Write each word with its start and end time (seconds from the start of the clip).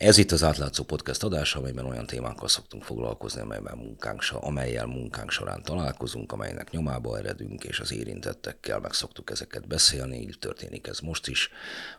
Ez 0.00 0.18
itt 0.18 0.30
az 0.30 0.42
átlátszó 0.42 0.84
podcast 0.84 1.22
adása, 1.22 1.58
amelyben 1.58 1.86
olyan 1.86 2.06
témákkal 2.06 2.48
szoktunk 2.48 2.82
foglalkozni, 2.82 3.40
amelyben 3.40 3.76
munkánk, 3.76 4.22
amelyel 4.32 4.86
munkánk 4.86 5.30
során 5.30 5.62
találkozunk, 5.62 6.32
amelynek 6.32 6.70
nyomába 6.70 7.18
eredünk, 7.18 7.64
és 7.64 7.80
az 7.80 7.92
érintettekkel 7.92 8.80
meg 8.80 8.92
szoktuk 8.92 9.30
ezeket 9.30 9.66
beszélni. 9.66 10.20
Így 10.20 10.38
történik 10.38 10.86
ez 10.86 10.98
most 10.98 11.28
is. 11.28 11.50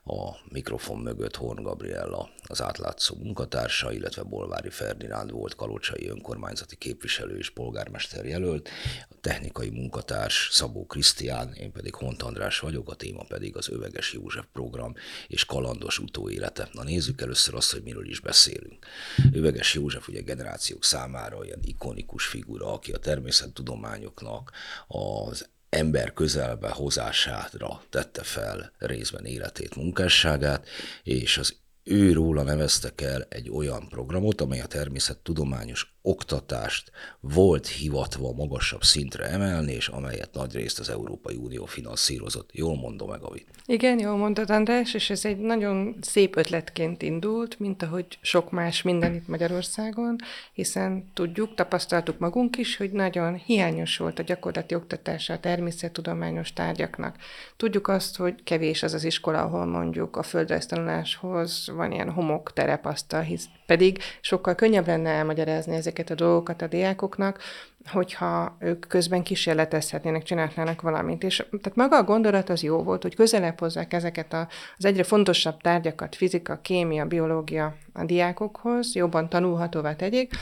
A 0.04 0.32
mikrofon 0.50 1.00
mögött 1.00 1.36
Horn 1.36 1.64
Gabriella, 1.64 2.30
az 2.48 2.62
átlátszó 2.62 3.16
munkatársa, 3.16 3.92
illetve 3.92 4.24
Bolvári 4.24 4.70
Ferdinánd 4.70 5.32
volt 5.32 5.56
kalocsai 5.56 6.08
önkormányzati 6.08 6.76
képviselő 6.76 7.38
és 7.38 7.50
polgármester 7.50 8.26
jelölt, 8.26 8.70
a 9.10 9.16
technikai 9.22 9.70
munkatárs 9.70 10.50
Szabó 10.52 10.86
Krisztián, 10.86 11.54
én 11.54 11.72
pedig 11.72 11.96
Hont 11.96 12.22
András 12.22 12.60
vagyok, 12.60 12.90
a 12.90 12.96
téma 12.96 13.24
pedig 13.28 13.56
az 13.56 13.70
Öveges 13.70 14.14
József 14.14 14.46
program 14.54 14.94
és 15.28 15.46
kalandos 15.46 16.00
utóélete. 16.00 16.70
Na 16.72 16.84
nézzük 16.84 17.22
először 17.22 17.56
azt, 17.56 17.72
hogy 17.72 17.90
miről 17.92 18.10
is 18.10 18.20
beszélünk. 18.20 18.86
Üveges 19.34 19.74
József 19.74 20.08
ugye 20.08 20.22
generációk 20.22 20.84
számára 20.84 21.38
olyan 21.38 21.60
ikonikus 21.62 22.26
figura, 22.26 22.74
aki 22.74 22.92
a 22.92 22.98
természettudományoknak 22.98 24.52
az 24.88 25.50
ember 25.70 26.14
közelbe 26.14 26.70
hozására 26.70 27.84
tette 27.90 28.24
fel 28.24 28.72
részben 28.78 29.26
életét, 29.26 29.76
munkásságát, 29.76 30.68
és 31.04 31.38
az 31.38 31.56
ő 31.84 32.14
róla 32.14 32.44
neveztek 32.44 33.02
el 33.02 33.26
egy 33.30 33.50
olyan 33.50 33.88
programot, 33.90 34.42
amely 34.42 34.60
a 34.60 34.66
természettudományos 34.66 35.96
oktatást 36.02 36.92
volt 37.20 37.68
hivatva 37.68 38.32
magasabb 38.32 38.84
szintre 38.84 39.26
emelni, 39.26 39.74
és 39.74 39.88
amelyet 39.88 40.34
nagyrészt 40.34 40.80
az 40.80 40.90
Európai 40.90 41.36
Unió 41.36 41.66
finanszírozott. 41.66 42.50
Jól 42.54 42.76
mondom 42.76 43.10
meg? 43.10 43.20
Igen, 43.66 44.00
jól 44.00 44.18
mondod, 44.18 44.50
András, 44.50 44.94
és 44.94 45.10
ez 45.10 45.26
egy 45.26 45.38
nagyon 45.38 45.96
szép 46.02 46.38
ötletként 46.38 47.02
indult, 47.02 47.60
mint 47.60 47.84
ahogy 47.84 48.06
sok 48.22 48.52
más 48.52 48.82
minden 48.82 49.14
itt 49.14 49.28
Magyarországon, 49.28 50.16
hiszen 50.54 51.12
tudjuk, 51.14 51.56
tapasztaltuk 51.56 52.20
magunk 52.20 52.58
is, 52.58 52.78
hogy 52.78 52.92
nagyon 52.92 53.36
hiányos 53.36 53.98
volt 53.98 54.20
a 54.20 54.24
gyakorlati 54.24 54.76
oktatása 54.76 55.34
a 55.34 55.40
természettudományos 55.40 56.54
tárgyaknak. 56.54 57.18
Tudjuk 57.58 57.88
azt, 57.88 58.18
hogy 58.18 58.44
kevés 58.44 58.84
az 58.84 58.94
az 58.94 59.04
iskola, 59.04 59.42
ahol 59.42 59.66
mondjuk 59.66 60.16
a 60.16 60.24
földrajztanuláshoz 60.24 61.72
van 61.76 61.92
ilyen 61.92 62.12
homok 62.12 62.54
terepasztal, 62.54 63.22
hisz 63.22 63.46
pedig 63.66 64.00
sokkal 64.22 64.56
könnyebb 64.56 64.88
lenne 64.88 65.10
elmagyarázni 65.10 65.76
ezeket 65.76 65.91
a 66.00 66.16
dolgokat 66.16 66.62
a 66.62 66.68
diákoknak, 66.68 67.40
hogyha 67.86 68.58
ők 68.60 68.88
közben 68.88 69.24
kísérletezhetnének, 69.24 70.24
csinálnának 70.24 70.82
valamit. 70.82 71.24
És 71.24 71.36
tehát 71.36 71.76
maga 71.76 71.98
a 71.98 72.04
gondolat 72.04 72.50
az 72.50 72.64
jó 72.64 72.84
volt, 72.84 73.02
hogy 73.02 73.16
közelebb 73.16 73.60
hozzák 73.60 73.94
ezeket 73.94 74.34
a, 74.34 74.48
az 74.78 74.86
egyre 74.86 75.04
fontosabb 75.04 75.62
tárgyakat, 75.62 76.16
fizika, 76.16 76.60
kémia, 76.62 77.06
biológia 77.06 77.76
a 77.94 78.06
diákokhoz, 78.06 78.96
jobban 78.96 79.30
tanulhatóvá 79.30 79.96
tegyék, 79.96 80.34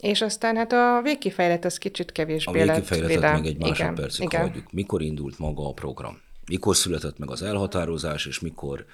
és 0.00 0.22
aztán 0.22 0.56
hát 0.56 0.72
a 0.72 1.00
végkifejlet 1.02 1.64
az 1.64 1.78
kicsit 1.78 2.12
kevésbé 2.12 2.62
lett. 2.62 2.68
A 2.68 2.72
végkifejletet 2.72 3.40
még 3.40 3.46
egy 3.46 3.58
másodpercig 3.58 4.24
igen, 4.24 4.40
hagyjuk. 4.40 4.72
Mikor 4.72 5.02
indult 5.02 5.38
maga 5.38 5.68
a 5.68 5.72
program? 5.72 6.20
Mikor 6.46 6.76
született 6.76 7.18
meg 7.18 7.30
az 7.30 7.42
elhatározás, 7.42 8.26
és 8.26 8.40
mikor 8.40 8.86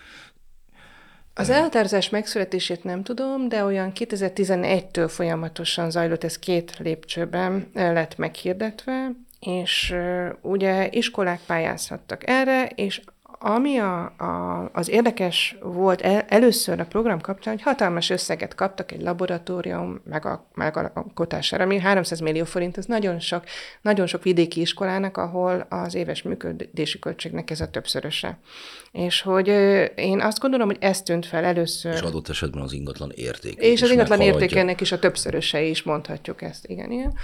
az 1.35 1.51
elhatározás 1.51 2.11
megszületését 2.11 2.85
nem 2.85 3.03
tudom, 3.03 3.49
de 3.49 3.65
olyan 3.65 3.93
2011-től 3.95 5.07
folyamatosan 5.09 5.91
zajlott, 5.91 6.25
ez 6.25 6.39
két 6.39 6.79
lépcsőben 6.79 7.71
lett 7.75 8.17
meghirdetve, 8.17 9.11
és 9.41 9.95
ugye 10.41 10.89
iskolák 10.91 11.41
pályázhattak 11.47 12.29
erre, 12.29 12.67
és 12.67 13.01
ami 13.47 13.79
a, 13.79 14.03
a, 14.05 14.71
az 14.73 14.89
érdekes 14.89 15.57
volt 15.61 16.01
el, 16.01 16.21
először 16.29 16.81
a 16.81 16.87
program 16.87 17.21
kapcsán, 17.21 17.55
hogy 17.55 17.63
hatalmas 17.63 18.11
összeget 18.11 18.55
kaptak 18.55 18.93
egy 18.93 19.03
laboratórium 19.03 20.01
megalkotására, 20.55 21.65
ami 21.65 21.79
300 21.79 22.21
millió 22.21 22.45
forint, 22.45 22.79
ez 22.79 22.85
nagyon 22.85 23.21
sok, 23.21 23.45
nagyon 23.81 24.07
sok 24.07 24.23
vidéki 24.23 24.61
iskolának, 24.61 25.17
ahol 25.17 25.67
az 25.69 25.95
éves 25.95 26.23
működési 26.23 26.99
költségnek 26.99 27.51
ez 27.51 27.61
a 27.61 27.71
többszöröse. 27.71 28.39
És 28.95 29.23
hogy 29.23 29.49
én 29.95 30.21
azt 30.21 30.39
gondolom, 30.39 30.67
hogy 30.67 30.77
ez 30.81 31.03
tűnt 31.03 31.27
fel 31.27 31.45
először. 31.45 31.93
És 31.95 32.01
adott 32.01 32.29
esetben 32.29 32.63
az 32.63 32.73
ingatlan 32.73 33.11
érték. 33.15 33.55
És 33.59 33.83
az 33.83 33.91
ingatlan 33.91 34.21
értékének 34.21 34.81
is 34.81 34.93
a 34.93 34.99
többszöröse 34.99 35.63
is 35.63 35.83
mondhatjuk 35.83 36.43
ezt, 36.43 36.67
igen, 36.67 36.91
igen. 36.91 37.15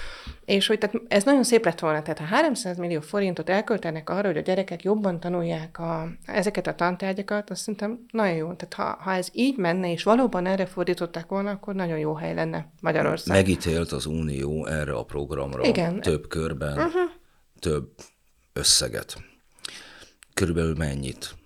És 0.44 0.66
hogy 0.66 0.78
tehát 0.78 0.96
ez 1.08 1.24
nagyon 1.24 1.44
szép 1.44 1.64
lett 1.64 1.78
volna, 1.78 2.02
tehát 2.02 2.18
ha 2.18 2.24
300 2.24 2.76
millió 2.76 3.00
forintot 3.00 3.48
elköltenek 3.48 4.10
arra, 4.10 4.26
hogy 4.26 4.36
a 4.36 4.40
gyerekek 4.40 4.82
jobban 4.82 5.20
tanulják 5.20 5.78
a, 5.78 6.08
ezeket 6.24 6.66
a 6.66 6.74
tantárgyakat, 6.74 7.50
azt 7.50 7.60
szerintem 7.60 8.06
nagyon 8.10 8.36
jó. 8.36 8.52
Tehát 8.52 8.74
ha, 8.74 9.02
ha 9.02 9.12
ez 9.12 9.28
így 9.32 9.56
menne, 9.56 9.92
és 9.92 10.02
valóban 10.02 10.46
erre 10.46 10.66
fordították 10.66 11.26
volna, 11.26 11.50
akkor 11.50 11.74
nagyon 11.74 11.98
jó 11.98 12.14
hely 12.14 12.34
lenne 12.34 12.72
Magyarország. 12.80 13.36
Megítélt 13.36 13.92
az 13.92 14.06
Unió 14.06 14.66
erre 14.66 14.92
a 14.92 15.04
programra 15.04 15.64
Igen. 15.64 16.00
több 16.00 16.28
körben, 16.28 16.72
uh-huh. 16.72 17.10
több 17.58 17.88
összeget. 18.52 19.16
Körülbelül 20.34 20.74
mennyit? 20.76 21.38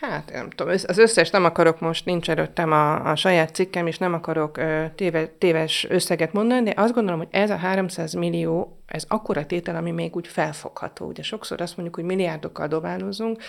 Hát 0.00 0.30
nem 0.32 0.50
tudom, 0.50 0.72
az 0.86 0.98
összes 0.98 1.30
nem 1.30 1.44
akarok 1.44 1.80
most, 1.80 2.04
nincs 2.04 2.30
előttem 2.30 2.72
a, 2.72 3.10
a 3.10 3.16
saját 3.16 3.54
cikkem, 3.54 3.86
és 3.86 3.98
nem 3.98 4.14
akarok 4.14 4.60
téve, 4.94 5.26
téves 5.26 5.86
összeget 5.88 6.32
mondani, 6.32 6.62
de 6.62 6.82
azt 6.82 6.94
gondolom, 6.94 7.18
hogy 7.18 7.28
ez 7.30 7.50
a 7.50 7.56
300 7.56 8.12
millió, 8.12 8.78
ez 8.86 9.04
akkora 9.08 9.46
tétel, 9.46 9.76
ami 9.76 9.90
még 9.90 10.16
úgy 10.16 10.26
felfogható. 10.26 11.06
Ugye 11.06 11.22
sokszor 11.22 11.60
azt 11.60 11.76
mondjuk, 11.76 11.96
hogy 11.96 12.04
milliárdokkal 12.04 12.66
dobálózunk, 12.66 13.42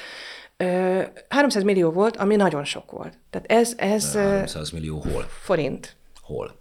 300 1.30 1.64
millió 1.64 1.92
volt, 1.92 2.18
ami 2.18 2.36
nagyon 2.36 2.64
sok 2.64 2.92
volt. 2.92 3.18
Tehát 3.30 3.52
ez... 3.52 3.74
ez 3.78 4.14
300 4.16 4.70
millió 4.70 4.98
hol? 4.98 5.26
Forint. 5.42 5.96
Hol? 6.22 6.59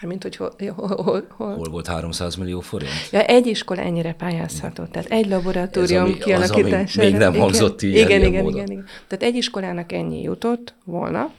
Mármint, 0.00 0.22
hogy 0.22 0.36
hol, 0.36 0.54
hol, 0.76 0.96
hol, 1.36 1.54
hol. 1.56 1.68
volt 1.70 1.86
300 1.86 2.34
millió 2.34 2.60
forint? 2.60 2.90
Ja, 3.12 3.20
egy 3.20 3.46
iskola 3.46 3.80
ennyire 3.80 4.12
pályázható, 4.12 4.84
tehát 4.84 5.10
egy 5.10 5.26
laboratórium 5.26 6.18
kialakítására. 6.18 7.08
még 7.08 7.18
nem 7.18 7.34
hangzott 7.34 7.82
igen, 7.82 7.96
így 7.96 8.04
igen, 8.04 8.20
igen, 8.20 8.46
igen, 8.46 8.70
igen. 8.70 8.84
Tehát 9.06 9.24
egy 9.24 9.34
iskolának 9.34 9.92
ennyi 9.92 10.22
jutott 10.22 10.74
volna, 10.84 11.30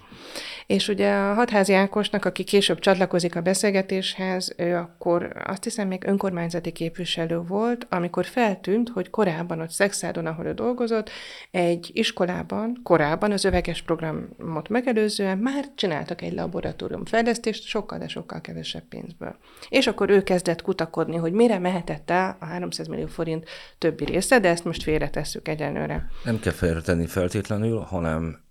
és 0.72 0.88
ugye 0.88 1.14
a 1.14 1.34
Hatházi 1.34 1.74
Ákosnak, 1.74 2.26
aki 2.26 2.44
később 2.44 2.80
csatlakozik 2.80 3.36
a 3.36 3.42
beszélgetéshez, 3.42 4.54
ő 4.58 4.76
akkor 4.76 5.32
azt 5.46 5.64
hiszem 5.64 5.88
még 5.88 6.04
önkormányzati 6.06 6.72
képviselő 6.72 7.38
volt, 7.38 7.88
amikor 7.90 8.26
feltűnt, 8.26 8.90
hogy 8.90 9.10
korábban 9.10 9.60
ott 9.60 9.70
Szexádon, 9.70 10.26
ahol 10.26 10.46
ő 10.46 10.54
dolgozott, 10.54 11.10
egy 11.52 11.90
iskolában, 11.94 12.80
korábban 12.84 13.32
az 13.32 13.46
öveges 13.46 13.82
programot 13.82 14.70
megelőzően 14.70 15.38
már 15.38 15.66
csináltak 15.76 16.22
egy 16.22 16.34
laboratórium 16.34 17.06
fejlesztést, 17.06 17.64
sokkal, 17.64 17.98
de 17.98 18.08
sokkal 18.08 18.42
kevesebb 18.42 18.84
pénzből. 18.90 19.36
És 19.70 19.88
akkor 19.88 20.10
ő 20.10 20.24
kezdett 20.24 20.62
kutakodni, 20.62 21.16
hogy 21.16 21.32
mire 21.32 21.60
mehetett 21.60 22.10
el 22.10 22.38
a 22.40 22.46
300 22.46 22.88
millió 22.88 23.08
forint 23.08 23.50
többi 23.78 24.06
része, 24.06 24.40
de 24.40 24.50
ezt 24.50 24.66
most 24.66 24.84
félretesszük 24.84 25.48
egyenlőre. 25.48 26.08
Nem 26.24 26.40
kell 26.40 26.54
félretenni 26.54 27.06
feltétlenül, 27.06 27.80
hanem 27.80 28.50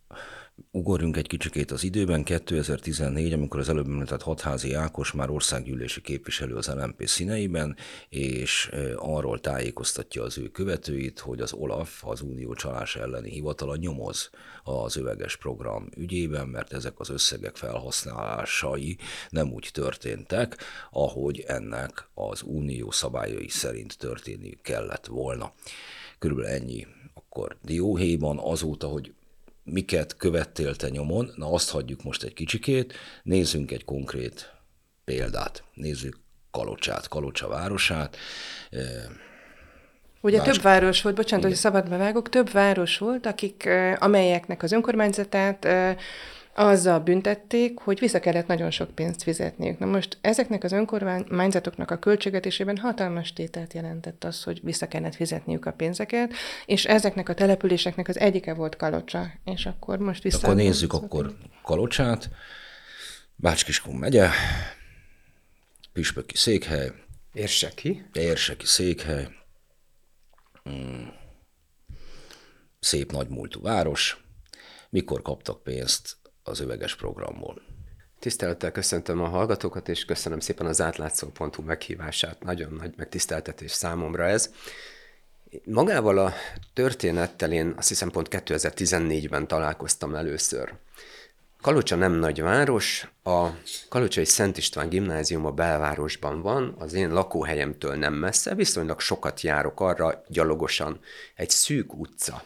Ugorjunk 0.70 1.16
egy 1.16 1.26
kicsikét 1.26 1.70
az 1.70 1.84
időben, 1.84 2.24
2014, 2.24 3.32
amikor 3.32 3.60
az 3.60 3.68
előbb 3.68 3.86
említett 3.86 4.22
Hatházi 4.22 4.72
Ákos 4.74 5.12
már 5.12 5.30
országgyűlési 5.30 6.00
képviselő 6.00 6.54
az 6.56 6.68
LMP 6.68 7.06
színeiben, 7.06 7.76
és 8.08 8.70
arról 8.96 9.40
tájékoztatja 9.40 10.22
az 10.22 10.38
ő 10.38 10.48
követőit, 10.48 11.18
hogy 11.18 11.40
az 11.40 11.52
OLAF, 11.52 12.04
az 12.04 12.20
Unió 12.20 12.54
csalás 12.54 12.96
elleni 12.96 13.30
hivatala 13.30 13.76
nyomoz 13.76 14.30
az 14.62 14.96
öveges 14.96 15.36
program 15.36 15.88
ügyében, 15.96 16.48
mert 16.48 16.72
ezek 16.72 17.00
az 17.00 17.10
összegek 17.10 17.56
felhasználásai 17.56 18.98
nem 19.28 19.52
úgy 19.52 19.68
történtek, 19.72 20.56
ahogy 20.90 21.44
ennek 21.46 22.08
az 22.14 22.42
unió 22.42 22.90
szabályai 22.90 23.48
szerint 23.48 23.98
történni 23.98 24.58
kellett 24.62 25.06
volna. 25.06 25.52
Körülbelül 26.18 26.50
ennyi 26.50 26.86
akkor 27.14 27.56
dióhéjban 27.62 28.38
azóta, 28.38 28.86
hogy 28.86 29.12
miket 29.72 30.16
követtél 30.16 30.76
te 30.76 30.88
nyomon, 30.88 31.32
na 31.36 31.52
azt 31.52 31.70
hagyjuk 31.70 32.02
most 32.02 32.22
egy 32.22 32.34
kicsikét, 32.34 32.94
nézzünk 33.22 33.70
egy 33.70 33.84
konkrét 33.84 34.52
példát. 35.04 35.64
Nézzük 35.74 36.16
Kalocsát, 36.50 37.08
Kalocsa 37.08 37.48
városát. 37.48 38.16
Ugye 40.20 40.36
Más... 40.36 40.46
több 40.46 40.62
város 40.62 41.02
volt, 41.02 41.14
bocsánat, 41.14 41.44
Igen. 41.44 41.50
hogy 41.50 41.60
szabad 41.60 41.88
bevágok, 41.88 42.28
több 42.28 42.50
város 42.50 42.98
volt, 42.98 43.26
akik, 43.26 43.68
amelyeknek 43.98 44.62
az 44.62 44.72
önkormányzatát 44.72 45.66
azzal 46.54 46.98
büntették, 46.98 47.78
hogy 47.78 47.98
vissza 47.98 48.20
kellett 48.20 48.46
nagyon 48.46 48.70
sok 48.70 48.90
pénzt 48.90 49.22
fizetniük. 49.22 49.78
Na 49.78 49.86
most 49.86 50.18
ezeknek 50.20 50.64
az 50.64 50.72
önkormányzatoknak 50.72 51.90
a 51.90 51.98
költségvetésében 51.98 52.76
hatalmas 52.76 53.32
tételt 53.32 53.72
jelentett 53.72 54.24
az, 54.24 54.42
hogy 54.42 54.60
vissza 54.62 54.88
kellett 54.88 55.14
fizetniük 55.14 55.66
a 55.66 55.72
pénzeket, 55.72 56.32
és 56.66 56.84
ezeknek 56.84 57.28
a 57.28 57.34
településeknek 57.34 58.08
az 58.08 58.18
egyike 58.18 58.54
volt 58.54 58.76
Kalocsa. 58.76 59.26
És 59.44 59.66
akkor 59.66 59.98
most 59.98 60.22
vissza... 60.22 60.38
Akkor 60.38 60.54
nézzük 60.54 60.92
akkor 60.92 61.36
Kalocsát, 61.62 62.30
Bácskiskun 63.36 63.94
megye, 63.94 64.28
Püspöki 65.92 66.36
székhely, 66.36 66.92
Érseki. 67.32 68.04
Érseki 68.12 68.66
székhely, 68.66 69.28
mm. 70.70 71.06
szép 72.80 73.12
nagymúltú 73.12 73.60
város, 73.60 74.24
mikor 74.90 75.22
kaptak 75.22 75.62
pénzt 75.62 76.19
az 76.42 76.60
öveges 76.60 76.96
programból. 76.96 77.62
Tisztelettel 78.18 78.72
köszöntöm 78.72 79.22
a 79.22 79.28
hallgatókat, 79.28 79.88
és 79.88 80.04
köszönöm 80.04 80.40
szépen 80.40 80.66
az 80.66 80.80
átlátszó.hu 80.80 81.62
meghívását. 81.62 82.42
Nagyon 82.42 82.72
nagy 82.72 82.92
megtiszteltetés 82.96 83.70
számomra 83.70 84.24
ez. 84.24 84.50
Magával 85.64 86.18
a 86.18 86.32
történettel 86.72 87.52
én 87.52 87.74
azt 87.76 87.88
hiszem 87.88 88.10
pont 88.10 88.28
2014-ben 88.30 89.46
találkoztam 89.46 90.14
először. 90.14 90.74
Kalocsa 91.60 91.96
nem 91.96 92.12
nagy 92.12 92.42
város, 92.42 93.10
a 93.22 93.48
Kalocsai 93.88 94.24
Szent 94.24 94.56
István 94.56 94.88
gimnázium 94.88 95.46
a 95.46 95.50
belvárosban 95.50 96.42
van, 96.42 96.74
az 96.78 96.92
én 96.92 97.12
lakóhelyemtől 97.12 97.94
nem 97.94 98.14
messze, 98.14 98.54
viszonylag 98.54 99.00
sokat 99.00 99.40
járok 99.40 99.80
arra 99.80 100.24
gyalogosan, 100.28 101.00
egy 101.34 101.50
szűk 101.50 101.94
utca. 101.94 102.42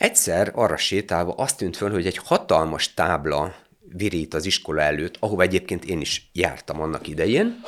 Egyszer 0.00 0.52
arra 0.54 0.76
sétálva 0.76 1.32
azt 1.32 1.56
tűnt 1.56 1.76
föl, 1.76 1.90
hogy 1.90 2.06
egy 2.06 2.16
hatalmas 2.16 2.94
tábla 2.94 3.54
virít 3.80 4.34
az 4.34 4.44
iskola 4.44 4.80
előtt, 4.80 5.16
ahova 5.18 5.42
egyébként 5.42 5.84
én 5.84 6.00
is 6.00 6.30
jártam 6.32 6.80
annak 6.80 7.08
idején. 7.08 7.60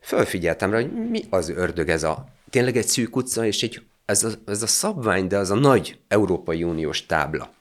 Fölfigyeltem 0.00 0.70
rá, 0.70 0.80
hogy 0.80 0.92
mi 0.92 1.24
az 1.30 1.48
ördög 1.48 1.88
ez 1.88 2.02
a 2.02 2.26
tényleg 2.50 2.76
egy 2.76 2.86
szűk 2.86 3.16
utca, 3.16 3.46
és 3.46 3.62
egy, 3.62 3.82
ez, 4.04 4.24
a, 4.24 4.30
ez 4.46 4.62
a 4.62 4.66
szabvány, 4.66 5.26
de 5.26 5.38
az 5.38 5.50
a 5.50 5.54
nagy 5.54 5.98
Európai 6.08 6.62
Uniós 6.62 7.06
tábla. 7.06 7.54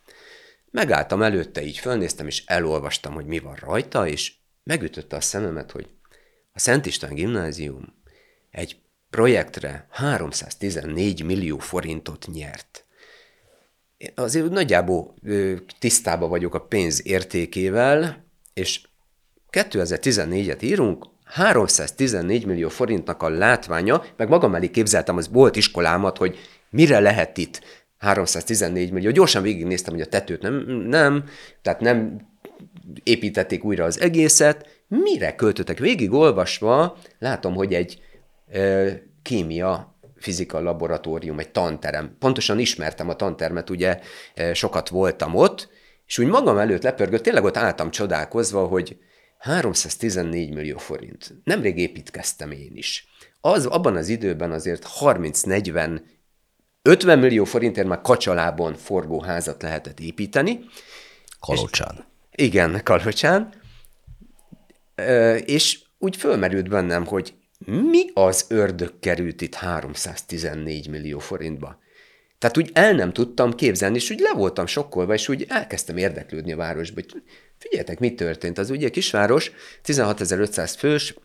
Megálltam 0.72 1.22
előtte, 1.22 1.64
így 1.64 1.78
fölnéztem, 1.78 2.28
és 2.28 2.44
elolvastam, 2.46 3.14
hogy 3.14 3.26
mi 3.26 3.40
van 3.40 3.56
rajta, 3.56 4.08
és 4.08 4.34
megütötte 4.64 5.16
a 5.16 5.22
szememet, 5.22 5.72
hogy 5.72 5.88
a 6.54 6.60
Szent 6.60 6.86
István 6.86 7.14
gimnázium 7.14 7.94
egy 8.52 8.78
projektre 9.10 9.88
314 9.90 11.24
millió 11.24 11.58
forintot 11.58 12.28
nyert. 12.34 12.86
Azért 14.16 14.50
nagyjából 14.50 15.14
tisztában 15.80 16.30
vagyok 16.30 16.56
a 16.56 16.60
pénz 16.60 17.02
értékével, 17.08 18.26
és 18.54 18.82
2014-et 19.52 20.64
írunk, 20.64 21.06
314 21.24 22.46
millió 22.46 22.70
forintnak 22.70 23.24
a 23.24 23.30
látványa, 23.30 24.04
meg 24.18 24.30
magam 24.30 24.56
elé 24.56 24.70
képzeltem 24.70 25.18
az 25.18 25.30
volt 25.32 25.56
iskolámat, 25.56 26.18
hogy 26.18 26.38
mire 26.70 27.00
lehet 27.00 27.38
itt 27.38 27.62
314 27.98 28.92
millió. 28.92 29.12
Gyorsan 29.12 29.42
végignéztem, 29.42 29.94
hogy 29.94 30.02
a 30.02 30.06
tetőt 30.06 30.42
nem, 30.42 30.54
nem, 30.88 31.24
tehát 31.62 31.80
nem 31.80 32.18
építették 33.04 33.64
újra 33.64 33.84
az 33.84 34.00
egészet. 34.00 34.68
Mire 34.88 35.36
költöttek? 35.36 35.80
Végig 35.80 36.14
olvasva 36.14 36.98
látom, 37.20 37.54
hogy 37.54 37.74
egy 37.74 38.02
ö, 38.52 38.90
kémia 39.22 39.93
fizika 40.24 40.62
laboratórium, 40.62 41.40
egy 41.40 41.52
tanterem. 41.52 42.16
Pontosan 42.20 42.60
ismertem 42.60 43.10
a 43.10 43.16
tantermet, 43.16 43.70
ugye 43.70 44.00
sokat 44.54 44.90
voltam 44.90 45.36
ott, 45.36 45.70
és 46.06 46.18
úgy 46.18 46.28
magam 46.28 46.58
előtt 46.58 46.84
lepörgött, 46.84 47.24
tényleg 47.24 47.44
ott 47.44 47.58
álltam 47.58 47.92
csodálkozva, 47.92 48.66
hogy 48.66 48.98
314 49.38 50.54
millió 50.54 50.78
forint. 50.78 51.34
Nemrég 51.44 51.78
építkeztem 51.78 52.52
én 52.52 52.72
is. 52.74 53.08
Az, 53.42 53.66
abban 53.66 53.96
az 53.96 54.08
időben 54.08 54.52
azért 54.52 54.88
30-40 55.00 56.02
50 56.82 57.20
millió 57.20 57.44
forintért 57.44 57.88
már 57.88 58.02
kacsalában 58.02 58.76
forgó 58.76 59.22
házat 59.22 59.62
lehetett 59.62 60.00
építeni. 60.00 60.60
Kalocsán. 61.40 62.06
És, 62.32 62.46
igen, 62.46 62.82
Kalocsán. 62.84 63.54
E, 64.96 65.36
és 65.38 65.80
úgy 65.98 66.16
fölmerült 66.16 66.70
bennem, 66.70 67.06
hogy 67.06 67.34
mi 67.66 68.06
az 68.14 68.46
ördög 68.50 69.00
került 69.00 69.42
itt 69.42 69.54
314 69.56 70.90
millió 70.90 71.20
forintba? 71.20 71.82
Tehát 72.38 72.58
úgy 72.58 72.70
el 72.74 72.94
nem 72.94 73.14
tudtam 73.14 73.54
képzelni, 73.54 73.96
és 73.96 74.10
úgy 74.10 74.20
le 74.20 74.34
voltam 74.34 74.66
sokkolva, 74.66 75.14
és 75.14 75.30
úgy 75.30 75.46
elkezdtem 75.50 75.98
érdeklődni 75.98 76.52
a 76.52 76.56
városba, 76.56 77.02
hogy 77.02 77.24
figyeljetek, 77.58 78.00
mi 78.00 78.14
történt. 78.14 78.58
Az 78.58 78.70
ugye 78.70 78.90
kisváros, 78.90 79.52
16.500 79.86 80.74
fős, 80.78 81.16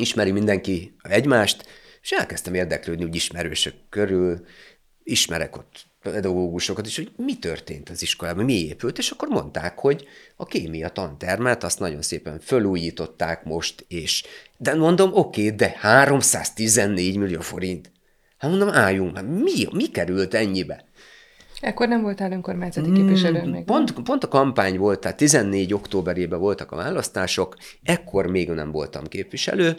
ismeri 0.00 0.30
mindenki 0.30 0.96
egymást, 1.02 1.66
és 2.02 2.10
elkezdtem 2.10 2.54
érdeklődni 2.54 3.04
úgy 3.04 3.14
ismerősök 3.14 3.74
körül, 3.88 4.46
ismerek 5.02 5.56
ott 5.56 5.87
pedagógusokat 6.10 6.86
is, 6.86 6.96
hogy 6.96 7.10
mi 7.16 7.36
történt 7.36 7.88
az 7.88 8.02
iskolában, 8.02 8.44
mi 8.44 8.64
épült, 8.66 8.98
és 8.98 9.10
akkor 9.10 9.28
mondták, 9.28 9.78
hogy 9.78 10.06
a 10.36 10.44
kémia 10.44 10.88
tantermet 10.88 11.64
azt 11.64 11.78
nagyon 11.78 12.02
szépen 12.02 12.40
fölújították 12.40 13.44
most, 13.44 13.84
és 13.88 14.24
de 14.56 14.74
mondom, 14.74 15.10
oké, 15.12 15.44
okay, 15.44 15.56
de 15.56 15.74
314 15.78 17.16
millió 17.16 17.40
forint. 17.40 17.90
Hát 18.38 18.50
mondom, 18.50 18.68
álljunk, 18.68 19.16
hát 19.16 19.26
mi, 19.26 19.66
mi 19.70 19.86
került 19.86 20.34
ennyibe? 20.34 20.84
Ekkor 21.60 21.88
nem 21.88 22.02
voltál 22.02 22.32
önkormányzati 22.32 22.92
képviselő 22.92 23.42
mm, 23.42 23.50
még. 23.50 23.64
Pont, 23.64 23.92
pont 23.92 24.24
a 24.24 24.28
kampány 24.28 24.78
volt, 24.78 25.00
tehát 25.00 25.16
14 25.16 25.74
októberében 25.74 26.38
voltak 26.38 26.72
a 26.72 26.76
választások, 26.76 27.56
ekkor 27.82 28.26
még 28.26 28.50
nem 28.50 28.70
voltam 28.70 29.06
képviselő, 29.06 29.76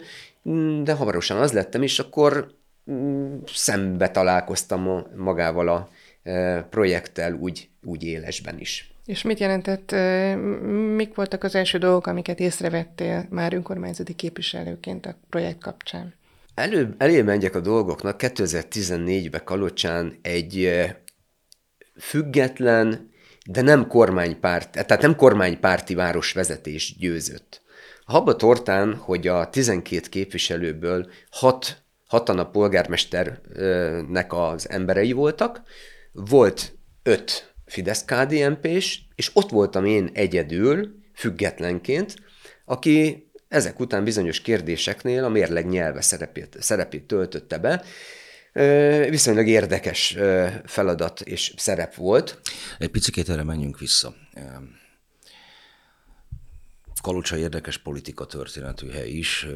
de 0.82 0.92
hamarosan 0.92 1.36
az 1.36 1.52
lettem, 1.52 1.82
és 1.82 1.98
akkor 1.98 2.54
mm, 2.90 3.36
szembe 3.46 4.10
találkoztam 4.10 5.06
magával 5.16 5.68
a 5.68 5.88
projekttel 6.70 7.32
úgy, 7.32 7.68
úgy 7.82 8.04
élesben 8.04 8.58
is. 8.58 8.92
És 9.06 9.22
mit 9.22 9.38
jelentett, 9.38 9.92
e, 9.92 10.36
mik 10.96 11.14
voltak 11.14 11.44
az 11.44 11.54
első 11.54 11.78
dolgok, 11.78 12.06
amiket 12.06 12.40
észrevettél 12.40 13.26
már 13.30 13.54
önkormányzati 13.54 14.14
képviselőként 14.14 15.06
a 15.06 15.18
projekt 15.30 15.58
kapcsán? 15.58 16.14
Elő, 16.54 16.94
elé 16.98 17.22
menjek 17.22 17.54
a 17.54 17.60
dolgoknak. 17.60 18.20
2014-ben 18.22 19.44
Kalocsán 19.44 20.18
egy 20.22 20.64
e, 20.64 21.02
független, 21.98 23.10
de 23.46 23.62
nem 23.62 23.86
kormánypárt, 23.86 24.70
tehát 24.70 25.02
nem 25.02 25.16
kormánypárti 25.16 25.94
városvezetés 25.94 26.96
győzött. 26.98 27.62
A 28.04 28.12
haba 28.12 28.36
tortán, 28.36 28.94
hogy 28.94 29.28
a 29.28 29.50
12 29.50 30.08
képviselőből 30.08 31.10
6 31.30 31.82
hatan 32.06 32.38
a 32.38 32.50
polgármesternek 32.50 34.32
az 34.32 34.70
emberei 34.70 35.12
voltak, 35.12 35.62
volt 36.12 36.78
5 37.02 37.54
fidesz 37.66 38.04
kdnp 38.04 38.66
és 39.14 39.30
ott 39.32 39.50
voltam 39.50 39.84
én 39.84 40.10
egyedül, 40.12 40.98
függetlenként, 41.14 42.14
aki 42.64 43.28
ezek 43.48 43.80
után 43.80 44.04
bizonyos 44.04 44.40
kérdéseknél 44.40 45.24
a 45.24 45.28
mérleg 45.28 45.68
nyelve 45.68 46.00
szerepét, 46.00 46.56
szerepét 46.60 47.04
töltötte 47.06 47.58
be, 47.58 47.84
viszonylag 49.08 49.46
érdekes 49.46 50.16
feladat 50.64 51.20
és 51.20 51.54
szerep 51.56 51.94
volt. 51.94 52.40
Egy 52.78 52.90
picit 52.90 53.28
erre 53.28 53.42
menjünk 53.42 53.78
vissza. 53.78 54.14
Kalocsa 57.02 57.36
érdekes 57.36 57.78
politika 57.78 58.26
történetű 58.26 58.88
hely 58.88 59.10
is, 59.10 59.46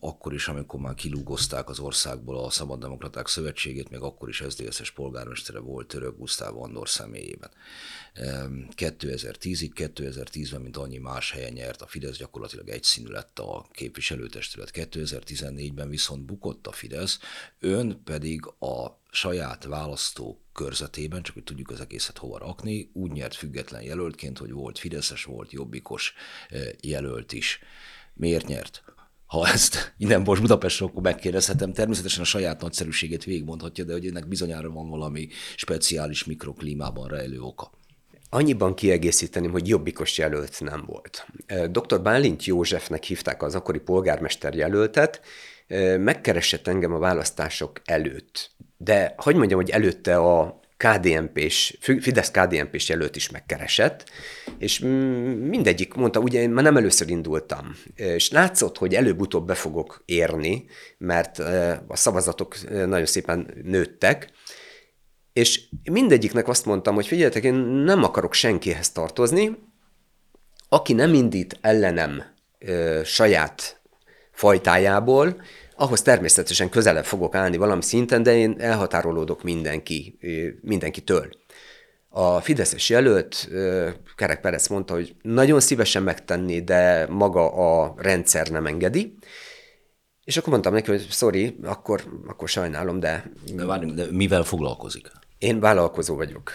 akkor 0.00 0.34
is, 0.34 0.48
amikor 0.48 0.80
már 0.80 0.94
kilúgozták 0.94 1.68
az 1.68 1.78
országból 1.78 2.44
a 2.44 2.50
Szabaddemokraták 2.50 3.26
Szövetségét, 3.26 3.90
még 3.90 4.00
akkor 4.00 4.28
is 4.28 4.42
SZDSZ-es 4.48 4.90
polgármestere 4.90 5.58
volt 5.58 5.86
Török 5.86 6.16
Gusztáv 6.18 6.56
Andor 6.56 6.88
személyében. 6.88 7.50
2010-ig, 8.76 9.70
2010-ben, 9.74 10.60
mint 10.60 10.76
annyi 10.76 10.98
más 10.98 11.32
helyen 11.32 11.52
nyert, 11.52 11.82
a 11.82 11.86
Fidesz 11.86 12.16
gyakorlatilag 12.16 12.68
egyszínű 12.68 13.08
lett 13.08 13.38
a 13.38 13.66
képviselőtestület. 13.72 14.70
2014-ben 14.72 15.88
viszont 15.88 16.24
bukott 16.24 16.66
a 16.66 16.72
Fidesz, 16.72 17.18
ön 17.58 18.02
pedig 18.04 18.46
a 18.58 19.00
saját 19.10 19.64
választó 19.64 20.42
körzetében, 20.58 21.22
csak 21.22 21.34
hogy 21.34 21.44
tudjuk 21.44 21.70
az 21.70 21.80
egészet 21.80 22.18
hova 22.18 22.38
rakni, 22.38 22.90
úgy 22.92 23.12
nyert 23.12 23.34
független 23.34 23.82
jelöltként, 23.82 24.38
hogy 24.38 24.50
volt 24.50 24.78
Fideszes, 24.78 25.24
volt 25.24 25.52
Jobbikos 25.52 26.14
eh, 26.48 26.68
jelölt 26.80 27.32
is. 27.32 27.58
Miért 28.14 28.46
nyert? 28.46 28.82
ha 29.28 29.48
ezt 29.48 29.94
innen 29.98 30.20
most 30.20 30.40
Budapestről 30.40 30.88
akkor 30.88 31.02
megkérdezhetem, 31.02 31.72
természetesen 31.72 32.20
a 32.20 32.24
saját 32.24 32.60
nagyszerűségét 32.60 33.24
végigmondhatja, 33.24 33.84
de 33.84 33.92
hogy 33.92 34.06
ennek 34.06 34.28
bizonyára 34.28 34.70
van 34.70 34.88
valami 34.88 35.28
speciális 35.56 36.24
mikroklímában 36.24 37.08
rejlő 37.08 37.40
oka. 37.40 37.70
Annyiban 38.30 38.74
kiegészíteném, 38.74 39.50
hogy 39.50 39.68
jobbikos 39.68 40.18
jelölt 40.18 40.60
nem 40.60 40.84
volt. 40.86 41.26
Dr. 41.70 42.02
Bálint 42.02 42.44
Józsefnek 42.44 43.04
hívták 43.04 43.42
az 43.42 43.54
akkori 43.54 43.78
polgármester 43.78 44.54
jelöltet, 44.54 45.20
megkeresett 45.98 46.66
engem 46.66 46.92
a 46.92 46.98
választások 46.98 47.80
előtt. 47.84 48.50
De 48.80 49.14
hogy 49.16 49.36
mondjam, 49.36 49.60
hogy 49.60 49.70
előtte 49.70 50.16
a 50.16 50.60
KDNP-s, 50.76 51.78
Fidesz 51.80 52.30
KDNP-s 52.30 52.88
jelölt 52.88 53.16
is 53.16 53.30
megkeresett, 53.30 54.10
és 54.58 54.78
mindegyik 55.40 55.94
mondta, 55.94 56.20
ugye 56.20 56.40
én 56.40 56.50
már 56.50 56.64
nem 56.64 56.76
először 56.76 57.10
indultam, 57.10 57.74
és 57.94 58.30
látszott, 58.30 58.78
hogy 58.78 58.94
előbb-utóbb 58.94 59.46
be 59.46 59.54
fogok 59.54 60.02
érni, 60.04 60.64
mert 60.98 61.38
a 61.86 61.96
szavazatok 61.96 62.56
nagyon 62.70 63.06
szépen 63.06 63.54
nőttek, 63.62 64.30
és 65.32 65.62
mindegyiknek 65.90 66.48
azt 66.48 66.64
mondtam, 66.64 66.94
hogy 66.94 67.06
figyeljetek, 67.06 67.44
én 67.44 67.54
nem 67.54 68.04
akarok 68.04 68.34
senkihez 68.34 68.90
tartozni, 68.90 69.58
aki 70.68 70.92
nem 70.92 71.14
indít 71.14 71.58
ellenem 71.60 72.22
ö, 72.58 73.00
saját 73.04 73.80
fajtájából, 74.32 75.42
ahhoz 75.78 76.02
természetesen 76.02 76.68
közelebb 76.68 77.04
fogok 77.04 77.34
állni 77.34 77.56
valami 77.56 77.82
szinten, 77.82 78.22
de 78.22 78.36
én 78.36 78.54
elhatárolódok 78.58 79.42
mindenki, 79.42 80.18
mindenkitől. 80.60 81.28
A 82.08 82.40
Fideszes 82.40 82.88
jelölt, 82.88 83.48
Kerek 84.16 84.40
Perez 84.40 84.68
mondta, 84.68 84.94
hogy 84.94 85.14
nagyon 85.22 85.60
szívesen 85.60 86.02
megtenni, 86.02 86.60
de 86.60 87.06
maga 87.06 87.52
a 87.52 87.94
rendszer 87.96 88.48
nem 88.48 88.66
engedi. 88.66 89.14
És 90.24 90.36
akkor 90.36 90.50
mondtam 90.50 90.72
neki, 90.72 90.90
hogy 90.90 91.06
sorry, 91.10 91.58
akkor, 91.62 92.02
akkor 92.26 92.48
sajnálom, 92.48 93.00
de... 93.00 93.32
De, 93.54 93.64
várjunk, 93.64 93.94
de 93.94 94.06
mivel 94.10 94.42
foglalkozik? 94.42 95.10
Én 95.38 95.60
vállalkozó 95.60 96.16
vagyok. 96.16 96.52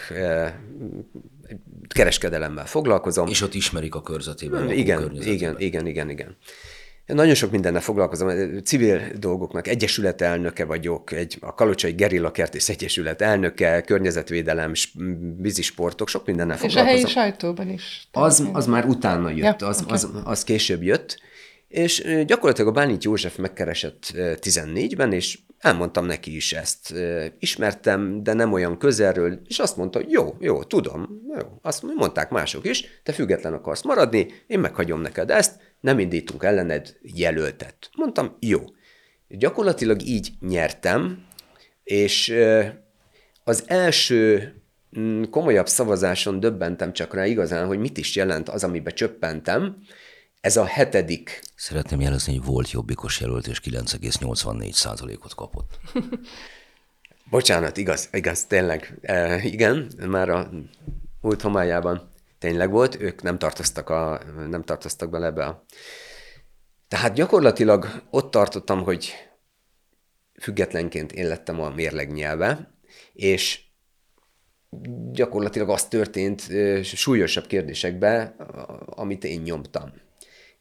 Kereskedelemmel 1.88 2.66
foglalkozom. 2.66 3.28
És 3.28 3.40
ott 3.42 3.54
ismerik 3.54 3.94
a 3.94 4.02
körzetében? 4.02 4.70
Igen, 4.70 5.16
igen, 5.22 5.56
igen, 5.58 5.86
igen, 5.86 6.10
igen. 6.10 6.36
Nagyon 7.06 7.34
sok 7.34 7.50
mindennel 7.50 7.80
foglalkozom, 7.80 8.58
civil 8.62 9.00
dolgoknak, 9.18 9.68
egyesület 9.68 10.20
elnöke 10.20 10.64
vagyok, 10.64 11.12
egy, 11.12 11.36
a 11.40 11.54
Kalocsai 11.54 11.92
Gerilla 11.92 12.30
Kertész 12.30 12.68
Egyesület 12.68 13.22
elnöke, 13.22 13.80
környezetvédelem, 13.80 14.72
vízisportok, 15.38 16.08
sok 16.08 16.26
mindennel 16.26 16.56
foglalkozom. 16.56 16.86
És 16.86 16.92
a 16.92 16.96
helyi 16.96 17.12
sajtóban 17.12 17.70
is. 17.70 18.08
Az, 18.12 18.48
az 18.52 18.66
már 18.66 18.84
utána 18.86 19.30
jött, 19.30 19.60
ja, 19.60 19.66
az, 19.66 19.80
okay. 19.80 19.92
az, 19.92 20.08
az 20.24 20.44
később 20.44 20.82
jött, 20.82 21.18
és 21.74 22.24
gyakorlatilag 22.26 22.70
a 22.70 22.72
Bánit 22.72 23.04
József 23.04 23.36
megkeresett 23.36 24.12
14-ben, 24.16 25.12
és 25.12 25.38
elmondtam 25.58 26.06
neki 26.06 26.36
is 26.36 26.52
ezt. 26.52 26.94
Ismertem, 27.38 28.22
de 28.22 28.32
nem 28.32 28.52
olyan 28.52 28.78
közelről, 28.78 29.40
és 29.46 29.58
azt 29.58 29.76
mondta, 29.76 30.00
jó, 30.08 30.36
jó, 30.40 30.62
tudom, 30.62 31.22
jó. 31.40 31.58
Azt 31.62 31.82
mondták 31.82 32.30
mások 32.30 32.66
is, 32.66 32.84
te 33.02 33.12
független 33.12 33.52
akarsz 33.52 33.82
maradni, 33.82 34.26
én 34.46 34.58
meghagyom 34.58 35.00
neked 35.00 35.30
ezt, 35.30 35.60
nem 35.80 35.98
indítunk 35.98 36.42
ellened 36.42 36.96
jelöltet. 37.02 37.90
Mondtam, 37.96 38.36
jó. 38.40 38.60
Gyakorlatilag 39.28 40.02
így 40.02 40.30
nyertem, 40.40 41.24
és 41.84 42.34
az 43.44 43.64
első 43.66 44.52
komolyabb 45.30 45.68
szavazáson 45.68 46.40
döbbentem 46.40 46.92
csak 46.92 47.14
rá 47.14 47.26
igazán, 47.26 47.66
hogy 47.66 47.78
mit 47.78 47.98
is 47.98 48.16
jelent 48.16 48.48
az, 48.48 48.64
amibe 48.64 48.90
csöppentem, 48.90 49.76
ez 50.44 50.56
a 50.56 50.64
hetedik. 50.64 51.40
Szeretném 51.56 52.00
jelezni, 52.00 52.36
hogy 52.36 52.46
volt 52.46 52.70
jobbikos 52.70 53.20
jelölt, 53.20 53.46
és 53.46 53.60
9,84 53.60 54.72
százalékot 54.72 55.34
kapott. 55.34 55.78
Bocsánat, 57.30 57.76
igaz, 57.76 58.08
igaz, 58.12 58.44
tényleg. 58.44 58.98
E, 59.02 59.42
igen, 59.42 59.92
már 60.06 60.28
a 60.28 60.50
múlt 61.20 61.42
homályában 61.42 62.12
tényleg 62.38 62.70
volt, 62.70 63.00
ők 63.00 63.22
nem 63.22 63.38
tartoztak, 63.38 63.90
a, 63.90 64.20
nem 64.48 64.62
tartoztak 64.62 65.10
bele 65.10 65.26
ebbe 65.26 65.44
a... 65.44 65.64
Tehát 66.88 67.14
gyakorlatilag 67.14 68.02
ott 68.10 68.30
tartottam, 68.30 68.82
hogy 68.82 69.12
függetlenként 70.40 71.12
én 71.12 71.26
lettem 71.26 71.60
a 71.60 71.70
mérleg 71.70 72.12
nyelve, 72.12 72.74
és 73.12 73.62
gyakorlatilag 75.12 75.68
az 75.68 75.88
történt 75.88 76.50
súlyosabb 76.82 77.46
kérdésekbe, 77.46 78.36
amit 78.86 79.24
én 79.24 79.40
nyomtam 79.40 80.02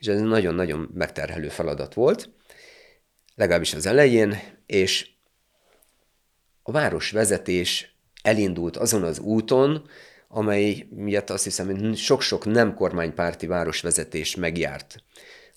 és 0.04 0.10
ez 0.10 0.22
nagyon-nagyon 0.22 0.90
megterhelő 0.94 1.48
feladat 1.48 1.94
volt, 1.94 2.30
legalábbis 3.36 3.74
az 3.74 3.86
elején, 3.86 4.40
és 4.66 5.10
a 6.64 6.72
városvezetés 6.72 7.98
elindult 8.22 8.78
azon 8.78 9.04
az 9.04 9.20
úton, 9.20 9.88
amely 10.28 10.88
miatt 10.90 11.30
azt 11.30 11.44
hiszem, 11.44 11.66
hogy 11.66 11.98
sok-sok 11.98 12.46
nem 12.46 12.74
kormánypárti 12.74 13.48
városvezetés 13.48 14.36
megjárt. 14.36 15.04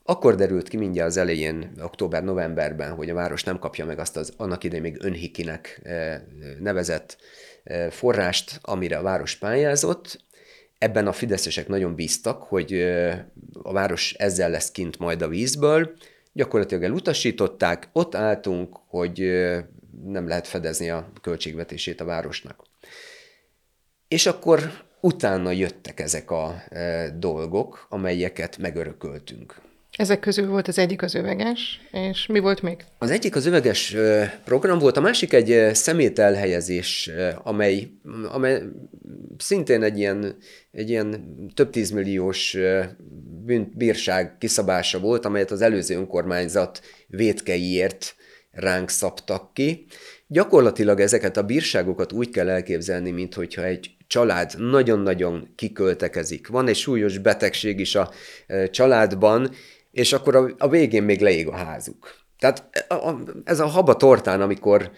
Akkor 0.03 0.35
derült 0.35 0.69
ki 0.69 0.77
mindjárt 0.77 1.09
az 1.09 1.17
elején, 1.17 1.73
október-novemberben, 1.83 2.95
hogy 2.95 3.11
a 3.11 3.15
város 3.15 3.45
nem 3.45 3.59
kapja 3.59 3.85
meg 3.85 3.99
azt 3.99 4.17
az 4.17 4.33
annak 4.37 4.65
idején 4.65 4.83
még 4.83 4.97
önhikinek 5.01 5.81
eh, 5.83 6.21
nevezett 6.61 7.17
eh, 7.65 7.91
forrást, 7.91 8.59
amire 8.63 8.99
a 8.99 9.03
város 9.03 9.37
pályázott, 9.37 10.25
Ebben 10.79 11.07
a 11.07 11.13
fideszesek 11.13 11.69
nagyon 11.69 11.95
bíztak, 11.95 12.43
hogy 12.43 12.73
a 13.63 13.73
város 13.73 14.13
ezzel 14.13 14.51
lesz 14.51 14.71
kint 14.71 14.99
majd 14.99 15.23
a 15.23 15.29
vízből. 15.29 15.97
Gyakorlatilag 16.33 16.83
elutasították, 16.83 17.89
ott 17.93 18.15
álltunk, 18.15 18.77
hogy 18.87 19.19
nem 20.05 20.29
lehet 20.29 20.47
fedezni 20.47 20.91
a 20.91 21.13
költségvetését 21.23 22.01
a 22.01 22.05
városnak. 22.05 22.63
És 24.09 24.27
akkor 24.27 24.85
utána 25.01 25.51
jöttek 25.51 26.01
ezek 26.01 26.31
a 26.31 26.63
dolgok, 27.15 27.87
amelyeket 27.91 28.59
megörököltünk. 28.59 29.61
Ezek 29.97 30.21
közül 30.21 30.49
volt 30.49 30.69
az 30.69 30.79
egyik 30.79 31.03
az 31.03 31.15
öveges, 31.15 31.81
és 31.93 32.27
mi 32.27 32.39
volt 32.39 32.63
még? 32.63 32.85
Az 32.99 33.11
egyik 33.11 33.37
az 33.37 33.47
öveges 33.47 33.97
program 34.45 34.79
volt, 34.79 34.97
a 34.97 35.01
másik 35.01 35.33
egy 35.33 35.75
szemételhelyezés, 35.75 37.11
amely, 37.43 37.89
amely 38.33 38.63
szintén 39.39 39.83
egy 39.83 39.99
ilyen, 39.99 40.37
egy 40.73 40.91
ilyen 40.91 41.35
több 41.55 41.71
tízmilliós 41.71 42.57
bírság 43.75 44.39
kiszabása 44.39 44.99
volt, 44.99 45.25
amelyet 45.25 45.51
az 45.51 45.61
előző 45.61 45.95
önkormányzat 45.95 46.81
vétkeiért 47.07 48.15
ránk 48.51 48.89
szabtak 48.91 49.55
ki. 49.55 49.87
Gyakorlatilag 50.27 51.01
ezeket 51.01 51.37
a 51.37 51.43
bírságokat 51.43 52.13
úgy 52.13 52.31
kell 52.31 52.49
elképzelni, 52.49 53.11
mintha 53.11 53.65
egy 53.65 53.91
család 54.07 54.53
nagyon-nagyon 54.59 55.53
kiköltekezik. 55.55 56.49
Van 56.49 56.69
egy 56.69 56.77
súlyos 56.77 57.19
betegség 57.19 57.81
is 57.81 57.95
a 57.95 58.11
családban, 58.71 59.51
és 59.97 60.13
akkor 60.13 60.37
a, 60.37 60.55
a 60.59 60.69
végén 60.69 61.03
még 61.03 61.21
leég 61.21 61.49
a 61.49 61.57
házuk. 61.57 62.15
Tehát 62.39 62.87
ez 63.45 63.61
a 63.61 63.67
haba 63.67 63.97
tortán, 63.97 64.41
amikor 64.41 64.91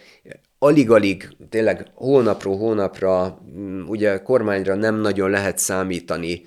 alig-alig, 0.58 1.28
tényleg 1.48 1.86
hónapról 1.94 2.56
hónapra, 2.56 3.42
mm, 3.56 3.86
ugye 3.86 4.22
kormányra 4.22 4.74
nem 4.74 4.94
nagyon 4.94 5.30
lehet 5.30 5.58
számítani, 5.58 6.42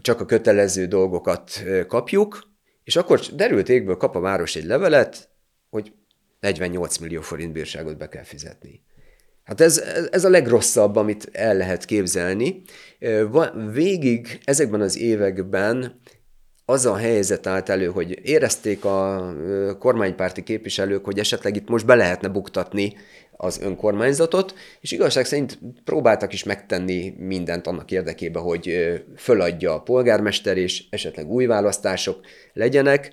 csak 0.00 0.20
a 0.20 0.24
kötelező 0.24 0.86
dolgokat 0.86 1.62
kapjuk, 1.86 2.48
és 2.84 2.96
akkor 2.96 3.20
derült 3.20 3.68
égből 3.68 3.96
kap 3.96 4.16
a 4.16 4.20
város 4.20 4.56
egy 4.56 4.64
levelet, 4.64 5.28
hogy 5.70 5.92
48 6.40 6.96
millió 6.96 7.20
forint 7.20 7.52
bírságot 7.52 7.96
be 7.96 8.08
kell 8.08 8.24
fizetni. 8.24 8.82
Hát 9.44 9.60
ez, 9.60 9.78
ez 10.10 10.24
a 10.24 10.28
legrosszabb, 10.28 10.96
amit 10.96 11.28
el 11.32 11.56
lehet 11.56 11.84
képzelni. 11.84 12.62
Végig 13.72 14.40
ezekben 14.44 14.80
az 14.80 14.98
években 14.98 16.00
az 16.70 16.86
a 16.86 16.96
helyzet 16.96 17.46
állt 17.46 17.68
elő, 17.68 17.86
hogy 17.86 18.18
érezték 18.22 18.84
a 18.84 19.32
kormánypárti 19.78 20.42
képviselők, 20.42 21.04
hogy 21.04 21.18
esetleg 21.18 21.56
itt 21.56 21.68
most 21.68 21.86
be 21.86 21.94
lehetne 21.94 22.28
buktatni 22.28 22.96
az 23.36 23.60
önkormányzatot, 23.62 24.54
és 24.80 24.92
igazság 24.92 25.24
szerint 25.24 25.58
próbáltak 25.84 26.32
is 26.32 26.44
megtenni 26.44 27.14
mindent 27.18 27.66
annak 27.66 27.90
érdekében, 27.90 28.42
hogy 28.42 28.92
föladja 29.16 29.74
a 29.74 29.80
polgármester, 29.80 30.56
és 30.56 30.84
esetleg 30.90 31.30
új 31.30 31.46
választások 31.46 32.20
legyenek, 32.52 33.12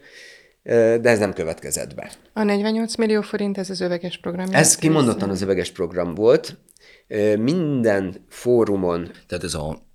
de 0.64 1.10
ez 1.10 1.20
nem 1.20 1.34
következett 1.34 1.96
be. 1.96 2.12
A 2.34 2.44
48 2.44 2.96
millió 2.96 3.22
forint, 3.22 3.58
ez 3.58 3.70
az 3.70 3.82
öveges 3.82 4.18
program? 4.18 4.48
Ez 4.52 4.76
kimondottan 4.76 5.30
az 5.30 5.42
öveges 5.42 5.72
program 5.72 6.14
volt. 6.14 6.58
Minden 7.38 8.26
fórumon... 8.30 9.12
Tehát 9.28 9.44
ez 9.44 9.54
a 9.54 9.86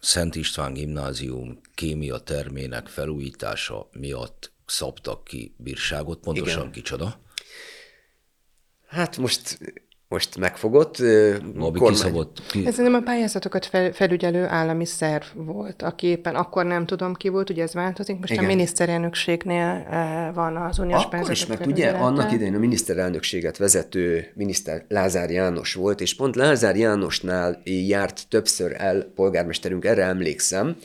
Szent 0.00 0.34
István 0.34 0.72
gimnázium 0.72 1.60
kémia 1.74 2.18
termének 2.18 2.86
felújítása 2.86 3.88
miatt 3.92 4.52
szabtak 4.66 5.24
ki 5.24 5.54
bírságot, 5.56 6.20
pontosan 6.20 6.58
Igen. 6.58 6.72
kicsoda? 6.72 7.20
Hát 8.86 9.16
most 9.16 9.58
most 10.14 10.36
megfogott. 10.36 10.98
Abi 10.98 11.78
kormány... 11.78 11.90
kiszabott. 11.90 12.42
Ki... 12.48 12.66
Ez 12.66 12.76
nem 12.76 12.94
a 12.94 13.00
pályázatokat 13.00 13.66
fel, 13.66 13.92
felügyelő 13.92 14.46
állami 14.46 14.84
szerv 14.84 15.24
volt, 15.34 15.82
aki 15.82 16.06
éppen 16.06 16.34
akkor 16.34 16.64
nem 16.64 16.86
tudom 16.86 17.14
ki 17.14 17.28
volt, 17.28 17.50
ugye 17.50 17.62
ez 17.62 17.74
változik, 17.74 18.18
most 18.18 18.32
Igen. 18.32 18.44
a 18.44 18.46
miniszterelnökségnél 18.46 19.86
van 20.34 20.56
az 20.56 20.78
uniós 20.78 21.04
Akkor 21.04 21.30
is, 21.30 21.46
mert 21.46 21.66
ugye 21.66 21.90
annak 21.90 22.32
idején 22.32 22.54
a 22.54 22.58
miniszterelnökséget 22.58 23.56
vezető 23.56 24.32
miniszter 24.34 24.84
Lázár 24.88 25.30
János 25.30 25.74
volt, 25.74 26.00
és 26.00 26.14
pont 26.14 26.36
Lázár 26.36 26.76
Jánosnál 26.76 27.60
járt 27.64 28.28
többször 28.28 28.74
el 28.78 29.12
polgármesterünk, 29.14 29.84
erre 29.84 30.04
emlékszem, 30.04 30.76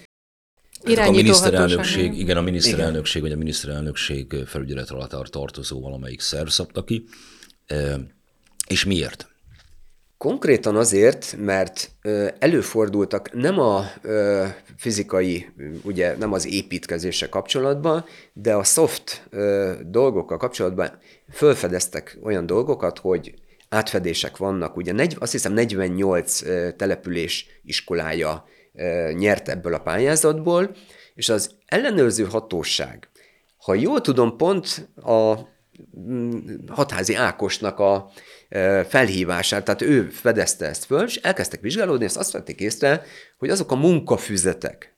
a 0.84 1.12
miniszterelnökség, 1.12 2.18
igen, 2.20 2.38
a 2.38 2.42
miniszterelnökség, 2.42 3.16
igen. 3.16 3.30
vagy 3.30 3.32
a 3.32 3.44
miniszterelnökség 3.44 4.36
felügyelet 4.46 4.90
alatt 4.90 5.32
tartozó 5.32 5.82
valamelyik 5.82 6.20
szerv 6.20 6.48
szabta 6.48 6.84
ki. 6.84 7.06
És 8.70 8.86
miért? 8.86 9.28
Konkrétan 10.18 10.76
azért, 10.76 11.36
mert 11.38 11.92
előfordultak 12.40 13.34
nem 13.34 13.60
a 13.60 13.86
fizikai, 14.78 15.50
ugye 15.84 16.18
nem 16.18 16.34
az 16.34 16.48
építkezése 16.48 17.30
kapcsolatban, 17.30 18.06
de 18.34 18.54
a 18.54 18.64
soft 18.64 19.30
dolgokkal 19.86 20.38
kapcsolatban 20.38 20.90
fölfedeztek 21.32 22.18
olyan 22.24 22.46
dolgokat, 22.46 23.00
hogy 23.00 23.34
átfedések 23.70 24.38
vannak. 24.38 24.78
Ugye 24.78 24.92
negy, 24.92 25.16
azt 25.20 25.32
hiszem 25.32 25.54
48 25.54 26.42
település 26.76 27.46
iskolája 27.64 28.46
nyert 29.14 29.50
ebből 29.50 29.74
a 29.74 29.80
pályázatból, 29.80 30.76
és 31.16 31.30
az 31.30 31.56
ellenőrző 31.66 32.24
hatóság, 32.24 33.10
ha 33.58 33.74
jól 33.74 34.02
tudom, 34.02 34.38
pont 34.38 34.90
a 34.96 35.36
mm, 36.00 36.30
hatházi 36.68 37.16
Ákosnak 37.16 37.80
a 37.80 38.12
felhívását, 38.88 39.64
tehát 39.64 39.82
ő 39.82 40.10
fedezte 40.10 40.66
ezt 40.66 40.86
föl, 40.86 41.06
és 41.06 41.16
elkezdtek 41.16 41.62
vizsgálódni, 41.62 42.06
és 42.06 42.16
azt 42.16 42.32
vették 42.32 42.60
észre, 42.60 43.04
hogy 43.38 43.50
azok 43.50 43.72
a 43.72 43.76
munkafüzetek, 43.76 44.96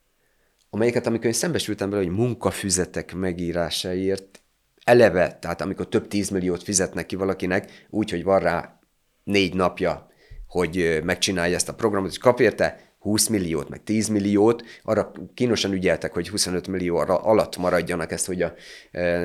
amelyeket 0.70 1.06
amikor 1.06 1.26
én 1.26 1.32
szembesültem 1.32 1.90
vele, 1.90 2.02
hogy 2.02 2.12
munkafüzetek 2.12 3.14
megírásáért 3.14 4.40
eleve, 4.84 5.38
tehát 5.40 5.60
amikor 5.60 5.88
több 5.88 6.08
tízmilliót 6.08 6.62
fizetnek 6.62 7.06
ki 7.06 7.16
valakinek, 7.16 7.86
úgy, 7.90 8.10
hogy 8.10 8.24
van 8.24 8.40
rá 8.40 8.78
négy 9.24 9.54
napja, 9.54 10.10
hogy 10.46 11.00
megcsinálja 11.04 11.54
ezt 11.54 11.68
a 11.68 11.74
programot, 11.74 12.10
és 12.10 12.18
kap 12.18 12.40
érte 12.40 12.92
20 12.98 13.26
milliót, 13.26 13.68
meg 13.68 13.82
10 13.82 14.08
milliót, 14.08 14.64
arra 14.82 15.12
kínosan 15.34 15.72
ügyeltek, 15.72 16.12
hogy 16.12 16.28
25 16.28 16.68
millió 16.68 16.96
alatt 16.96 17.56
maradjanak 17.56 18.12
ezt, 18.12 18.26
hogy 18.26 18.42
a, 18.42 18.54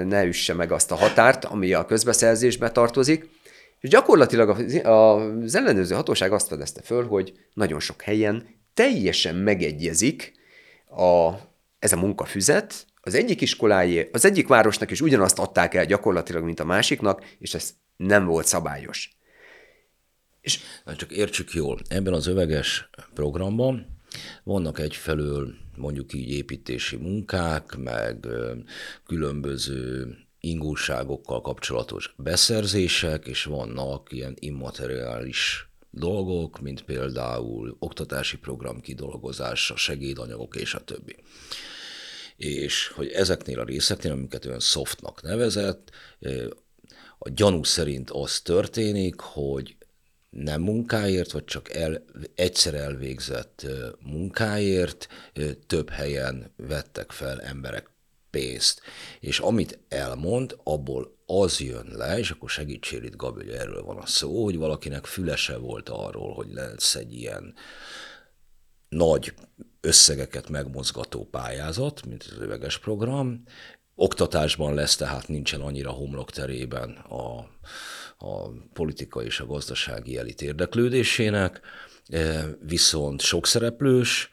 ne 0.05 0.25
üsse 0.25 0.53
meg 0.53 0.71
azt 0.71 0.91
a 0.91 0.95
határt, 0.95 1.45
ami 1.45 1.73
a 1.73 1.85
közbeszerzésbe 1.85 2.71
tartozik. 2.71 3.29
És 3.79 3.89
gyakorlatilag 3.89 4.49
az 4.85 5.55
ellenőrző 5.55 5.95
hatóság 5.95 6.31
azt 6.31 6.47
fedezte 6.47 6.81
föl, 6.81 7.07
hogy 7.07 7.33
nagyon 7.53 7.79
sok 7.79 8.01
helyen 8.01 8.47
teljesen 8.73 9.35
megegyezik 9.35 10.33
a, 10.89 11.33
ez 11.79 11.91
a 11.91 11.97
munkafüzet, 11.97 12.85
az 13.01 13.13
egyik 13.13 13.41
iskolájé, 13.41 14.09
az 14.11 14.25
egyik 14.25 14.47
városnak 14.47 14.91
is 14.91 15.01
ugyanazt 15.01 15.39
adták 15.39 15.73
el 15.73 15.85
gyakorlatilag, 15.85 16.43
mint 16.43 16.59
a 16.59 16.65
másiknak, 16.65 17.35
és 17.39 17.53
ez 17.53 17.73
nem 17.95 18.25
volt 18.25 18.45
szabályos. 18.45 19.17
És... 20.41 20.59
Csak 20.95 21.11
értsük 21.11 21.53
jól, 21.53 21.79
ebben 21.87 22.13
az 22.13 22.27
öveges 22.27 22.89
programban 23.13 23.97
vannak 24.43 24.79
egyfelől 24.79 25.53
mondjuk 25.75 26.13
így 26.13 26.29
építési 26.29 26.95
munkák, 26.95 27.75
meg 27.75 28.27
különböző 29.05 30.15
ingúságokkal 30.49 31.41
kapcsolatos 31.41 32.13
beszerzések, 32.17 33.25
és 33.25 33.43
vannak 33.43 34.11
ilyen 34.11 34.35
immateriális 34.39 35.69
dolgok, 35.89 36.61
mint 36.61 36.83
például 36.83 37.75
oktatási 37.79 38.37
program 38.37 38.81
kidolgozása, 38.81 39.75
segédanyagok 39.75 40.55
és 40.55 40.73
a 40.73 40.83
többi. 40.83 41.15
És 42.35 42.87
hogy 42.87 43.07
ezeknél 43.07 43.59
a 43.59 43.65
részeknél, 43.65 44.11
amiket 44.11 44.45
olyan 44.45 44.59
softnak 44.59 45.21
nevezett, 45.21 45.91
a 47.17 47.29
gyanú 47.29 47.63
szerint 47.63 48.09
az 48.09 48.41
történik, 48.41 49.19
hogy 49.19 49.75
nem 50.29 50.61
munkáért, 50.61 51.31
vagy 51.31 51.45
csak 51.45 51.73
el, 51.73 52.03
egyszer 52.35 52.73
elvégzett 52.73 53.65
munkáért 53.99 55.07
több 55.67 55.89
helyen 55.89 56.53
vettek 56.55 57.11
fel 57.11 57.41
emberek 57.41 57.89
pénzt. 58.37 58.81
És 59.19 59.39
amit 59.39 59.79
elmond, 59.89 60.57
abból 60.63 61.17
az 61.25 61.59
jön 61.59 61.87
le, 61.91 62.17
és 62.17 62.31
akkor 62.31 62.49
segítsél 62.49 63.03
itt 63.03 63.15
Gabi, 63.15 63.43
hogy 63.45 63.53
erről 63.53 63.83
van 63.83 63.97
a 63.97 64.05
szó, 64.05 64.43
hogy 64.43 64.57
valakinek 64.57 65.05
fülese 65.05 65.57
volt 65.57 65.89
arról, 65.89 66.33
hogy 66.33 66.47
lesz 66.53 66.95
egy 66.95 67.13
ilyen 67.13 67.53
nagy 68.89 69.33
összegeket 69.81 70.49
megmozgató 70.49 71.25
pályázat, 71.25 72.05
mint 72.05 72.23
az 72.31 72.37
öveges 72.39 72.79
program. 72.79 73.43
Oktatásban 73.95 74.73
lesz, 74.73 74.95
tehát 74.95 75.27
nincsen 75.27 75.61
annyira 75.61 75.91
homlokterében 75.91 76.89
a, 76.91 77.37
a 78.17 78.49
politika 78.73 79.23
és 79.23 79.39
a 79.39 79.45
gazdasági 79.45 80.17
elit 80.17 80.41
érdeklődésének, 80.41 81.61
viszont 82.59 83.21
szereplős, 83.41 84.31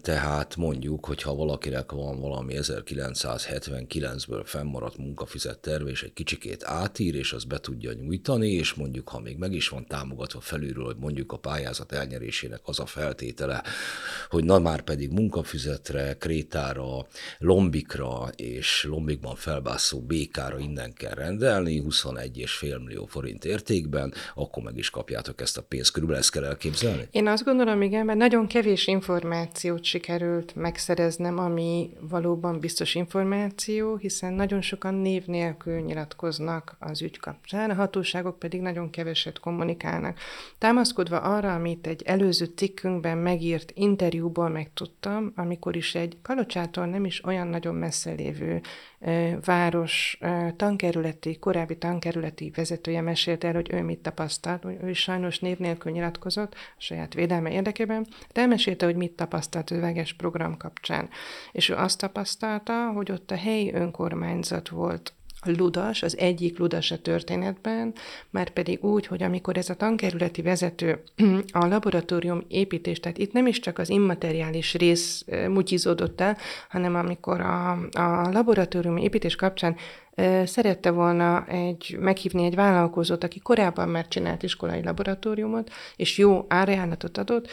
tehát 0.00 0.56
mondjuk, 0.56 1.06
hogyha 1.06 1.34
valakinek 1.34 1.92
van 1.92 2.20
valami 2.20 2.54
1979-ből 2.56 4.42
fennmaradt 4.44 4.96
munkafizet 4.96 5.58
terve, 5.58 5.90
és 5.90 6.02
egy 6.02 6.12
kicsikét 6.12 6.64
átír, 6.64 7.14
és 7.14 7.32
az 7.32 7.44
be 7.44 7.58
tudja 7.58 7.92
nyújtani, 7.92 8.50
és 8.50 8.74
mondjuk, 8.74 9.08
ha 9.08 9.20
még 9.20 9.36
meg 9.36 9.52
is 9.52 9.68
van 9.68 9.86
támogatva 9.86 10.40
felülről, 10.40 10.84
hogy 10.84 10.96
mondjuk 10.96 11.32
a 11.32 11.36
pályázat 11.36 11.92
elnyerésének 11.92 12.60
az 12.64 12.80
a 12.80 12.86
feltétele, 12.86 13.62
hogy 14.28 14.44
na 14.44 14.58
már 14.58 14.80
pedig 14.80 15.10
munkafizetre, 15.10 16.16
krétára, 16.18 17.06
lombikra 17.38 18.28
és 18.36 18.84
lombikban 18.88 19.34
felbászó 19.34 20.00
békára 20.00 20.58
innen 20.58 20.92
kell 20.92 21.14
rendelni, 21.14 21.82
21,5 21.88 22.84
millió 22.84 23.06
forint 23.06 23.44
értékben, 23.44 24.14
akkor 24.34 24.62
meg 24.62 24.76
is 24.76 24.90
kapjátok 24.90 25.40
ezt 25.40 25.58
a 25.58 25.62
pénzt. 25.62 25.90
Körülbelül 25.92 26.22
ezt 26.22 26.32
kell 26.32 26.44
elképzelni? 26.44 27.08
Én 27.10 27.26
azt 27.26 27.44
gondolom, 27.44 27.82
igen, 27.82 28.04
mert 28.04 28.18
nagyon 28.18 28.46
kevés 28.46 28.86
információ 28.86 29.51
információt 29.52 29.84
sikerült 29.84 30.54
megszereznem, 30.54 31.38
ami 31.38 31.90
valóban 32.00 32.60
biztos 32.60 32.94
információ, 32.94 33.96
hiszen 33.96 34.32
nagyon 34.32 34.60
sokan 34.60 34.94
név 34.94 35.26
nélkül 35.26 35.80
nyilatkoznak 35.80 36.76
az 36.78 37.02
ügy 37.02 37.18
kapcsán, 37.18 37.70
a 37.70 37.74
hatóságok 37.74 38.38
pedig 38.38 38.60
nagyon 38.60 38.90
keveset 38.90 39.40
kommunikálnak. 39.40 40.18
Támaszkodva 40.58 41.18
arra, 41.20 41.54
amit 41.54 41.86
egy 41.86 42.02
előző 42.02 42.44
cikkünkben 42.44 43.18
megírt 43.18 43.72
interjúból 43.74 44.48
megtudtam, 44.48 45.32
amikor 45.36 45.76
is 45.76 45.94
egy 45.94 46.16
Kalocsától 46.22 46.86
nem 46.86 47.04
is 47.04 47.24
olyan 47.24 47.46
nagyon 47.46 47.74
messze 47.74 48.12
lévő 48.12 48.60
város 49.44 50.18
tankerületi, 50.56 51.38
korábbi 51.38 51.78
tankerületi 51.78 52.52
vezetője 52.54 53.00
mesélte 53.00 53.46
el, 53.48 53.54
hogy 53.54 53.72
ő 53.72 53.82
mit 53.82 53.98
tapasztalt, 53.98 54.64
ő 54.64 54.88
is 54.88 54.98
sajnos 54.98 55.38
név 55.38 55.58
nélkül 55.58 55.92
nyilatkozott 55.92 56.54
a 56.54 56.56
saját 56.76 57.14
védelme 57.14 57.50
érdekében, 57.50 58.06
de 58.32 58.40
elmesélte, 58.40 58.84
hogy 58.84 58.96
mit 58.96 59.12
tapasztalt 59.12 59.70
a 59.70 59.80
veges 59.80 60.12
program 60.12 60.56
kapcsán. 60.56 61.08
És 61.52 61.68
ő 61.68 61.74
azt 61.74 61.98
tapasztalta, 61.98 62.90
hogy 62.94 63.12
ott 63.12 63.30
a 63.30 63.36
helyi 63.36 63.72
önkormányzat 63.72 64.68
volt 64.68 65.12
ludas, 65.44 66.02
az 66.02 66.18
egyik 66.18 66.58
ludas 66.58 66.90
a 66.90 66.98
történetben, 66.98 67.94
már 68.30 68.50
pedig 68.50 68.84
úgy, 68.84 69.06
hogy 69.06 69.22
amikor 69.22 69.56
ez 69.56 69.68
a 69.70 69.74
tankerületi 69.74 70.42
vezető 70.42 71.02
a 71.52 71.66
laboratórium 71.66 72.44
építés, 72.48 73.00
tehát 73.00 73.18
itt 73.18 73.32
nem 73.32 73.46
is 73.46 73.60
csak 73.60 73.78
az 73.78 73.88
immateriális 73.88 74.74
rész 74.74 75.24
mutyizódott 75.48 76.20
el, 76.20 76.36
hanem 76.68 76.94
amikor 76.94 77.40
a, 77.40 77.70
a 77.92 78.30
laboratórium 78.32 78.96
építés 78.96 79.36
kapcsán 79.36 79.76
szerette 80.44 80.90
volna 80.90 81.44
egy, 81.46 81.96
meghívni 82.00 82.44
egy 82.44 82.54
vállalkozót, 82.54 83.24
aki 83.24 83.40
korábban 83.40 83.88
már 83.88 84.08
csinált 84.08 84.42
iskolai 84.42 84.82
laboratóriumot, 84.82 85.70
és 85.96 86.18
jó 86.18 86.44
árajánlatot 86.48 87.18
adott, 87.18 87.48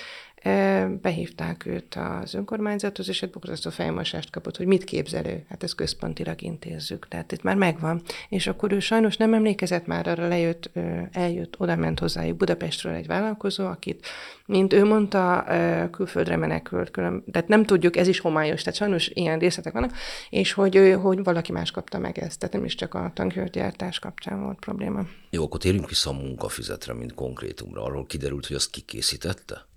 Behívták 1.02 1.66
őt 1.66 1.96
az 1.96 2.34
önkormányzathoz, 2.34 3.10
és 3.10 3.22
egy 3.22 3.30
borzasztó 3.30 3.70
fejmosást 3.70 4.30
kapott, 4.30 4.58
hogy 4.58 4.66
mit 4.66 4.84
képzel 4.84 5.26
ő. 5.26 5.46
Hát 5.50 5.64
ezt 5.64 5.76
központilag 5.76 6.42
intézzük, 6.42 7.08
tehát 7.08 7.32
itt 7.32 7.42
már 7.42 7.56
megvan. 7.56 8.02
És 8.30 8.48
akkor 8.48 8.72
ő 8.72 8.80
sajnos 8.80 9.18
nem 9.18 9.34
emlékezett 9.34 9.86
már 9.86 10.08
arra, 10.08 10.28
lejött, 10.28 10.70
eljött, 11.12 11.60
oda 11.60 11.76
ment 11.76 12.00
hozzájuk 12.00 12.38
Budapestről 12.38 12.94
egy 12.94 13.08
vállalkozó, 13.08 13.66
akit, 13.66 14.08
mint 14.46 14.74
ő 14.74 14.86
mondta, 14.86 15.46
külföldre 15.92 16.36
menekült, 16.36 16.92
külön, 16.92 17.24
tehát 17.32 17.48
nem 17.48 17.66
tudjuk, 17.66 17.96
ez 17.98 18.08
is 18.08 18.20
homályos, 18.20 18.62
tehát 18.62 18.80
sajnos 18.80 19.08
ilyen 19.08 19.40
részletek 19.40 19.74
vannak, 19.74 19.94
és 20.30 20.54
hogy, 20.54 20.96
hogy 21.02 21.24
valaki 21.24 21.52
más 21.52 21.72
kapta 21.72 22.00
meg 22.00 22.18
ezt, 22.18 22.40
tehát 22.40 22.56
nem 22.56 22.66
is 22.66 22.76
csak 22.76 22.94
a 22.94 23.12
tankgyártás 23.14 24.00
kapcsán 24.00 24.44
volt 24.44 24.60
probléma. 24.60 25.06
Jó, 25.30 25.44
akkor 25.44 25.60
térjünk 25.60 25.90
vissza 25.90 26.10
a 26.10 26.14
munkafizetre, 26.14 26.94
mint 26.94 27.14
konkrétumra. 27.14 27.84
Arról 27.84 28.06
kiderült, 28.06 28.46
hogy 28.46 28.56
azt 28.56 28.70
kikészítette? 28.70 29.68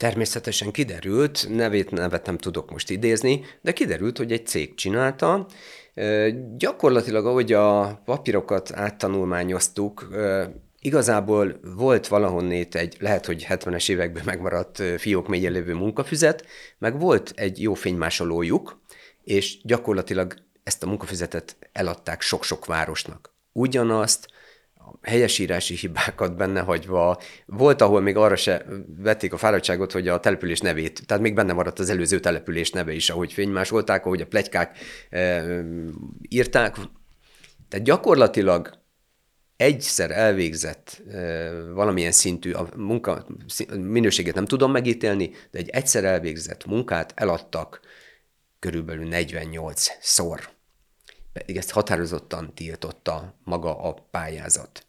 Természetesen 0.00 0.70
kiderült, 0.70 1.46
nevét 1.48 1.90
nevet 1.90 2.26
nem 2.26 2.38
tudok 2.38 2.70
most 2.70 2.90
idézni, 2.90 3.44
de 3.60 3.72
kiderült, 3.72 4.18
hogy 4.18 4.32
egy 4.32 4.46
cég 4.46 4.74
csinálta. 4.74 5.46
Gyakorlatilag, 6.56 7.26
ahogy 7.26 7.52
a 7.52 8.00
papírokat 8.04 8.72
áttanulmányoztuk, 8.72 10.08
igazából 10.78 11.60
volt 11.76 12.08
valahonnét 12.08 12.74
egy, 12.74 12.96
lehet, 12.98 13.26
hogy 13.26 13.46
70-es 13.48 13.90
években 13.90 14.22
megmaradt 14.24 14.82
fiók 14.98 15.28
mélyen 15.28 15.52
lévő 15.52 15.74
munkafüzet, 15.74 16.46
meg 16.78 17.00
volt 17.00 17.32
egy 17.36 17.62
jó 17.62 17.74
fénymásolójuk, 17.74 18.82
és 19.24 19.58
gyakorlatilag 19.62 20.34
ezt 20.62 20.82
a 20.82 20.86
munkafüzetet 20.86 21.56
eladták 21.72 22.20
sok-sok 22.20 22.66
városnak. 22.66 23.34
Ugyanazt 23.52 24.28
helyesírási 25.02 25.74
hibákat 25.74 26.36
benne 26.36 26.60
hagyva. 26.60 27.20
Volt, 27.46 27.80
ahol 27.80 28.00
még 28.00 28.16
arra 28.16 28.36
se 28.36 28.64
vették 28.96 29.32
a 29.32 29.36
fáradtságot, 29.36 29.92
hogy 29.92 30.08
a 30.08 30.20
település 30.20 30.60
nevét, 30.60 31.06
tehát 31.06 31.22
még 31.22 31.34
benne 31.34 31.52
maradt 31.52 31.78
az 31.78 31.90
előző 31.90 32.20
település 32.20 32.70
neve 32.70 32.92
is, 32.92 33.10
ahogy 33.10 33.32
fénymásolták, 33.32 34.06
ahogy 34.06 34.20
a 34.20 34.26
plegykák 34.26 34.78
e, 35.10 35.44
írták. 36.28 36.74
Tehát 37.68 37.86
gyakorlatilag 37.86 38.78
egyszer 39.56 40.10
elvégzett 40.10 41.02
e, 41.12 41.50
valamilyen 41.72 42.12
szintű, 42.12 42.52
a 42.52 42.68
munka 42.76 43.26
minőségét 43.76 44.34
nem 44.34 44.46
tudom 44.46 44.70
megítélni, 44.70 45.30
de 45.50 45.58
egy 45.58 45.68
egyszer 45.68 46.04
elvégzett 46.04 46.66
munkát 46.66 47.12
eladtak 47.16 47.80
körülbelül 48.58 49.08
48 49.08 49.86
szor 50.00 50.58
pedig 51.32 51.56
ezt 51.56 51.70
határozottan 51.70 52.54
tiltotta 52.54 53.34
maga 53.44 53.82
a 53.82 53.94
pályázat. 54.10 54.86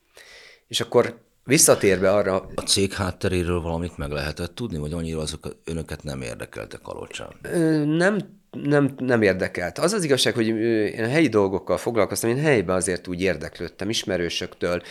És 0.67 0.81
akkor 0.81 1.19
visszatérve 1.43 2.11
arra... 2.11 2.49
A 2.55 2.61
cég 2.61 2.93
hátteréről 2.93 3.61
valamit 3.61 3.97
meg 3.97 4.11
lehetett 4.11 4.55
tudni, 4.55 4.77
vagy 4.77 4.93
annyira 4.93 5.19
azok 5.19 5.55
önöket 5.63 6.03
nem 6.03 6.21
érdekeltek 6.21 6.81
Kalocsán? 6.81 7.39
Nem 7.85 8.39
nem, 8.51 8.93
nem 8.97 9.21
érdekelt. 9.21 9.77
Az 9.77 9.93
az 9.93 10.03
igazság, 10.03 10.33
hogy 10.33 10.47
én 10.47 11.09
helyi 11.09 11.27
dolgokkal 11.27 11.77
foglalkoztam, 11.77 12.29
én 12.29 12.39
helyben 12.39 12.75
azért 12.75 13.07
úgy 13.07 13.21
érdeklődtem 13.21 13.89
ismerősöktől. 13.89 14.81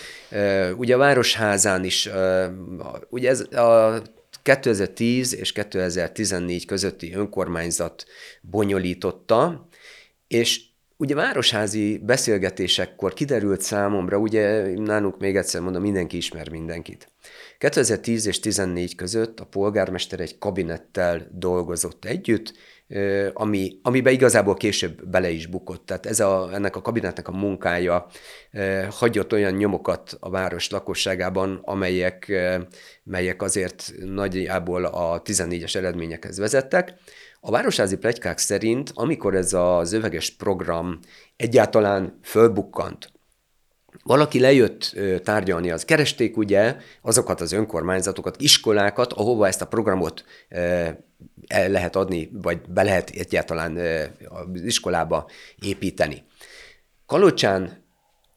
Ugye 0.76 0.94
a 0.94 0.98
Városházán 0.98 1.84
is, 1.84 2.08
ugye 3.08 3.28
ez 3.28 3.40
a 3.40 4.02
2010 4.42 5.34
és 5.34 5.52
2014 5.52 6.66
közötti 6.66 7.14
önkormányzat 7.14 8.04
bonyolította, 8.40 9.68
és 10.28 10.60
ugye 11.00 11.14
városházi 11.14 11.98
beszélgetésekkor 11.98 13.12
kiderült 13.12 13.60
számomra, 13.60 14.18
ugye 14.18 14.72
nálunk 14.78 15.18
még 15.18 15.36
egyszer 15.36 15.60
mondom, 15.60 15.82
mindenki 15.82 16.16
ismer 16.16 16.50
mindenkit. 16.50 17.12
2010 17.58 18.26
és 18.26 18.40
14 18.40 18.94
között 18.94 19.40
a 19.40 19.44
polgármester 19.44 20.20
egy 20.20 20.38
kabinettel 20.38 21.28
dolgozott 21.32 22.04
együtt, 22.04 22.52
ami, 23.32 23.78
amiben 23.82 24.12
igazából 24.12 24.54
később 24.54 25.08
bele 25.08 25.30
is 25.30 25.46
bukott. 25.46 25.86
Tehát 25.86 26.06
ez 26.06 26.20
a, 26.20 26.48
ennek 26.52 26.76
a 26.76 26.80
kabinetnek 26.80 27.28
a 27.28 27.32
munkája 27.32 28.06
hagyott 28.90 29.32
olyan 29.32 29.52
nyomokat 29.52 30.16
a 30.20 30.30
város 30.30 30.70
lakosságában, 30.70 31.60
amelyek, 31.62 32.32
melyek 33.02 33.42
azért 33.42 33.92
nagyjából 34.04 34.84
a 34.84 35.22
14-es 35.22 35.74
eredményekhez 35.74 36.38
vezettek. 36.38 36.94
A 37.40 37.50
városházi 37.50 37.96
plegykák 37.96 38.38
szerint, 38.38 38.90
amikor 38.94 39.34
ez 39.34 39.52
az 39.52 39.92
öveges 39.92 40.30
program 40.30 40.98
egyáltalán 41.36 42.18
fölbukkant, 42.22 43.12
valaki 44.02 44.40
lejött 44.40 44.96
tárgyalni, 45.22 45.70
az 45.70 45.84
keresték 45.84 46.36
ugye 46.36 46.76
azokat 47.02 47.40
az 47.40 47.52
önkormányzatokat, 47.52 48.40
iskolákat, 48.40 49.12
ahova 49.12 49.46
ezt 49.46 49.62
a 49.62 49.66
programot 49.66 50.24
el 51.46 51.68
lehet 51.68 51.96
adni, 51.96 52.30
vagy 52.32 52.60
be 52.68 52.82
lehet 52.82 53.10
egyáltalán 53.10 53.76
az 54.28 54.62
iskolába 54.62 55.30
építeni. 55.62 56.24
Kalocsán, 57.06 57.84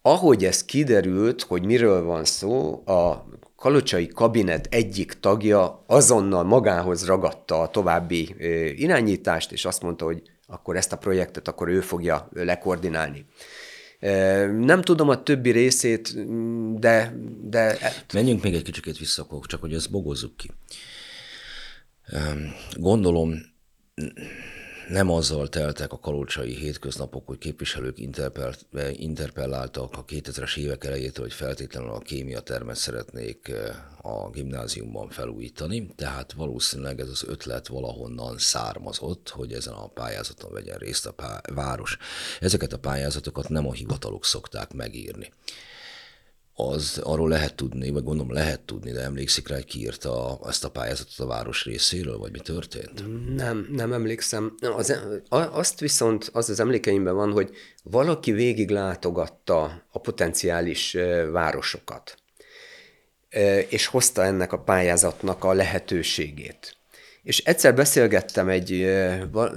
ahogy 0.01 0.45
ez 0.45 0.65
kiderült, 0.65 1.41
hogy 1.41 1.65
miről 1.65 2.03
van 2.03 2.25
szó, 2.25 2.83
a 2.85 3.27
kalocsai 3.55 4.07
kabinet 4.07 4.67
egyik 4.71 5.13
tagja 5.13 5.83
azonnal 5.87 6.43
magához 6.43 7.05
ragadta 7.05 7.61
a 7.61 7.69
további 7.69 8.35
irányítást, 8.77 9.51
és 9.51 9.65
azt 9.65 9.81
mondta, 9.81 10.05
hogy 10.05 10.21
akkor 10.47 10.75
ezt 10.75 10.91
a 10.91 10.97
projektet 10.97 11.47
akkor 11.47 11.67
ő 11.67 11.81
fogja 11.81 12.29
lekoordinálni. 12.33 13.25
Nem 14.59 14.81
tudom 14.81 15.09
a 15.09 15.23
többi 15.23 15.49
részét, 15.51 16.13
de... 16.79 17.13
de... 17.41 17.77
Menjünk 18.13 18.43
még 18.43 18.53
egy 18.53 18.63
kicsit 18.63 18.97
vissza, 18.97 19.27
csak 19.41 19.61
hogy 19.61 19.73
ezt 19.73 19.91
bogozzuk 19.91 20.37
ki. 20.37 20.49
Gondolom, 22.73 23.53
nem 24.89 25.09
azzal 25.09 25.47
teltek 25.47 25.91
a 25.91 25.99
kalocsai 25.99 26.55
hétköznapok, 26.55 27.27
hogy 27.27 27.37
képviselők 27.37 27.97
interpelláltak 28.91 29.97
a 29.97 30.05
2000-es 30.05 30.57
évek 30.57 30.83
elejétől, 30.83 31.25
hogy 31.25 31.33
feltétlenül 31.33 31.89
a 31.89 31.99
kémia 31.99 32.39
termet 32.39 32.75
szeretnék 32.75 33.47
eh, 33.47 33.75
a 34.01 34.29
gimnáziumban 34.29 35.09
felújítani, 35.09 35.87
tehát 35.95 36.33
valószínűleg 36.33 36.99
ez 36.99 37.09
az 37.09 37.23
ötlet 37.27 37.67
valahonnan 37.67 38.37
származott, 38.37 39.29
hogy 39.29 39.53
ezen 39.53 39.73
a 39.73 39.87
pályázaton 39.87 40.53
vegyen 40.53 40.77
részt 40.77 41.05
a 41.05 41.11
pá- 41.11 41.49
város. 41.53 41.97
Ezeket 42.39 42.73
a 42.73 42.79
pályázatokat 42.79 43.49
nem 43.49 43.67
a 43.67 43.73
hivatalok 43.73 44.25
szokták 44.25 44.73
megírni 44.73 45.31
az 46.55 46.99
arról 47.03 47.29
lehet 47.29 47.55
tudni, 47.55 47.89
vagy 47.89 48.03
gondolom 48.03 48.33
lehet 48.33 48.59
tudni, 48.61 48.91
de 48.91 49.01
emlékszik 49.01 49.47
rá, 49.47 49.55
hogy 49.55 49.65
kiírta 49.65 50.39
ezt 50.45 50.63
a 50.63 50.71
pályázatot 50.71 51.19
a 51.19 51.25
város 51.25 51.65
részéről, 51.65 52.17
vagy 52.17 52.31
mi 52.31 52.39
történt? 52.39 53.03
Nem, 53.35 53.67
nem 53.71 53.93
emlékszem. 53.93 54.55
Az, 54.75 54.99
azt 55.29 55.79
viszont, 55.79 56.29
az 56.33 56.49
az 56.49 56.59
emlékeimben 56.59 57.15
van, 57.15 57.31
hogy 57.31 57.49
valaki 57.83 58.31
végig 58.31 58.69
látogatta 58.69 59.83
a 59.91 59.99
potenciális 59.99 60.97
városokat, 61.31 62.17
és 63.69 63.85
hozta 63.85 64.23
ennek 64.23 64.53
a 64.53 64.59
pályázatnak 64.59 65.43
a 65.43 65.53
lehetőségét. 65.53 66.77
És 67.23 67.39
egyszer 67.39 67.75
beszélgettem 67.75 68.49
egy, 68.49 68.71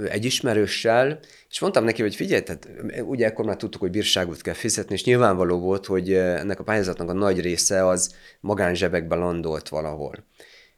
egy 0.08 0.24
ismerőssel, 0.24 1.18
és 1.50 1.60
mondtam 1.60 1.84
neki, 1.84 2.02
hogy 2.02 2.14
figyelj, 2.14 2.42
tehát 2.42 2.68
ugye 3.02 3.26
akkor 3.26 3.44
már 3.44 3.56
tudtuk, 3.56 3.80
hogy 3.80 3.90
bírságot 3.90 4.40
kell 4.42 4.54
fizetni, 4.54 4.94
és 4.94 5.04
nyilvánvaló 5.04 5.58
volt, 5.58 5.86
hogy 5.86 6.12
ennek 6.12 6.60
a 6.60 6.64
pályázatnak 6.64 7.08
a 7.08 7.12
nagy 7.12 7.40
része 7.40 7.86
az 7.86 8.14
magánzsebekbe 8.40 9.14
landolt 9.14 9.68
valahol. 9.68 10.26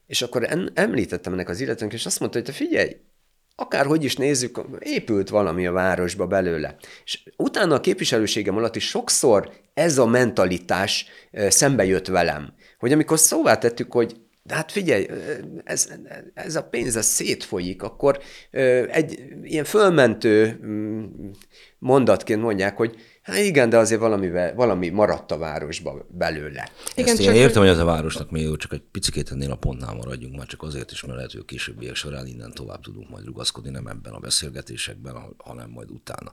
És 0.06 0.22
akkor 0.22 0.70
említettem 0.74 1.32
ennek 1.32 1.48
az 1.48 1.60
illetőnek, 1.60 1.94
és 1.94 2.06
azt 2.06 2.20
mondta, 2.20 2.38
hogy 2.38 2.46
te 2.46 2.52
figyelj, 2.52 2.96
akárhogy 3.54 4.04
is 4.04 4.16
nézzük, 4.16 4.60
épült 4.78 5.28
valami 5.28 5.66
a 5.66 5.72
városba 5.72 6.26
belőle. 6.26 6.76
És 7.04 7.22
utána 7.36 7.74
a 7.74 7.80
képviselőségem 7.80 8.56
alatt 8.56 8.76
is 8.76 8.88
sokszor 8.88 9.52
ez 9.74 9.98
a 9.98 10.06
mentalitás 10.06 11.06
szembe 11.48 11.84
jött 11.84 12.06
velem, 12.06 12.52
hogy 12.78 12.92
amikor 12.92 13.18
szóvá 13.18 13.58
tettük, 13.58 13.92
hogy 13.92 14.16
de 14.48 14.54
hát 14.54 14.72
figyelj, 14.72 15.06
ez, 15.64 15.88
ez 16.34 16.56
a 16.56 16.62
pénz 16.62 16.96
ez 16.96 17.06
szétfolyik, 17.06 17.82
akkor 17.82 18.18
egy 18.90 19.22
ilyen 19.42 19.64
fölmentő 19.64 20.60
mm, 20.64 21.04
mondatként 21.78 22.42
mondják, 22.42 22.76
hogy 22.76 22.96
hát 23.22 23.38
igen, 23.38 23.68
de 23.68 23.78
azért 23.78 24.00
valami, 24.00 24.30
valami 24.54 24.88
maradt 24.88 25.32
a 25.32 25.38
városba 25.38 26.06
belőle. 26.10 26.70
Igen, 26.94 27.12
Ezt 27.12 27.20
én 27.20 27.32
értem, 27.32 27.62
hogy 27.62 27.70
ez 27.70 27.78
a 27.78 27.84
városnak 27.84 28.30
még 28.30 28.56
csak 28.56 28.72
egy 28.72 28.82
picit 28.90 29.30
ennél 29.30 29.50
a 29.50 29.56
pontnál 29.56 29.94
maradjunk, 29.94 30.36
már 30.36 30.46
csak 30.46 30.62
azért 30.62 30.90
is, 30.90 31.02
mert 31.02 31.14
lehet, 31.14 31.32
hogy 31.32 31.40
a 31.40 31.44
későbbiek 31.44 31.94
során 31.94 32.26
innen 32.26 32.52
tovább 32.52 32.80
tudunk 32.80 33.10
majd 33.10 33.24
rugaszkodni, 33.24 33.70
nem 33.70 33.86
ebben 33.86 34.12
a 34.12 34.18
beszélgetésekben, 34.18 35.14
hanem 35.36 35.70
majd 35.70 35.90
utána 35.90 36.32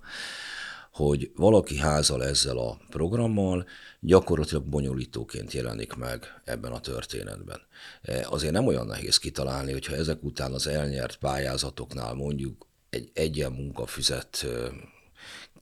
hogy 0.96 1.32
valaki 1.36 1.78
házal 1.78 2.24
ezzel 2.24 2.58
a 2.58 2.78
programmal, 2.90 3.68
gyakorlatilag 4.00 4.64
bonyolítóként 4.64 5.54
jelenik 5.54 5.94
meg 5.94 6.42
ebben 6.44 6.72
a 6.72 6.80
történetben. 6.80 7.62
E, 8.02 8.28
azért 8.30 8.54
nem 8.54 8.68
olyan 8.68 8.86
nehéz 8.86 9.18
kitalálni, 9.18 9.72
hogyha 9.72 9.96
ezek 9.96 10.24
után 10.24 10.54
az 10.54 10.68
elnyert 10.68 11.18
pályázatoknál 11.18 12.14
mondjuk 12.14 12.68
egy 12.90 13.12
egyen 13.14 13.52
munkafüzet 13.52 14.46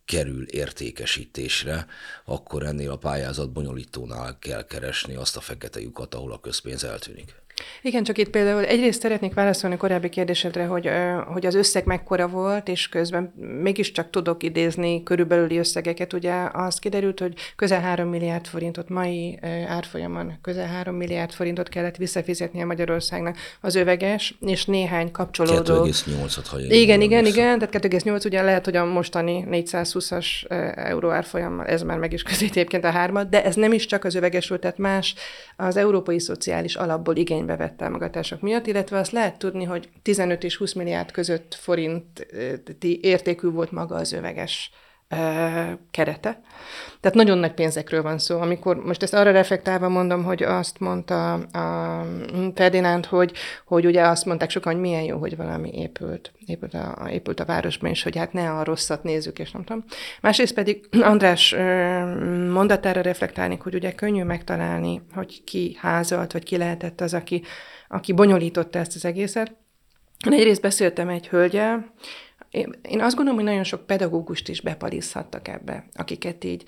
kerül 0.06 0.44
értékesítésre, 0.48 1.86
akkor 2.26 2.64
ennél 2.64 2.92
a 2.92 2.98
pályázat 2.98 3.52
bonyolítónál 3.52 4.40
kell 4.40 4.66
keresni 4.66 5.16
azt 5.16 5.38
a 5.38 5.42
fekete 5.42 5.80
lyukat, 5.80 6.14
ahol 6.14 6.32
a 6.32 6.40
közpénz 6.40 6.84
eltűnik. 6.84 7.43
Igen, 7.82 8.04
csak 8.04 8.18
itt 8.18 8.30
például 8.30 8.66
egyrészt 8.66 9.02
szeretnék 9.02 9.34
válaszolni 9.34 9.78
korábbi 9.78 10.10
kérdésedre, 10.10 10.66
hogy, 10.66 10.90
hogy 11.34 11.46
az 11.46 11.56
összeg 11.56 11.86
mekkora 11.86 12.28
volt, 12.28 12.68
és 12.68 12.90
közben 12.90 13.34
mégiscsak 13.62 14.10
tudok 14.10 14.44
idézni 14.44 15.04
körülbelüli 15.04 15.58
összegeket. 15.58 16.14
Ugye 16.14 16.34
azt 16.54 16.80
kiderült, 16.80 17.20
hogy 17.20 17.34
közel 17.56 17.82
3 17.82 18.10
milliárd 18.10 18.46
forintot 18.46 18.90
mai 18.90 19.40
árfolyamon, 19.68 20.34
közel 20.42 20.68
3 20.68 20.96
milliárd 20.96 21.32
forintot 21.32 21.70
kellett 21.70 21.96
visszafizetni 21.96 22.62
a 22.62 22.66
Magyarországnak 22.66 23.38
az 23.62 23.76
öveges, 23.76 24.36
és 24.40 24.66
néhány 24.66 25.12
kapcsolódó... 25.12 25.86
2,8-at, 25.86 26.46
ha 26.50 26.60
Igen, 26.60 27.02
igen, 27.02 27.24
vissza. 27.24 27.36
igen, 27.36 27.60
tehát 27.60 27.86
2,8 27.86 28.26
ugye 28.26 28.42
lehet, 28.42 28.66
hogy 28.66 28.76
a 28.76 28.86
mostani 28.86 29.46
420-as 29.52 30.26
euró 30.76 31.10
árfolyammal 31.10 31.66
ez 31.66 31.82
már 31.82 31.98
meg 31.98 32.14
is 32.14 32.24
egyébként 32.42 32.84
a 32.84 32.90
hármat, 32.90 33.30
de 33.30 33.44
ez 33.44 33.56
nem 33.56 33.74
is 33.74 33.86
csak 33.86 34.04
az 34.04 34.16
övegesről, 34.16 34.60
tehát 34.60 34.78
más 34.78 35.16
az 35.56 35.78
európai 35.78 36.20
szociális 36.20 36.76
alapból 36.76 37.16
igénybe 37.16 37.53
vett 37.56 37.78
támogatások 37.78 38.42
miatt, 38.42 38.68
illetve 38.68 38.98
azt 38.98 39.12
lehet 39.12 39.38
tudni, 39.38 39.64
hogy 39.64 39.90
15 40.02 40.44
és 40.44 40.56
20 40.56 40.74
milliárd 40.74 41.12
között 41.12 41.54
forinti 41.54 43.00
értékű 43.02 43.50
volt 43.50 43.72
maga 43.72 43.96
az 43.96 44.12
öveges 44.12 44.72
kerete. 45.92 46.42
Tehát 47.00 47.18
nagyon 47.18 47.38
nagy 47.38 47.54
pénzekről 47.54 48.02
van 48.02 48.18
szó. 48.18 48.40
Amikor 48.40 48.76
most 48.76 49.04
ezt 49.04 49.14
arra 49.14 49.32
reflektálva 49.32 49.90
mondom, 49.90 50.24
hogy 50.24 50.44
azt 50.44 50.80
mondta 50.80 51.34
a 51.34 52.06
Ferdinánd, 52.56 53.06
hogy, 53.06 53.34
hogy 53.66 53.86
ugye 53.86 54.02
azt 54.08 54.26
mondták 54.26 54.50
sokan, 54.50 54.74
hogy 54.74 54.82
milyen 54.82 55.04
jó, 55.04 55.18
hogy 55.18 55.38
valami 55.38 55.70
épült, 55.74 56.32
épült 56.46 56.74
a, 56.74 57.08
épült 57.10 57.40
a 57.40 57.46
városban, 57.46 57.90
és 57.90 58.04
hogy 58.04 58.18
hát 58.18 58.34
ne 58.34 58.52
a 58.52 58.64
rosszat 58.64 59.04
nézzük, 59.04 59.40
és 59.40 59.52
nem 59.52 59.64
tudom. 59.64 59.84
Másrészt 60.22 60.54
pedig 60.54 60.88
András 61.12 61.56
mondatára 62.50 63.02
reflektálni, 63.02 63.58
hogy 63.62 63.76
ugye 63.76 63.92
könnyű 63.92 64.24
megtalálni, 64.24 65.02
hogy 65.14 65.44
ki 65.44 65.78
házalt, 65.80 66.32
vagy 66.32 66.44
ki 66.44 66.58
lehetett 66.58 67.02
az, 67.02 67.14
aki, 67.14 67.44
aki 67.88 68.14
bonyolította 68.14 68.80
ezt 68.80 68.96
az 68.96 69.06
egészet. 69.06 69.56
Egyrészt 70.30 70.62
beszéltem 70.62 71.10
egy 71.10 71.28
hölgyel, 71.28 71.94
én 72.82 73.02
azt 73.02 73.16
gondolom, 73.16 73.40
hogy 73.40 73.50
nagyon 73.50 73.64
sok 73.64 73.86
pedagógust 73.86 74.50
is 74.50 74.62
bepalizhattak 74.62 75.48
ebbe, 75.48 75.86
akiket 75.94 76.44
így. 76.44 76.64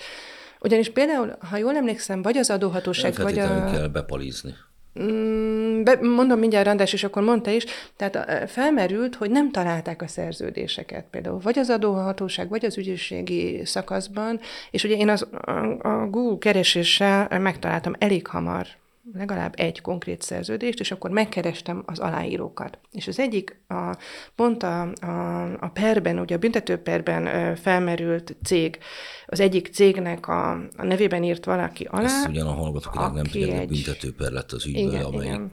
Ugyanis 0.59 0.89
például, 0.89 1.37
ha 1.49 1.57
jól 1.57 1.75
emlékszem, 1.75 2.21
vagy 2.21 2.37
az 2.37 2.49
adóhatóság, 2.49 3.15
vagy 3.15 3.39
a... 3.39 3.65
kell 3.71 3.87
bepalizni. 3.87 4.53
Mm, 5.01 5.83
be, 5.83 5.99
mondom 6.01 6.39
mindjárt 6.39 6.65
Randás, 6.65 6.93
és 6.93 7.03
akkor 7.03 7.23
mondta 7.23 7.51
is, 7.51 7.65
tehát 7.95 8.49
felmerült, 8.51 9.15
hogy 9.15 9.29
nem 9.29 9.51
találták 9.51 10.01
a 10.01 10.07
szerződéseket 10.07 11.05
például, 11.11 11.39
vagy 11.39 11.59
az 11.59 11.69
adóhatóság, 11.69 12.49
vagy 12.49 12.65
az 12.65 12.77
ügyészségi 12.77 13.65
szakaszban, 13.65 14.39
és 14.71 14.83
ugye 14.83 14.95
én 14.95 15.09
az, 15.09 15.27
a, 15.31 15.51
a 15.81 16.07
Google 16.09 16.37
kereséssel 16.39 17.39
megtaláltam 17.39 17.93
elég 17.97 18.27
hamar 18.27 18.67
legalább 19.13 19.53
egy 19.57 19.81
konkrét 19.81 20.21
szerződést, 20.21 20.79
és 20.79 20.91
akkor 20.91 21.09
megkerestem 21.09 21.83
az 21.85 21.99
aláírókat. 21.99 22.79
És 22.91 23.07
az 23.07 23.19
egyik, 23.19 23.59
a, 23.67 23.97
pont 24.35 24.63
a, 24.63 24.81
a, 24.81 25.43
a 25.59 25.69
perben, 25.73 26.19
ugye 26.19 26.35
a 26.35 26.37
büntetőperben 26.37 27.55
felmerült 27.55 28.35
cég, 28.43 28.77
az 29.25 29.39
egyik 29.39 29.67
cégnek 29.67 30.27
a, 30.27 30.51
a 30.51 30.83
nevében 30.83 31.23
írt 31.23 31.45
valaki 31.45 31.87
alá. 31.91 32.03
Ezt 32.03 32.27
ugyan 32.27 32.47
a 32.47 32.53
hallgatók 32.53 33.13
nem 33.13 33.23
tudják, 33.23 33.61
egy... 33.61 33.67
büntetőper 33.67 34.31
lett 34.31 34.51
az 34.51 34.65
ügyből, 34.65 34.93
igen, 34.93 35.03
amely 35.03 35.25
igen. 35.25 35.51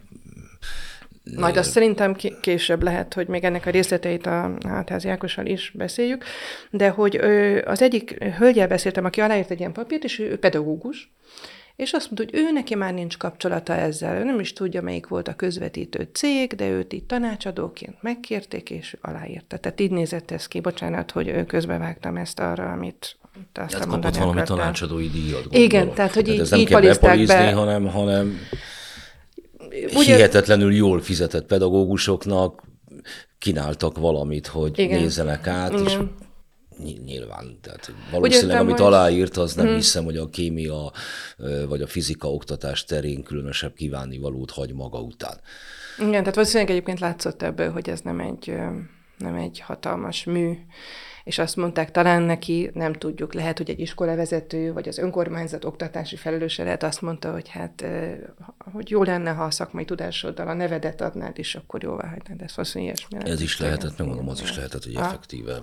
Majd 1.36 1.56
azt 1.56 1.70
szerintem 1.70 2.16
később 2.40 2.82
lehet, 2.82 3.14
hogy 3.14 3.26
még 3.26 3.44
ennek 3.44 3.66
a 3.66 3.70
részleteit 3.70 4.26
a 4.26 4.54
Hátházi 4.66 5.08
Ákossal 5.08 5.46
is 5.46 5.72
beszéljük, 5.74 6.24
de 6.70 6.88
hogy 6.88 7.16
az 7.64 7.82
egyik 7.82 8.24
hölgyel 8.24 8.68
beszéltem, 8.68 9.04
aki 9.04 9.20
aláírt 9.20 9.50
egy 9.50 9.58
ilyen 9.58 9.72
papírt, 9.72 10.04
és 10.04 10.18
ő 10.18 10.38
pedagógus, 10.38 11.12
és 11.76 11.92
azt 11.92 12.10
mondta, 12.10 12.24
hogy 12.36 12.44
ő 12.44 12.52
neki 12.52 12.74
már 12.74 12.94
nincs 12.94 13.18
kapcsolata 13.18 13.74
ezzel, 13.74 14.16
ő 14.16 14.24
nem 14.24 14.40
is 14.40 14.52
tudja, 14.52 14.82
melyik 14.82 15.06
volt 15.06 15.28
a 15.28 15.34
közvetítő 15.34 16.08
cég, 16.12 16.54
de 16.54 16.68
őt 16.68 16.92
itt 16.92 17.08
tanácsadóként 17.08 18.02
megkérték, 18.02 18.70
és 18.70 18.94
ő 18.94 18.98
aláírta. 19.02 19.56
Tehát 19.56 19.80
így 19.80 19.90
nézett 19.90 20.30
ez 20.30 20.46
ki. 20.46 20.60
Bocsánat, 20.60 21.10
hogy 21.10 21.46
közbevágtam 21.46 22.16
ezt 22.16 22.40
arra, 22.40 22.72
amit 22.72 23.16
azt 23.54 23.72
hát 23.72 23.86
kapott 23.86 24.16
valami 24.16 24.30
akartál. 24.32 24.56
tanácsadói 24.56 25.08
díjat. 25.08 25.42
Gondolom. 25.42 25.64
Igen, 25.64 25.92
tehát 25.92 26.14
hogy 26.14 26.24
tehát 26.24 26.36
így, 26.36 26.40
ez 26.40 26.50
nem 26.50 26.60
így 26.60 26.68
kell 26.68 27.26
be. 27.26 27.52
hanem, 27.52 27.86
hanem 27.86 28.38
Ugye... 29.94 30.14
hihetetlenül 30.14 30.74
jól 30.74 31.00
fizetett 31.00 31.46
pedagógusoknak 31.46 32.62
kínáltak 33.38 33.98
valamit, 33.98 34.46
hogy 34.46 34.78
Igen. 34.78 35.00
nézzenek 35.00 35.46
át, 35.46 35.72
Igen. 35.72 35.84
és 35.84 35.98
nyilván, 37.04 37.58
tehát 37.60 37.92
valószínűleg 38.10 38.60
amit 38.60 38.78
hogy... 38.78 38.86
aláírt, 38.86 39.36
az 39.36 39.54
nem 39.54 39.66
hmm. 39.66 39.74
hiszem, 39.74 40.04
hogy 40.04 40.16
a 40.16 40.28
kémia 40.28 40.92
vagy 41.68 41.82
a 41.82 41.86
fizika 41.86 42.32
oktatás 42.32 42.84
terén 42.84 43.22
különösebb 43.22 43.72
valót 44.20 44.50
hagy 44.50 44.74
maga 44.74 45.00
után. 45.00 45.40
Igen, 45.98 46.10
tehát 46.10 46.34
valószínűleg 46.34 46.70
egyébként 46.70 47.00
látszott 47.00 47.42
ebből, 47.42 47.70
hogy 47.70 47.88
ez 47.88 48.00
nem 48.00 48.20
egy, 48.20 48.54
nem 49.18 49.34
egy 49.34 49.60
hatalmas 49.60 50.24
mű, 50.24 50.56
és 51.24 51.38
azt 51.38 51.56
mondták, 51.56 51.90
talán 51.90 52.22
neki, 52.22 52.70
nem 52.74 52.92
tudjuk, 52.92 53.34
lehet, 53.34 53.58
hogy 53.58 53.70
egy 53.70 53.80
iskolavezető, 53.80 54.72
vagy 54.72 54.88
az 54.88 54.98
önkormányzat 54.98 55.64
oktatási 55.64 56.16
felelőse 56.16 56.64
lehet 56.64 56.82
azt 56.82 57.00
mondta, 57.00 57.32
hogy 57.32 57.48
hát, 57.48 57.84
hogy 58.72 58.90
jó 58.90 59.02
lenne, 59.02 59.30
ha 59.30 59.44
a 59.44 59.50
szakmai 59.50 59.84
tudásoddal 59.84 60.48
a 60.48 60.54
nevedet 60.54 61.00
adnád, 61.00 61.38
és 61.38 61.54
akkor 61.54 61.82
jóvá 61.82 62.08
hagynád 62.08 62.42
ezt, 62.42 62.54
valószínűleg 62.54 62.94
ilyesmi. 62.94 63.30
Ez 63.30 63.40
is 63.40 63.58
lehetett, 63.58 63.96
nem 63.96 64.06
mondom, 64.06 64.28
az 64.28 64.40
is 64.40 64.56
lehetett, 64.56 64.84
hogy 64.84 64.94
effektíve 64.94 65.62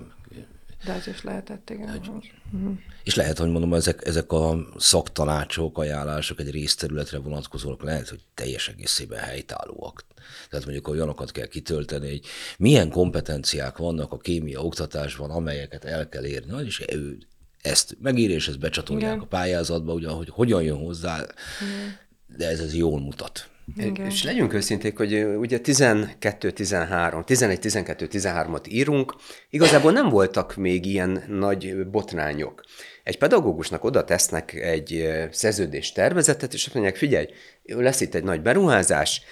de 0.84 0.92
az 0.92 1.08
is 1.08 1.22
lehetett, 1.22 1.70
igen. 1.70 1.88
Egy, 1.88 2.10
uh-huh. 2.52 2.78
És 3.04 3.14
lehet, 3.14 3.38
hogy 3.38 3.50
mondom, 3.50 3.74
ezek, 3.74 4.06
ezek 4.06 4.32
a 4.32 4.66
szaktanácsok, 4.76 5.78
ajánlások 5.78 6.40
egy 6.40 6.50
részterületre 6.50 7.18
vonatkozóak 7.18 7.82
lehet, 7.82 8.08
hogy 8.08 8.20
teljes 8.34 8.68
egészében 8.68 9.18
helytállóak. 9.18 10.04
Tehát 10.50 10.64
mondjuk 10.64 10.88
olyanokat 10.88 11.32
kell 11.32 11.46
kitölteni, 11.46 12.08
hogy 12.08 12.24
milyen 12.58 12.90
kompetenciák 12.90 13.76
vannak 13.76 14.12
a 14.12 14.18
kémia 14.18 14.60
oktatásban, 14.60 15.30
amelyeket 15.30 15.84
el 15.84 16.08
kell 16.08 16.24
érni, 16.24 16.64
és 16.64 16.84
ő 16.92 17.18
ezt 17.62 17.96
megírja, 18.00 18.36
és 18.36 18.48
ezt 18.48 18.58
becsatolják 18.58 19.12
Igen. 19.12 19.24
a 19.24 19.26
pályázatba, 19.26 19.92
ugye, 19.92 20.08
hogy 20.08 20.28
hogyan 20.28 20.62
jön 20.62 20.78
hozzá, 20.78 21.16
Igen. 21.16 21.96
de 22.36 22.48
ez, 22.48 22.60
ez 22.60 22.74
jól 22.74 23.00
mutat. 23.00 23.48
Igen. 23.76 24.06
És 24.06 24.24
legyünk 24.24 24.52
őszinték, 24.52 24.96
hogy 24.96 25.24
ugye 25.24 25.58
12-13, 25.62 27.22
11-12-13-at 27.26 28.68
írunk, 28.68 29.14
igazából 29.50 29.92
nem 29.92 30.08
voltak 30.08 30.56
még 30.56 30.86
ilyen 30.86 31.24
nagy 31.28 31.86
botrányok. 31.86 32.64
Egy 33.02 33.18
pedagógusnak 33.18 33.84
oda 33.84 34.04
tesznek 34.04 34.54
egy 34.54 35.08
szerződés 35.30 35.92
tervezetet, 35.92 36.52
és 36.52 36.64
azt 36.64 36.74
mondják, 36.74 36.96
figyelj, 36.96 37.26
lesz 37.62 38.00
itt 38.00 38.14
egy 38.14 38.24
nagy 38.24 38.42
beruházás, 38.42 39.22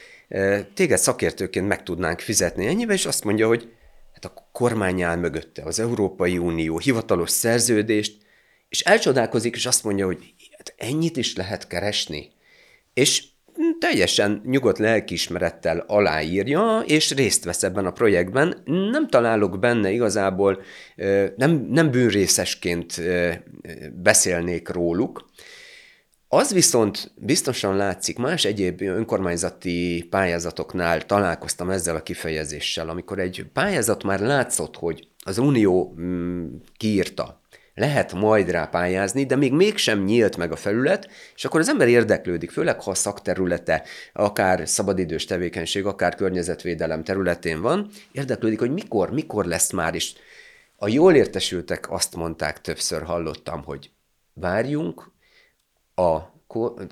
téged 0.75 0.99
szakértőként 0.99 1.69
meg 1.69 1.83
tudnánk 1.83 2.21
fizetni 2.21 2.67
ennyibe, 2.67 2.93
és 2.93 3.07
azt 3.07 3.25
mondja, 3.25 3.47
hogy 3.47 3.73
hát 4.13 4.25
a 4.25 4.49
kormány 4.53 5.03
áll 5.03 5.17
mögötte, 5.17 5.63
az 5.63 5.79
Európai 5.81 6.39
Unió 6.39 6.79
hivatalos 6.79 7.31
szerződést, 7.31 8.17
és 8.69 8.81
elcsodálkozik, 8.81 9.55
és 9.55 9.67
azt 9.67 9.85
mondja, 9.85 10.07
hogy 10.07 10.35
hát 10.57 10.75
ennyit 10.77 11.17
is 11.17 11.37
lehet 11.37 11.67
keresni. 11.67 12.31
És 12.95 13.25
teljesen 13.79 14.43
nyugodt 14.45 14.79
lelkiismerettel 14.79 15.85
aláírja, 15.87 16.83
és 16.87 17.15
részt 17.15 17.45
vesz 17.45 17.63
ebben 17.63 17.87
a 17.87 17.93
projektben. 17.93 18.63
Nem 18.65 19.09
találok 19.09 19.59
benne 19.59 19.91
igazából, 19.91 20.63
nem, 21.37 21.67
nem 21.71 21.91
bűnrészesként 21.91 23.01
beszélnék 24.03 24.69
róluk. 24.69 25.31
Az 26.31 26.53
viszont 26.53 27.13
biztosan 27.17 27.77
látszik, 27.77 28.19
más 28.19 28.45
egyéb 28.45 28.81
önkormányzati 28.81 30.07
pályázatoknál 30.11 31.07
találkoztam 31.07 31.71
ezzel 31.71 31.97
a 31.97 32.03
kifejezéssel, 32.03 32.89
amikor 32.89 33.19
egy 33.19 33.47
pályázat 33.53 34.03
már 34.03 34.21
látszott, 34.21 34.77
hogy 34.77 35.09
az 35.25 35.39
Unió 35.39 35.95
mm, 36.01 36.47
kiírta, 36.77 37.41
lehet 37.79 38.13
majd 38.13 38.51
rá 38.51 38.67
pályázni, 38.67 39.25
de 39.25 39.37
még 39.37 39.53
mégsem 39.53 40.05
nyílt 40.05 40.37
meg 40.37 40.53
a 40.53 40.57
felület, 40.57 41.09
és 41.35 41.45
akkor 41.45 41.61
az 41.61 41.69
ember 41.69 41.89
érdeklődik, 41.89 42.51
főleg 42.51 42.83
ha 42.83 42.91
a 42.91 42.95
szakterülete, 42.95 43.85
akár 44.13 44.69
szabadidős 44.69 45.25
tevékenység, 45.25 45.87
akár 45.87 46.15
környezetvédelem 46.15 47.05
területén 47.05 47.61
van, 47.61 47.91
érdeklődik, 48.13 48.59
hogy 48.59 48.73
mikor, 48.73 49.11
mikor 49.11 49.45
lesz 49.45 49.73
már 49.73 49.95
is. 49.95 50.15
A 50.77 50.89
jól 50.89 51.15
értesültek 51.15 51.91
azt 51.91 52.17
mondták, 52.17 52.61
többször 52.61 53.03
hallottam, 53.03 53.65
hogy 53.65 53.91
várjunk, 54.33 55.11
a 55.95 56.19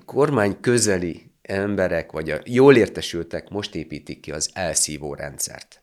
kormány 0.05 0.59
közeli 0.59 1.31
emberek, 1.41 2.11
vagy 2.11 2.31
a 2.31 2.39
jól 2.45 2.75
értesültek 2.75 3.49
most 3.49 3.75
építik 3.75 4.19
ki 4.19 4.31
az 4.31 4.49
elszívó 4.53 5.13
rendszert. 5.13 5.81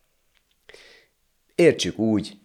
Értsük 1.54 1.98
úgy, 1.98 2.38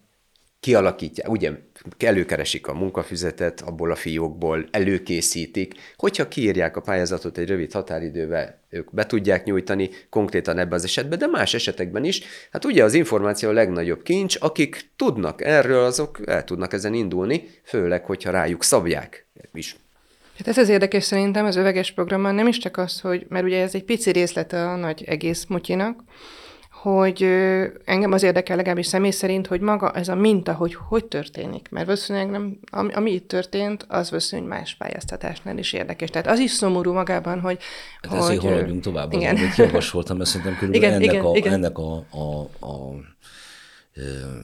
kialakítják, 0.60 1.30
ugye 1.30 1.52
előkeresik 1.98 2.68
a 2.68 2.74
munkafüzetet 2.74 3.62
abból 3.62 3.92
a 3.92 3.96
fiókból, 3.96 4.68
előkészítik, 4.72 5.74
hogyha 5.96 6.28
kiírják 6.28 6.78
a 6.78 6.82
pályázatot 6.82 7.38
egy 7.38 7.48
rövid 7.48 7.72
határidővel, 7.72 8.60
ők 8.70 8.94
be 8.94 9.06
tudják 9.06 9.44
nyújtani, 9.44 9.90
konkrétan 10.10 10.58
ebben 10.58 10.74
az 10.74 10.84
esetben, 10.84 11.20
de 11.20 11.28
más 11.28 11.54
esetekben 11.54 12.04
is. 12.04 12.22
Hát 12.52 12.66
ugye 12.66 12.84
az 12.84 12.94
információ 12.94 13.50
a 13.50 13.54
legnagyobb 13.54 14.04
kincs, 14.04 14.38
akik 14.40 14.90
tudnak 14.96 15.42
erről, 15.42 15.84
azok 15.84 16.20
el 16.26 16.44
tudnak 16.44 16.74
ezen 16.74 16.94
indulni, 16.94 17.50
főleg, 17.64 18.06
hogyha 18.06 18.32
rájuk 18.32 18.64
szabják 18.64 19.28
is. 19.54 19.76
Hát 20.38 20.48
ez 20.48 20.58
az 20.58 20.70
érdekes 20.70 21.04
szerintem 21.04 21.46
az 21.46 21.56
öveges 21.56 21.92
programban 21.92 22.36
nem 22.36 22.48
is 22.48 22.58
csak 22.58 22.78
az, 22.78 23.00
hogy, 23.00 23.26
mert 23.30 23.46
ugye 23.46 23.62
ez 23.62 23.76
egy 23.76 23.84
pici 23.84 24.12
részlete 24.12 24.70
a 24.70 24.76
nagy 24.76 25.04
egész 25.04 25.46
mutyinak, 25.46 26.04
hogy 26.82 27.24
engem 27.86 28.12
az 28.12 28.24
érdekel 28.24 28.56
legalábbis 28.56 28.86
személy 28.86 29.12
szerint, 29.12 29.48
hogy 29.48 29.62
maga 29.62 29.92
ez 29.92 30.08
a 30.08 30.16
minta, 30.16 30.54
hogy 30.54 30.76
hogy 30.76 31.06
történik. 31.06 31.70
Mert 31.70 31.86
valószínűleg 31.86 32.30
nem, 32.30 32.60
ami, 32.72 32.94
ami 32.94 33.12
itt 33.12 33.28
történt, 33.28 33.86
az 33.88 34.10
valószínűleg 34.10 34.52
más 34.52 34.76
pályáztatásnál 34.76 35.58
is 35.58 35.74
érdekes. 35.74 36.10
Tehát 36.10 36.28
az 36.28 36.40
is 36.40 36.52
szomorú 36.52 36.94
magában, 36.94 37.40
hogy... 37.40 37.60
Hát 38.02 38.14
ezért 38.14 38.42
hogy, 38.42 38.52
haladjunk 38.52 38.82
tovább, 38.82 39.14
igen. 39.14 39.36
amit 39.36 39.56
javasoltam, 39.56 40.18
mert 40.18 40.30
szerintem 40.30 40.58
körülbelül 40.60 40.86
igen, 40.88 40.94
ennek, 40.94 41.14
igen, 41.14 41.26
a, 41.26 41.36
igen. 41.36 41.54
ennek 41.54 41.78
a, 41.78 41.96
a, 41.96 42.42
a 42.66 42.94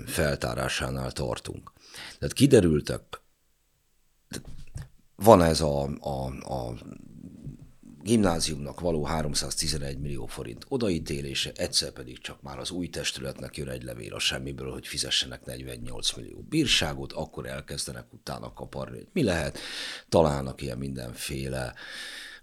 feltárásánál 0.06 1.12
tartunk. 1.12 1.72
Tehát 2.20 2.34
kiderültek, 2.34 3.02
van 5.16 5.42
ez 5.42 5.62
a, 5.62 5.84
a, 5.84 6.26
a 6.54 6.74
gimnáziumnak 8.06 8.80
való 8.80 9.04
311 9.04 10.00
millió 10.00 10.26
forint 10.26 10.66
odaítélése, 10.68 11.52
egyszer 11.56 11.92
pedig 11.92 12.20
csak 12.20 12.42
már 12.42 12.60
az 12.60 12.72
új 12.72 12.90
testületnek 12.90 13.58
jön 13.58 13.70
egy 13.70 13.84
levél 13.84 14.14
a 14.14 14.20
semmiből, 14.20 14.72
hogy 14.72 14.88
fizessenek 14.88 15.46
48 15.46 16.14
millió 16.14 16.46
bírságot, 16.50 17.12
akkor 17.12 17.46
elkezdenek 17.46 18.14
utána 18.14 18.54
kaparni, 18.54 18.98
hogy 18.98 19.08
mi 19.14 19.24
lehet, 19.24 19.60
találnak 20.10 20.62
ilyen 20.62 20.78
mindenféle 20.78 21.74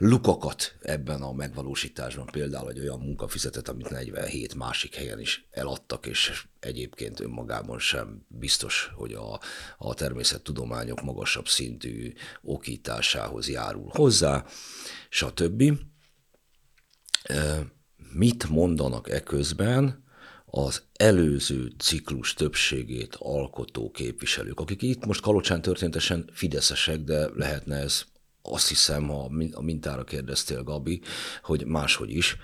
lukakat 0.05 0.77
ebben 0.81 1.23
a 1.23 1.33
megvalósításban, 1.33 2.27
például 2.27 2.71
egy 2.71 2.81
olyan 2.81 2.99
munkafizetet, 2.99 3.69
amit 3.69 3.91
47 3.91 4.55
másik 4.55 4.95
helyen 4.95 5.21
is 5.21 5.47
eladtak, 5.51 6.07
és 6.07 6.47
egyébként 6.61 7.21
önmagában 7.21 7.79
sem 7.79 8.27
biztos, 8.29 8.91
hogy 8.95 9.13
a, 9.13 9.41
a 9.79 9.95
természettudományok 9.95 11.03
magasabb 11.03 11.49
szintű 11.49 12.13
okításához 12.43 13.49
járul 13.49 13.91
hozzá 13.93 14.45
stb. 15.09 15.63
Mit 18.13 18.49
mondanak 18.49 19.11
e 19.11 19.23
közben 19.23 20.05
az 20.45 20.83
előző 20.93 21.73
ciklus 21.79 22.35
többségét 22.35 23.15
alkotó 23.19 23.91
képviselők, 23.91 24.61
akik 24.61 24.83
itt 24.83 25.07
most 25.07 25.21
Kalocsán 25.21 25.63
történetesen 25.63 26.31
fideszesek, 26.33 27.01
de 27.01 27.29
lehetne 27.35 27.77
ez 27.77 28.05
azt 28.43 28.69
hiszem, 28.69 29.09
ha 29.09 29.31
a 29.53 29.63
mintára 29.63 30.05
kérdeztél, 30.05 30.63
Gabi, 30.63 31.01
hogy 31.43 31.67
máshogy 31.67 32.11
is. 32.11 32.37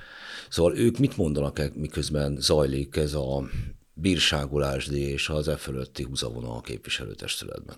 Szóval 0.49 0.77
ők 0.77 0.99
mit 0.99 1.17
mondanak, 1.17 1.59
-e, 1.59 1.71
miközben 1.75 2.37
zajlik 2.41 2.97
ez 2.97 3.15
a 3.15 3.49
bírságolásdi 3.93 5.01
és 5.01 5.29
az 5.29 5.49
e 5.49 5.57
fölötti 5.57 6.03
húzavona 6.03 6.57
a 6.57 6.61
képviselőtestületben? 6.61 7.77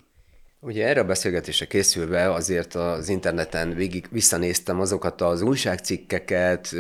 Ugye 0.62 0.86
erre 0.86 1.00
a 1.00 1.04
beszélgetésre 1.04 1.66
készülve 1.66 2.32
azért 2.32 2.74
az 2.74 3.08
interneten 3.08 3.74
végig 3.74 4.08
visszanéztem 4.10 4.80
azokat 4.80 5.20
az 5.20 5.42
újságcikkeket, 5.42 6.74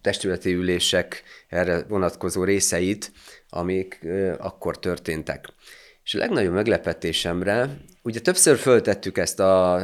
testületi 0.00 0.52
ülések 0.52 1.22
erre 1.48 1.84
vonatkozó 1.88 2.44
részeit, 2.44 3.12
amik 3.48 4.06
akkor 4.38 4.78
történtek. 4.78 5.48
És 6.06 6.14
a 6.14 6.18
legnagyobb 6.18 6.52
meglepetésemre, 6.52 7.76
ugye 8.02 8.20
többször 8.20 8.56
föltettük 8.56 9.18
ezt 9.18 9.40
a 9.40 9.80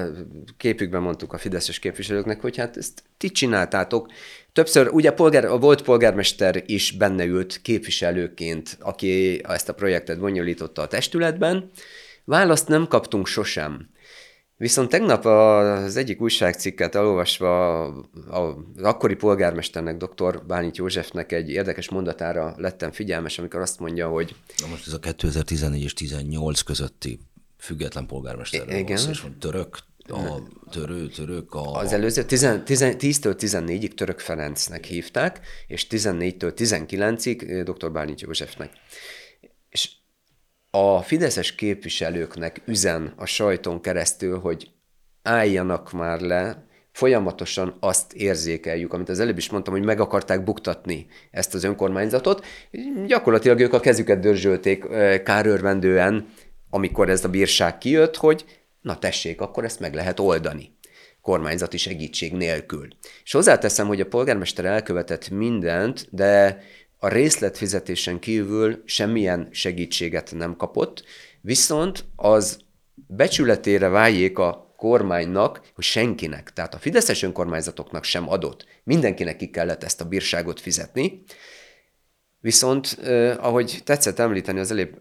képükben 0.57 1.03
mondtuk 1.03 1.33
a 1.33 1.39
fideszes 1.39 1.79
képviselőknek, 1.79 2.41
hogy 2.41 2.57
hát 2.57 2.77
ezt 2.77 3.03
ti 3.17 3.31
csináltátok. 3.31 4.13
Többször, 4.53 4.89
ugye 4.89 5.13
polgár, 5.13 5.45
a 5.45 5.59
volt 5.59 5.83
polgármester 5.83 6.63
is 6.67 6.91
benne 6.91 7.25
ült 7.25 7.61
képviselőként, 7.63 8.77
aki 8.81 9.41
ezt 9.49 9.69
a 9.69 9.75
projektet 9.75 10.19
bonyolította 10.19 10.83
a 10.83 10.87
testületben, 10.87 11.71
Választ 12.25 12.69
nem 12.69 12.87
kaptunk 12.89 13.27
sosem. 13.27 13.89
Viszont 14.63 14.89
tegnap 14.89 15.25
az 15.25 15.97
egyik 15.97 16.21
újságcikket 16.21 16.95
elolvasva 16.95 17.85
az 18.29 18.55
akkori 18.83 19.15
polgármesternek, 19.15 19.97
dr. 19.97 20.47
Bálint 20.47 20.77
Józsefnek 20.77 21.33
egy 21.33 21.51
érdekes 21.51 21.91
mondatára 21.91 22.55
lettem 22.57 22.93
figyelmes, 22.93 23.39
amikor 23.39 23.61
azt 23.61 23.79
mondja, 23.79 24.09
hogy... 24.09 24.35
Na 24.61 24.67
most 24.67 24.87
ez 24.87 24.93
a 24.93 24.99
2014 24.99 25.83
és 25.83 25.95
18 25.95 26.61
közötti 26.61 27.19
független 27.59 28.07
polgármester. 28.07 28.69
Igen. 28.69 28.99
Van, 29.03 29.11
és 29.11 29.25
török, 29.39 29.79
a 30.09 30.43
törő, 30.71 31.07
török 31.07 31.55
a... 31.55 31.73
Az 31.73 31.93
előző 31.93 32.25
10-től 32.29 33.35
14-ig 33.39 33.95
Török 33.95 34.19
Ferencnek 34.19 34.85
hívták, 34.85 35.41
és 35.67 35.87
14-től 35.91 36.53
19-ig 36.57 37.73
dr. 37.77 37.93
Bálint 37.93 38.21
Józsefnek. 38.21 38.71
A 40.75 41.03
fideszes 41.03 41.55
képviselőknek 41.55 42.61
üzen 42.67 43.13
a 43.17 43.27
sajton 43.27 43.81
keresztül, 43.81 44.39
hogy 44.39 44.71
álljanak 45.23 45.93
már 45.93 46.21
le, 46.21 46.67
folyamatosan 46.93 47.77
azt 47.81 48.13
érzékeljük, 48.13 48.93
amit 48.93 49.09
az 49.09 49.21
előbb 49.21 49.37
is 49.37 49.51
mondtam, 49.51 49.75
hogy 49.75 49.85
meg 49.85 50.01
akarták 50.01 50.45
buktatni 50.45 51.07
ezt 51.31 51.55
az 51.55 51.65
önkormányzatot. 51.65 52.45
Gyakorlatilag 53.07 53.61
ők 53.61 53.73
a 53.73 53.81
kezüket 53.81 54.21
dörzsölték 54.21 54.85
kárörvendően, 55.23 56.29
amikor 56.71 57.09
ez 57.09 57.25
a 57.25 57.29
bírság 57.29 57.79
kijött, 57.79 58.17
hogy 58.17 58.45
na 58.81 58.99
tessék, 58.99 59.41
akkor 59.41 59.65
ezt 59.65 59.81
meg 59.81 59.95
lehet 59.95 60.21
oldani 60.21 60.77
kormányzati 61.23 61.77
segítség 61.77 62.33
nélkül. 62.33 62.89
És 63.25 63.33
hozzáteszem, 63.33 63.87
hogy 63.87 64.01
a 64.01 64.07
polgármester 64.07 64.65
elkövetett 64.65 65.31
mindent, 65.31 66.07
de 66.11 66.63
a 67.05 67.09
részletfizetésen 67.09 68.19
kívül 68.19 68.83
semmilyen 68.85 69.49
segítséget 69.51 70.33
nem 70.35 70.57
kapott, 70.57 71.05
viszont 71.41 72.05
az 72.17 72.59
becsületére 72.95 73.89
váljék 73.89 74.39
a 74.39 74.75
kormánynak, 74.77 75.71
hogy 75.75 75.85
senkinek, 75.85 76.53
tehát 76.53 76.75
a 76.75 76.79
fideszes 76.79 77.23
önkormányzatoknak 77.23 78.05
sem 78.05 78.29
adott. 78.29 78.67
Mindenkinek 78.85 79.37
ki 79.37 79.51
kellett 79.51 79.85
ezt 79.85 80.01
a 80.01 80.05
bírságot 80.05 80.61
fizetni, 80.61 81.23
Viszont, 82.41 82.99
eh, 83.03 83.45
ahogy 83.45 83.81
tetszett 83.85 84.19
említeni, 84.19 84.59
az 84.59 84.71
elég 84.71 84.95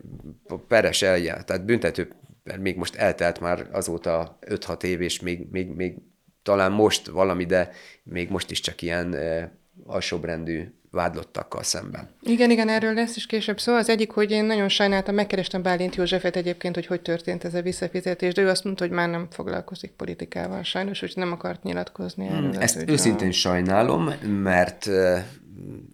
peres 0.68 1.02
eljel, 1.02 1.44
tehát 1.44 1.66
büntető, 1.66 2.12
még 2.60 2.78
most 2.78 2.96
eltelt 2.96 3.40
már 3.40 3.68
azóta 3.72 4.38
5-6 4.42 4.84
év, 4.84 5.02
és 5.02 5.20
még, 5.20 5.48
még, 5.52 5.68
még 5.68 5.96
talán 6.44 6.72
most 6.72 7.08
valami, 7.08 7.46
de 7.46 7.72
még 8.04 8.30
most 8.30 8.52
is 8.52 8.60
csak 8.60 8.82
ilyen 8.82 9.16
eh, 9.16 9.50
alsóbrendű 9.86 10.81
vádlottakkal 10.92 11.64
szemben. 11.64 12.10
Igen, 12.22 12.52
igen, 12.52 12.70
erről 12.70 12.94
lesz 12.94 13.16
is 13.16 13.26
később 13.26 13.60
szó. 13.60 13.76
Az 13.76 13.90
egyik, 13.90 14.12
hogy 14.12 14.32
én 14.32 14.46
nagyon 14.46 14.70
sajnáltam, 14.70 15.16
megkerestem 15.16 15.62
Bálint 15.62 15.96
Józsefet 15.96 16.36
egyébként, 16.36 16.76
hogy 16.76 16.86
hogy 16.86 17.02
történt 17.02 17.44
ez 17.44 17.54
a 17.54 17.62
visszafizetés, 17.62 18.34
de 18.34 18.42
ő 18.42 18.48
azt 18.48 18.64
mondta, 18.64 18.84
hogy 18.84 18.94
már 18.94 19.10
nem 19.10 19.28
foglalkozik 19.30 19.92
politikával 19.92 20.64
sajnos, 20.64 21.00
hogy 21.00 21.12
nem 21.16 21.32
akart 21.32 21.64
nyilatkozni 21.64 22.28
erről. 22.28 22.52
Hmm, 22.52 22.62
ezt 22.62 22.84
őszintén 22.88 23.32
sajnálom, 23.32 24.14
mert 24.44 24.90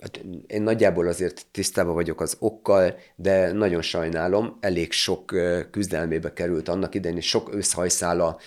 Hát 0.01 0.21
én 0.47 0.61
nagyjából 0.61 1.07
azért 1.07 1.45
tisztában 1.51 1.93
vagyok 1.93 2.21
az 2.21 2.35
okkal, 2.39 2.95
de 3.15 3.51
nagyon 3.51 3.81
sajnálom, 3.81 4.57
elég 4.59 4.91
sok 4.91 5.35
küzdelmébe 5.71 6.33
került 6.33 6.69
annak 6.69 6.95
idején, 6.95 7.17
és 7.17 7.27
sok 7.27 7.53
összhajszála 7.53 8.39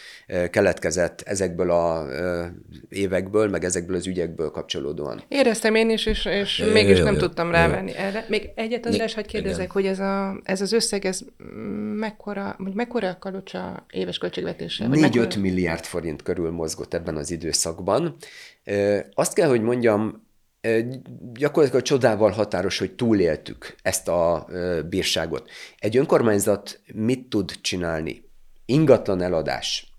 keletkezett 0.51 1.21
ezekből 1.21 1.71
a 1.71 2.07
évekből, 2.89 3.49
meg 3.49 3.65
ezekből 3.65 3.97
az 3.97 4.07
ügyekből 4.07 4.51
kapcsolódóan. 4.51 5.23
Éreztem 5.29 5.75
én 5.75 5.91
is, 5.91 6.07
és, 6.07 6.25
és 6.25 6.59
jö, 6.59 6.73
mégis 6.73 6.99
jö, 6.99 7.05
nem 7.05 7.15
jö, 7.15 7.21
tudtam 7.21 7.51
rávenni 7.51 7.95
erre. 7.95 8.25
Még 8.29 8.51
egyet, 8.55 8.87
András, 8.87 9.15
hogy 9.15 9.27
kérdezek, 9.27 9.61
igen. 9.61 9.71
hogy 9.73 9.87
ez, 9.87 9.99
a, 9.99 10.41
ez 10.45 10.61
az 10.61 10.73
összeg, 10.73 11.05
ez 11.05 11.21
mekkora, 11.95 12.57
mekkora 12.75 13.09
a 13.09 13.19
kalocsa 13.19 13.87
éves 13.91 14.19
költségvetése? 14.19 14.87
4-5 14.91 15.41
milliárd 15.41 15.85
forint 15.85 16.23
körül 16.23 16.51
mozgott 16.51 16.95
ebben 16.95 17.17
az 17.17 17.31
időszakban. 17.31 18.17
Azt 19.15 19.35
kell, 19.35 19.49
hogy 19.49 19.63
mondjam, 19.63 20.29
gyakorlatilag 21.33 21.85
csodával 21.85 22.31
határos, 22.31 22.79
hogy 22.79 22.94
túléltük 22.94 23.77
ezt 23.83 24.09
a 24.09 24.49
bírságot. 24.88 25.51
Egy 25.79 25.96
önkormányzat 25.96 26.81
mit 26.94 27.29
tud 27.29 27.53
csinálni? 27.61 28.25
Ingatlan 28.64 29.23
eladás. 29.23 29.94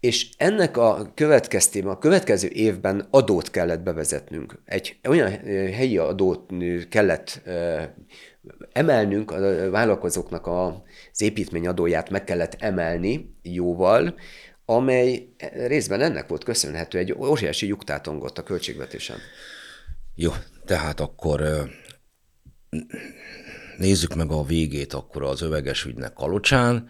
És 0.00 0.28
ennek 0.36 0.76
a 0.76 1.12
következtében 1.14 1.90
a 1.90 1.98
következő 1.98 2.48
évben 2.48 3.06
adót 3.10 3.50
kellett 3.50 3.80
bevezetnünk. 3.80 4.58
Egy 4.64 4.98
olyan 5.08 5.30
helyi 5.72 5.98
adót 5.98 6.52
kellett 6.88 7.42
emelnünk, 8.72 9.30
a 9.30 9.70
vállalkozóknak 9.70 10.46
az 10.46 11.20
építmény 11.22 11.66
adóját 11.66 12.10
meg 12.10 12.24
kellett 12.24 12.56
emelni 12.58 13.36
jóval, 13.42 14.14
amely 14.64 15.28
részben 15.66 16.00
ennek 16.00 16.28
volt 16.28 16.44
köszönhető, 16.44 16.98
egy 16.98 17.12
óriási 17.12 17.66
lyuktátongott 17.66 18.38
a 18.38 18.42
költségvetésen. 18.42 19.18
Jó, 20.18 20.32
tehát 20.64 21.00
akkor 21.00 21.42
nézzük 23.78 24.14
meg 24.14 24.30
a 24.30 24.44
végét 24.44 24.92
akkor 24.92 25.22
az 25.22 25.42
öveges 25.42 25.84
ügynek 25.84 26.12
Kalocsán, 26.12 26.88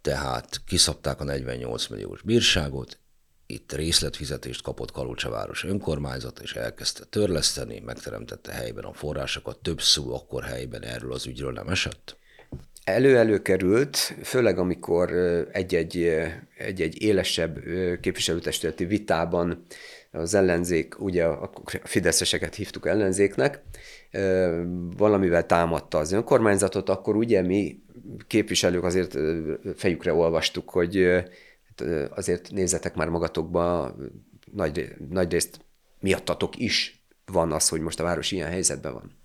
tehát 0.00 0.62
kiszabták 0.66 1.20
a 1.20 1.24
48 1.24 1.86
milliós 1.86 2.22
bírságot, 2.22 2.98
itt 3.46 3.72
részletfizetést 3.72 4.62
kapott 4.62 4.92
Kalocsa 4.92 5.48
önkormányzat, 5.64 6.38
és 6.38 6.54
elkezdte 6.54 7.04
törleszteni, 7.04 7.80
megteremtette 7.80 8.52
helyben 8.52 8.84
a 8.84 8.92
forrásokat, 8.92 9.58
több 9.58 9.80
szó 9.80 10.14
akkor 10.14 10.44
helyben 10.44 10.82
erről 10.82 11.12
az 11.12 11.26
ügyről 11.26 11.52
nem 11.52 11.68
esett? 11.68 12.16
Elő-elő 12.84 13.42
került, 13.42 13.96
főleg 14.22 14.58
amikor 14.58 15.12
egy-egy, 15.52 15.96
egy-egy 16.58 17.02
élesebb 17.02 17.58
képviselőtestületi 18.00 18.84
vitában 18.84 19.66
az 20.18 20.34
ellenzék, 20.34 21.00
ugye 21.00 21.24
a 21.24 21.50
fideszeseket 21.82 22.54
hívtuk 22.54 22.86
ellenzéknek, 22.86 23.62
valamivel 24.96 25.46
támadta 25.46 25.98
az 25.98 26.12
önkormányzatot, 26.12 26.88
akkor 26.88 27.16
ugye 27.16 27.42
mi 27.42 27.82
képviselők 28.26 28.84
azért 28.84 29.18
fejükre 29.76 30.12
olvastuk, 30.12 30.70
hogy 30.70 30.96
hát, 31.66 32.10
azért 32.10 32.50
nézzetek 32.50 32.94
már 32.94 33.08
magatokba, 33.08 33.94
nagy, 34.52 34.94
nagy 35.10 35.32
részt 35.32 35.60
miattatok 36.00 36.58
is 36.58 37.02
van 37.26 37.52
az, 37.52 37.68
hogy 37.68 37.80
most 37.80 38.00
a 38.00 38.04
város 38.04 38.32
ilyen 38.32 38.48
helyzetben 38.48 38.92
van. 38.92 39.16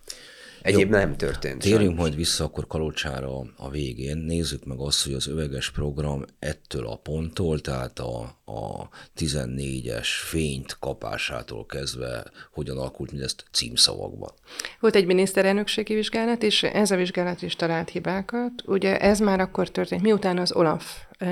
Egyéb 0.61 0.91
Jó, 0.91 0.97
nem 0.97 1.17
történt. 1.17 1.61
Térjünk 1.61 1.81
sajnos. 1.81 1.99
majd 1.99 2.15
vissza 2.15 2.43
akkor 2.43 2.67
Kalocsára 2.67 3.39
a 3.57 3.69
végén. 3.69 4.17
Nézzük 4.17 4.65
meg 4.65 4.79
azt, 4.79 5.03
hogy 5.03 5.13
az 5.13 5.27
öveges 5.27 5.71
program 5.71 6.25
ettől 6.39 6.87
a 6.87 6.95
ponttól, 6.95 7.61
tehát 7.61 7.99
a, 7.99 8.41
a 8.45 8.87
14-es 9.17 10.07
fényt 10.29 10.77
kapásától 10.79 11.65
kezdve 11.65 12.23
hogyan 12.51 12.77
alakult 12.77 13.11
mindezt 13.11 13.45
címszavakban. 13.51 14.31
Volt 14.79 14.95
egy 14.95 15.05
miniszterelnökségi 15.05 15.93
vizsgálat, 15.93 16.43
és 16.43 16.63
ez 16.63 16.91
a 16.91 16.95
vizsgálat 16.95 17.41
is 17.41 17.55
talált 17.55 17.89
hibákat. 17.89 18.51
Ugye 18.65 18.99
ez 18.99 19.19
már 19.19 19.39
akkor 19.39 19.69
történt, 19.69 20.01
miután 20.01 20.37
az 20.37 20.55
Olaf 20.55 20.85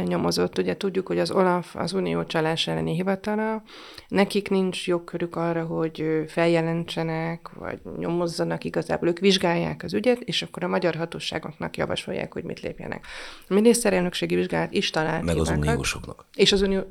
nyomozott. 0.06 0.58
Ugye 0.58 0.78
tudjuk, 0.78 1.08
hogy 1.08 1.20
az 1.20 1.32
OLAF 1.32 1.76
az 1.76 1.94
Unió 1.94 2.26
csalás 2.26 2.68
elleni 2.68 2.94
hivatala, 2.96 3.64
nekik 4.08 4.50
nincs 4.50 4.88
jogkörük 4.88 5.36
arra, 5.36 5.66
hogy 5.66 6.24
feljelentsenek, 6.28 7.50
vagy 7.54 7.80
nyomozzanak 7.98 8.64
igazából, 8.64 9.08
ők 9.08 9.20
vizsgálják 9.20 9.84
az 9.84 9.94
ügyet, 9.94 10.20
és 10.20 10.42
akkor 10.42 10.64
a 10.64 10.68
magyar 10.68 10.96
hatóságoknak 10.96 11.78
javasolják, 11.78 12.34
hogy 12.34 12.44
mit 12.44 12.60
lépjenek. 12.60 13.06
A 13.48 13.54
miniszterelnökségi 13.54 14.36
vizsgálat 14.36 14.72
is 14.72 14.90
talált 14.90 15.24
Meg 15.24 15.36
hibákat, 15.36 15.58
az 15.58 15.68
uniósoknak. 15.68 16.26
És 16.36 16.52
az 16.52 16.62
unió... 16.62 16.82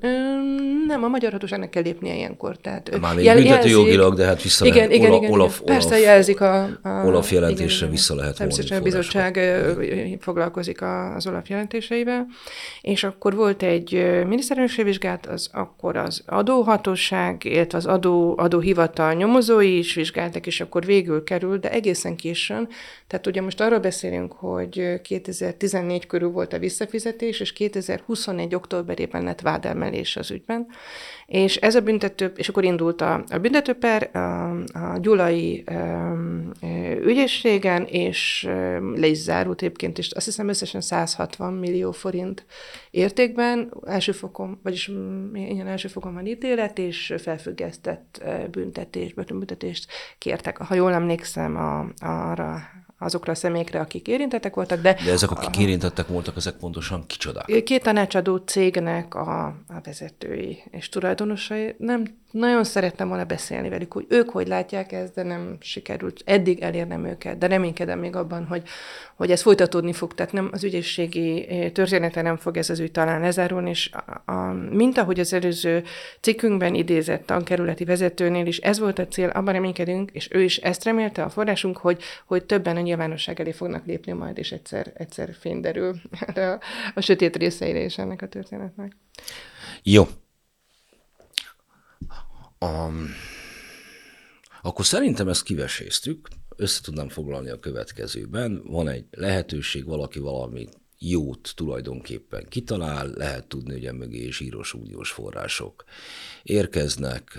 Nem, 0.87 1.05
a 1.05 1.09
magyar 1.09 1.33
hatóságnak 1.33 1.71
kell 1.71 1.83
lépnie 1.83 2.15
ilyenkor. 2.15 2.57
Tehát 2.57 3.01
Már 3.01 3.15
még 3.15 3.25
jel, 3.25 3.37
büntető 3.37 3.69
jogilag, 3.69 4.15
de 4.15 4.25
hát 4.25 4.43
vissza 4.43 4.65
igen, 4.67 4.77
lehet. 4.77 4.93
Igen, 4.93 5.11
Ola, 5.11 5.17
igen, 5.19 5.31
Olaf, 5.31 5.61
Persze 5.61 5.89
Olaf, 5.89 6.01
jelzik 6.01 6.41
a... 6.41 6.63
a 6.83 7.03
Olaf 7.05 7.33
jelentésre 7.33 7.77
igen, 7.77 7.91
vissza 7.91 8.15
lehet 8.15 8.39
vonni 8.39 8.71
a 8.71 8.81
bizottság 8.81 9.41
foglalkozik 10.21 10.83
az 10.83 11.27
Olaf 11.27 11.49
jelentéseivel 11.49 12.27
és 12.81 13.05
akkor 13.05 13.35
volt 13.35 13.63
egy 13.63 13.93
miniszterelnökségi 14.27 14.89
vizsgálat, 14.89 15.27
az 15.27 15.49
akkor 15.53 15.97
az 15.97 16.23
adóhatóság, 16.27 17.45
illetve 17.45 17.79
az 17.79 17.87
adó, 17.87 18.35
adóhivatal 18.39 19.13
nyomozói 19.13 19.79
is 19.79 19.95
vizsgáltak, 19.95 20.47
és 20.47 20.61
akkor 20.61 20.85
végül 20.85 21.25
került, 21.25 21.61
de 21.61 21.71
egészen 21.71 22.17
későn. 22.17 22.69
Tehát 23.07 23.27
ugye 23.27 23.41
most 23.41 23.61
arról 23.61 23.79
beszélünk, 23.79 24.33
hogy 24.33 25.01
2014 25.03 26.07
körül 26.07 26.29
volt 26.29 26.53
a 26.53 26.59
visszafizetés, 26.59 27.41
és 27.41 27.53
2021. 27.53 28.55
októberében 28.55 29.25
lett 29.25 29.41
vádemelés 30.01 30.17
az 30.17 30.31
ügyben. 30.31 30.67
És 31.27 31.57
ez 31.57 31.75
a 31.75 31.81
büntető, 31.81 32.33
és 32.37 32.49
akkor 32.49 32.65
indult 32.65 33.01
a, 33.01 33.25
a 33.31 33.39
büntetőper 33.39 34.17
a, 34.17 34.51
a 34.73 34.99
gyulai 34.99 35.65
um, 35.71 36.51
ügyészségen, 37.03 37.85
és 37.85 38.49
le 38.95 39.07
is 39.07 39.19
zárult 39.19 39.63
egyébként, 39.63 39.99
és 39.99 40.11
azt 40.11 40.25
hiszem 40.25 40.49
összesen 40.49 40.81
160 40.81 41.53
millió 41.53 41.93
forint 41.93 42.47
értékben, 42.91 43.73
első 43.87 44.13
fokon, 44.13 44.61
vagyis 44.63 44.91
ilyen 45.35 45.67
első 45.67 45.89
fokon 45.89 46.15
van 46.15 46.27
ítélet, 46.27 46.79
és 46.79 47.15
felfüggesztett 47.19 48.23
büntetés, 48.51 49.13
börtönbüntetést 49.13 49.87
kértek, 50.19 50.57
ha 50.57 50.75
jól 50.75 50.93
emlékszem, 50.93 51.57
a, 51.57 51.87
arra 52.07 52.63
azokra 53.03 53.33
a 53.33 53.35
személyekre, 53.35 53.81
akik 53.81 54.09
érintettek 54.09 54.55
voltak. 54.55 54.81
De, 54.81 54.97
de 55.05 55.11
ezek, 55.11 55.31
akik 55.31 55.57
a, 55.57 55.61
érintettek 55.61 56.07
voltak, 56.07 56.37
ezek 56.37 56.55
pontosan 56.55 57.07
kicsodák? 57.07 57.63
Két 57.65 57.83
tanácsadó 57.83 58.37
cégnek 58.37 59.15
a, 59.15 59.47
a 59.47 59.81
vezetői 59.83 60.63
és 60.71 60.89
tulajdonosai 60.89 61.75
nem 61.79 62.05
nagyon 62.31 62.65
szerettem 62.65 63.09
volna 63.09 63.25
beszélni 63.25 63.69
velük, 63.69 63.93
hogy 63.93 64.07
ők 64.09 64.31
hogy 64.31 64.49
látják 64.49 64.93
ezt, 64.93 65.15
de 65.15 65.23
nem 65.23 65.57
sikerült 65.61 66.23
eddig 66.25 66.61
elérnem 66.61 67.05
őket, 67.05 67.39
de 67.39 67.47
reménykedem 67.47 67.99
még 67.99 68.17
abban, 68.17 68.47
hogy, 68.47 68.63
hogy 69.17 69.31
ez 69.31 69.43
folytatódni 69.43 69.93
fog, 69.93 70.15
tehát 70.15 70.33
nem 70.33 70.49
az 70.53 70.65
ügyészségi 70.65 71.47
eh, 71.49 71.71
története 71.71 72.23
nem 72.23 72.37
fog 72.37 72.57
ez 72.57 72.71
az 72.71 72.79
ügy 72.79 72.91
talán 72.91 73.21
lezárulni, 73.21 73.71
és 73.71 73.91
a, 73.93 74.33
a, 74.33 74.53
mint 74.53 74.99
ahogy 74.99 75.21
az 75.21 75.33
előző 75.33 75.85
cikkünkben 76.21 76.75
idézett 76.75 77.27
tankerületi 77.27 77.85
vezetőnél 77.85 78.47
is, 78.47 78.59
ez 78.59 78.79
volt 78.79 78.99
a 78.99 79.07
cél, 79.07 79.29
abban 79.29 79.53
reménykedünk, 79.53 80.11
és 80.11 80.29
ő 80.33 80.43
is 80.43 80.57
ezt 80.57 80.85
remélte 80.85 81.23
a 81.23 81.29
forrásunk, 81.29 81.77
hogy, 81.77 82.03
hogy 82.27 82.45
többen 82.45 82.77
a 82.77 82.81
nyilvánosság 82.81 83.41
elé 83.41 83.53
fognak 83.53 83.87
lépni 83.87 84.13
majd, 84.13 84.39
és 84.39 84.53
egyszer, 84.53 84.93
egyszer 84.95 85.35
fényderül 85.41 85.95
a, 86.35 86.41
a 86.95 87.01
sötét 87.01 87.37
részeire 87.37 87.81
is 87.81 87.99
ennek 87.99 88.23
a 88.23 88.29
történetnek. 88.29 88.97
Jó, 89.83 90.07
Um, 92.67 93.09
akkor 94.63 94.87
szerintem 94.87 95.29
ezt 95.29 95.43
kiveséztük, 95.43 96.29
össze 96.57 96.81
tudnám 96.83 97.09
foglalni 97.09 97.51
a 97.51 97.59
következőben. 97.59 98.63
Van 98.65 98.89
egy 98.89 99.05
lehetőség, 99.11 99.85
valaki 99.85 100.19
valami 100.19 100.69
jót 100.99 101.53
tulajdonképpen 101.55 102.47
kitalál, 102.49 103.11
lehet 103.15 103.47
tudni, 103.47 103.73
hogy 103.73 103.95
mögé 103.95 104.31
zsíros 104.31 104.75
uniós 104.75 105.11
források 105.11 105.85
érkeznek, 106.43 107.39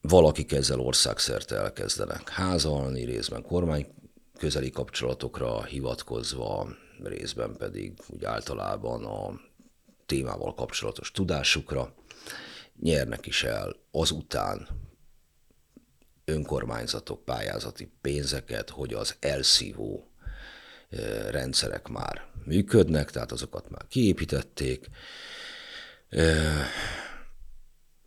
valakik 0.00 0.52
ezzel 0.52 0.80
országszerte 0.80 1.56
elkezdenek 1.56 2.28
házalni, 2.28 3.04
részben 3.04 3.42
kormány 3.42 3.86
közeli 4.38 4.70
kapcsolatokra 4.70 5.64
hivatkozva, 5.64 6.68
részben 7.02 7.56
pedig 7.56 7.92
úgy 8.08 8.24
általában 8.24 9.04
a 9.04 9.40
témával 10.06 10.54
kapcsolatos 10.54 11.10
tudásukra 11.10 11.94
nyernek 12.80 13.26
is 13.26 13.42
el 13.42 13.76
azután 13.90 14.68
önkormányzatok 16.24 17.24
pályázati 17.24 17.92
pénzeket, 18.00 18.70
hogy 18.70 18.94
az 18.94 19.16
elszívó 19.20 20.08
rendszerek 21.30 21.88
már 21.88 22.26
működnek, 22.44 23.10
tehát 23.10 23.32
azokat 23.32 23.70
már 23.70 23.86
kiépítették. 23.88 24.88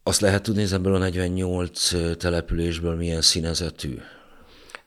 Azt 0.03 0.21
lehet 0.21 0.43
tudni, 0.43 0.61
hogy 0.61 0.73
ebből 0.73 0.95
a 0.95 0.97
48 0.97 2.17
településből 2.17 2.95
milyen 2.95 3.21
színezetű? 3.21 3.97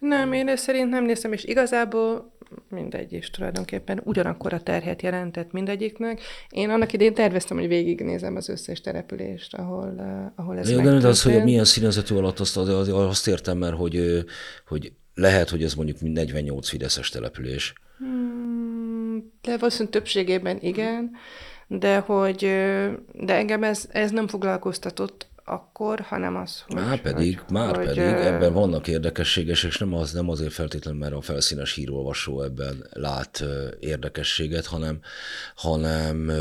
Nem, 0.01 0.33
én 0.33 0.49
ezt 0.49 0.63
szerint 0.63 0.91
nem 0.91 1.05
néztem, 1.05 1.33
és 1.33 1.45
igazából 1.45 2.33
mindegy 2.69 3.13
is 3.13 3.31
tulajdonképpen 3.31 4.01
ugyanakkor 4.05 4.53
a 4.53 4.61
terhet 4.61 5.03
jelentett 5.03 5.53
mindegyiknek. 5.53 6.21
Én 6.49 6.71
annak 6.71 6.93
idén 6.93 7.15
terveztem, 7.15 7.57
hogy 7.57 7.69
végignézem 7.69 8.37
az 8.37 8.49
összes 8.49 8.81
települést, 8.81 9.55
ahol, 9.55 9.95
uh, 9.97 10.33
ahol 10.35 10.59
ez 10.59 10.71
Jó, 10.71 10.81
de 10.81 11.09
az, 11.09 11.23
hogy 11.23 11.43
milyen 11.43 11.65
színezetű 11.65 12.15
alatt 12.15 12.39
azt, 12.39 12.57
azt 12.57 13.29
értem, 13.29 13.59
mert 13.59 13.77
hogy, 13.77 14.25
hogy 14.67 14.93
lehet, 15.15 15.49
hogy 15.51 15.63
ez 15.63 15.75
mondjuk 15.75 16.01
48 16.01 16.69
fideszes 16.69 17.09
település. 17.09 17.73
Hmm, 17.99 19.33
de 19.43 19.57
valószínűleg 19.57 19.93
többségében 19.93 20.59
igen, 20.61 21.11
de 21.67 21.99
hogy 21.99 22.39
de 23.13 23.35
engem 23.35 23.63
ez, 23.63 23.89
ez 23.91 24.11
nem 24.11 24.29
foglalkoztatott 24.29 25.29
akkor, 25.51 26.01
hanem 26.01 26.37
az, 26.37 26.61
hogy... 26.67 26.75
Már 26.75 27.01
pedig, 27.01 27.39
hogy, 27.39 27.53
már 27.53 27.77
hogy, 27.77 27.85
pedig, 27.85 28.03
ö... 28.03 28.27
ebben 28.27 28.53
vannak 28.53 28.89
érdekességes, 28.89 29.65
és 29.65 29.79
nem, 29.79 29.95
az, 29.95 30.13
nem 30.13 30.29
azért 30.29 30.53
feltétlenül, 30.53 31.01
mert 31.01 31.15
a 31.15 31.21
felszínes 31.21 31.75
hírolvasó 31.75 32.43
ebben 32.43 32.87
lát 32.93 33.45
érdekességet, 33.81 34.67
hanem, 34.67 35.01
hanem 35.55 36.33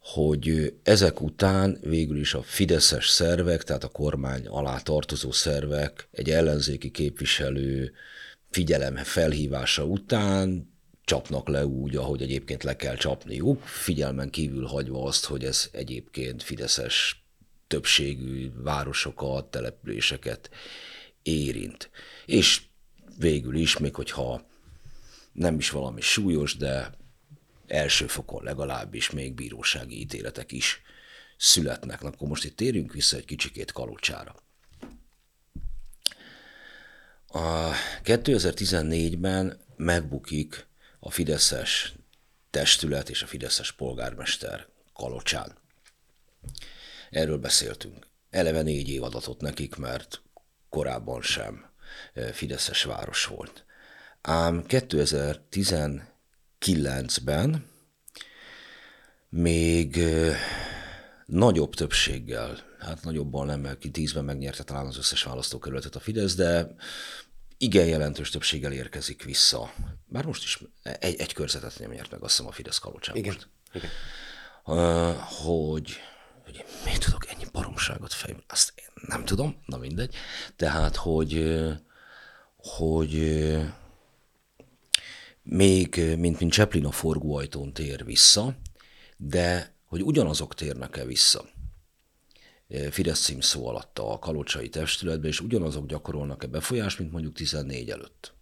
hogy 0.00 0.74
ezek 0.82 1.20
után 1.20 1.78
végül 1.82 2.18
is 2.18 2.34
a 2.34 2.42
fideszes 2.42 3.08
szervek, 3.08 3.62
tehát 3.62 3.84
a 3.84 3.88
kormány 3.88 4.46
alá 4.46 4.78
tartozó 4.78 5.32
szervek 5.32 6.08
egy 6.12 6.30
ellenzéki 6.30 6.90
képviselő 6.90 7.92
figyelem 8.50 8.96
felhívása 8.96 9.84
után 9.84 10.68
csapnak 11.04 11.48
le 11.48 11.66
úgy, 11.66 11.96
ahogy 11.96 12.22
egyébként 12.22 12.62
le 12.62 12.76
kell 12.76 12.96
csapniuk, 12.96 13.62
figyelmen 13.62 14.30
kívül 14.30 14.66
hagyva 14.66 15.04
azt, 15.04 15.24
hogy 15.24 15.44
ez 15.44 15.68
egyébként 15.72 16.42
fideszes 16.42 17.19
többségű 17.70 18.50
városokat, 18.54 19.50
településeket 19.50 20.50
érint. 21.22 21.90
És 22.26 22.62
végül 23.18 23.54
is, 23.56 23.78
még 23.78 23.94
hogyha 23.94 24.46
nem 25.32 25.58
is 25.58 25.70
valami 25.70 26.00
súlyos, 26.00 26.56
de 26.56 26.90
első 27.66 28.06
fokon 28.06 28.42
legalábbis 28.44 29.10
még 29.10 29.34
bírósági 29.34 30.00
ítéletek 30.00 30.52
is 30.52 30.82
születnek. 31.36 32.00
Na, 32.00 32.08
akkor 32.08 32.28
most 32.28 32.44
itt 32.44 32.56
térjünk 32.56 32.92
vissza 32.92 33.16
egy 33.16 33.24
kicsikét 33.24 33.72
Kalocsára. 33.72 34.34
A 37.26 37.70
2014-ben 38.04 39.60
megbukik 39.76 40.66
a 41.00 41.10
Fideszes 41.10 41.94
testület 42.50 43.10
és 43.10 43.22
a 43.22 43.26
Fideszes 43.26 43.72
polgármester 43.72 44.66
Kalocsán. 44.92 45.58
Erről 47.10 47.38
beszéltünk. 47.38 48.06
Eleve 48.30 48.62
négy 48.62 48.88
év 48.88 49.02
adatot 49.02 49.40
nekik, 49.40 49.76
mert 49.76 50.22
korábban 50.68 51.22
sem 51.22 51.70
Fideszes 52.32 52.82
város 52.82 53.24
volt. 53.24 53.64
Ám 54.20 54.64
2019-ben 54.68 57.68
még 59.28 60.00
nagyobb 61.26 61.74
többséggel, 61.74 62.58
hát 62.78 63.02
nagyobban 63.02 63.46
nem, 63.46 63.60
mert 63.60 63.78
ki 63.78 63.90
tízben 63.90 64.24
megnyerte 64.24 64.62
talán 64.62 64.86
az 64.86 64.98
összes 64.98 65.22
választókerületet 65.22 65.94
a 65.94 66.00
Fidesz, 66.00 66.34
de 66.34 66.74
igen 67.58 67.86
jelentős 67.86 68.30
többséggel 68.30 68.72
érkezik 68.72 69.24
vissza. 69.24 69.74
Bár 70.06 70.24
most 70.24 70.42
is 70.42 70.62
egy, 70.82 71.20
egy 71.20 71.32
körzetet 71.32 71.78
nem 71.78 71.90
nyert 71.90 72.10
meg, 72.10 72.22
azt 72.22 72.30
hiszem 72.30 72.46
a 72.50 72.52
Fidesz 72.52 72.78
Kalocsán 72.78 73.16
igen, 73.16 73.34
most. 73.34 73.48
Igen. 73.72 73.90
hogy 75.24 75.98
hogy 76.50 76.64
miért 76.84 77.04
tudok 77.04 77.28
ennyi 77.28 77.44
baromságot 77.52 78.12
fejben, 78.12 78.44
azt 78.48 78.72
én 78.76 78.86
nem 79.08 79.24
tudom, 79.24 79.62
na 79.66 79.76
mindegy. 79.76 80.14
Tehát, 80.56 80.96
hogy, 80.96 81.58
hogy 82.56 83.14
még, 85.42 86.16
mint, 86.18 86.40
mint 86.40 86.52
Chaplin 86.52 86.84
a 86.84 86.90
forgóajtón 86.90 87.72
tér 87.72 88.04
vissza, 88.04 88.56
de 89.16 89.74
hogy 89.84 90.02
ugyanazok 90.02 90.54
térnek-e 90.54 91.04
vissza. 91.04 91.44
Fidesz 92.90 93.20
címszó 93.20 93.66
alatt 93.66 93.98
a 93.98 94.18
kalocsai 94.18 94.68
testületbe, 94.68 95.28
és 95.28 95.40
ugyanazok 95.40 95.86
gyakorolnak-e 95.86 96.46
befolyást, 96.46 96.98
mint 96.98 97.12
mondjuk 97.12 97.34
14 97.34 97.90
előtt. 97.90 98.32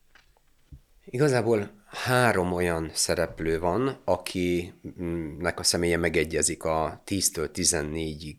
Igazából 1.11 1.71
három 1.87 2.53
olyan 2.53 2.91
szereplő 2.95 3.59
van, 3.59 4.01
akinek 4.05 5.59
a 5.59 5.63
személye 5.63 5.97
megegyezik 5.97 6.65
a 6.65 7.03
10-től 7.07 7.49
14-ig 7.55 8.37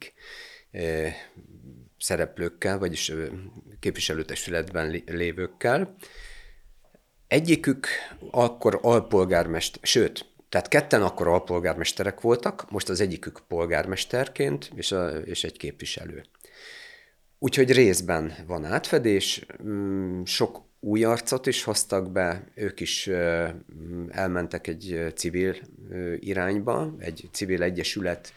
szereplőkkel, 1.97 2.79
vagyis 2.79 3.13
képviselőtestületben 3.79 5.03
lévőkkel. 5.05 5.95
Egyikük 7.27 7.87
akkor 8.31 8.79
alpolgármester, 8.81 9.79
sőt, 9.83 10.25
tehát 10.49 10.67
ketten 10.67 11.01
akkor 11.01 11.27
alpolgármesterek 11.27 12.21
voltak, 12.21 12.71
most 12.71 12.89
az 12.89 12.99
egyikük 12.99 13.41
polgármesterként, 13.47 14.71
és, 14.75 14.91
a, 14.91 15.09
és 15.09 15.43
egy 15.43 15.57
képviselő. 15.57 16.25
Úgyhogy 17.39 17.71
részben 17.71 18.33
van 18.47 18.65
átfedés, 18.65 19.45
sok 20.23 20.68
új 20.79 21.03
arcot 21.03 21.47
is 21.47 21.63
hoztak 21.63 22.11
be, 22.11 22.51
ők 22.55 22.79
is 22.79 23.07
elmentek 24.09 24.67
egy 24.67 25.13
civil 25.15 25.55
irányba, 26.19 26.95
egy 26.99 27.29
civil 27.31 27.63
egyesület 27.63 28.33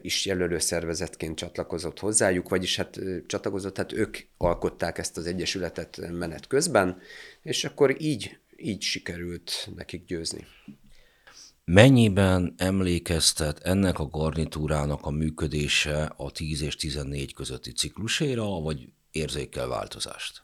is 0.00 0.26
jelölő 0.26 0.58
szervezetként 0.58 1.36
csatlakozott 1.36 1.98
hozzájuk, 1.98 2.48
vagyis 2.48 2.76
hát 2.76 3.00
csatlakozott, 3.26 3.76
hát 3.76 3.92
ők 3.92 4.16
alkották 4.36 4.98
ezt 4.98 5.16
az 5.16 5.26
egyesületet 5.26 6.10
menet 6.12 6.46
közben, 6.46 7.00
és 7.42 7.64
akkor 7.64 7.96
így, 8.00 8.38
így 8.56 8.82
sikerült 8.82 9.68
nekik 9.76 10.04
győzni. 10.04 10.46
Mennyiben 11.64 12.54
emlékeztet 12.56 13.58
ennek 13.58 13.98
a 13.98 14.06
garnitúrának 14.06 15.06
a 15.06 15.10
működése 15.10 16.12
a 16.16 16.30
10 16.30 16.62
és 16.62 16.76
14 16.76 17.34
közötti 17.34 17.72
cikluséra, 17.72 18.60
vagy 18.60 18.88
érzékel 19.10 19.66
változást? 19.66 20.42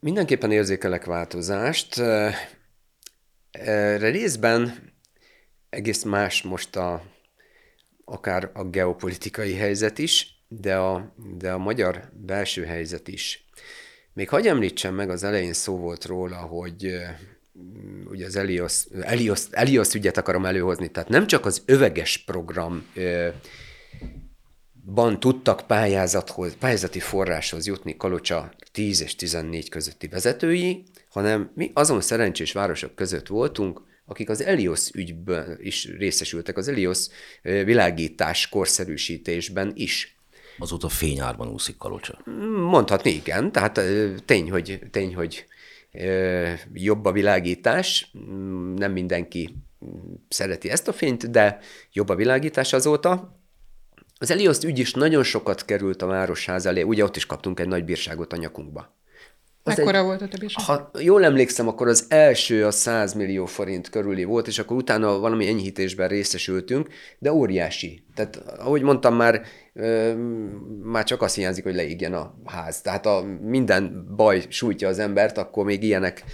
Mindenképpen 0.00 0.52
érzékelek 0.52 1.04
változást. 1.04 1.98
Erre 3.50 4.08
részben 4.10 4.92
egész 5.70 6.02
más 6.02 6.42
most 6.42 6.76
a, 6.76 7.02
akár 8.04 8.50
a 8.52 8.64
geopolitikai 8.64 9.54
helyzet 9.54 9.98
is, 9.98 10.44
de 10.48 10.76
a, 10.76 11.14
de 11.36 11.52
a 11.52 11.58
magyar 11.58 12.12
belső 12.12 12.64
helyzet 12.64 13.08
is. 13.08 13.48
Még 14.12 14.28
hagyj 14.28 14.48
említsem 14.48 14.94
meg, 14.94 15.10
az 15.10 15.24
elején 15.24 15.52
szó 15.52 15.76
volt 15.76 16.04
róla, 16.04 16.36
hogy 16.36 16.98
ugye 18.04 18.26
az 18.26 18.36
Elios, 18.36 18.84
Elios, 19.00 19.42
Elios 19.50 19.94
ügyet 19.94 20.16
akarom 20.16 20.46
előhozni, 20.46 20.88
tehát 20.88 21.08
nem 21.08 21.26
csak 21.26 21.46
az 21.46 21.62
öveges 21.66 22.18
program 22.18 22.86
ban 24.94 25.20
tudtak 25.20 25.66
pályázathoz, 25.66 26.56
pályázati 26.58 26.98
forráshoz 26.98 27.66
jutni 27.66 27.96
Kalocsa 27.96 28.52
10 28.72 29.02
és 29.02 29.14
14 29.14 29.68
közötti 29.68 30.08
vezetői, 30.08 30.84
hanem 31.08 31.50
mi 31.54 31.70
azon 31.74 32.00
szerencsés 32.00 32.52
városok 32.52 32.94
között 32.94 33.26
voltunk, 33.26 33.82
akik 34.04 34.28
az 34.28 34.42
Elios 34.42 34.90
ügyben 34.94 35.58
is 35.60 35.88
részesültek, 35.98 36.56
az 36.56 36.68
Elios 36.68 37.06
világítás 37.42 38.48
korszerűsítésben 38.48 39.72
is. 39.74 40.16
Azóta 40.58 40.88
fényárban 40.88 41.48
úszik 41.48 41.76
Kalocsa. 41.76 42.20
Mondhatni 42.70 43.10
igen, 43.10 43.52
tehát 43.52 43.80
tény, 44.24 44.50
hogy, 44.50 44.78
tény, 44.90 45.14
hogy 45.14 45.46
jobb 46.72 47.04
a 47.04 47.12
világítás, 47.12 48.10
nem 48.76 48.92
mindenki 48.92 49.56
szereti 50.28 50.70
ezt 50.70 50.88
a 50.88 50.92
fényt, 50.92 51.30
de 51.30 51.58
jobb 51.92 52.08
a 52.08 52.14
világítás 52.14 52.72
azóta. 52.72 53.40
Az 54.18 54.30
Elioszt 54.30 54.64
ügy 54.64 54.78
is 54.78 54.92
nagyon 54.92 55.22
sokat 55.22 55.64
került 55.64 56.02
a 56.02 56.06
városház 56.06 56.66
elé, 56.66 56.82
ugye 56.82 57.04
ott 57.04 57.16
is 57.16 57.26
kaptunk 57.26 57.60
egy 57.60 57.68
nagy 57.68 57.84
bírságot 57.84 58.32
a 58.32 58.36
nyakunkba. 58.36 58.94
Az 59.62 59.76
Mekkora 59.76 59.98
egy, 59.98 60.04
volt 60.04 60.22
a 60.22 60.28
többi 60.28 60.46
Ha 60.52 60.90
jól 60.98 61.24
emlékszem, 61.24 61.68
akkor 61.68 61.88
az 61.88 62.04
első 62.08 62.66
a 62.66 62.70
100 62.70 63.12
millió 63.12 63.46
forint 63.46 63.88
körüli 63.88 64.24
volt, 64.24 64.46
és 64.46 64.58
akkor 64.58 64.76
utána 64.76 65.18
valami 65.18 65.46
enyhítésben 65.46 66.08
részesültünk, 66.08 66.88
de 67.18 67.32
óriási. 67.32 68.04
Tehát, 68.14 68.36
ahogy 68.36 68.82
mondtam 68.82 69.14
már, 69.14 69.42
már 70.82 71.04
csak 71.04 71.22
azt 71.22 71.34
hiányzik, 71.34 71.64
hogy 71.64 71.74
leégjen 71.74 72.14
a 72.14 72.34
ház. 72.44 72.80
Tehát 72.80 73.06
a 73.06 73.24
minden 73.40 74.06
baj 74.16 74.44
sújtja 74.48 74.88
az 74.88 74.98
embert, 74.98 75.38
akkor 75.38 75.64
még 75.64 75.82
ilyenek 75.82 76.24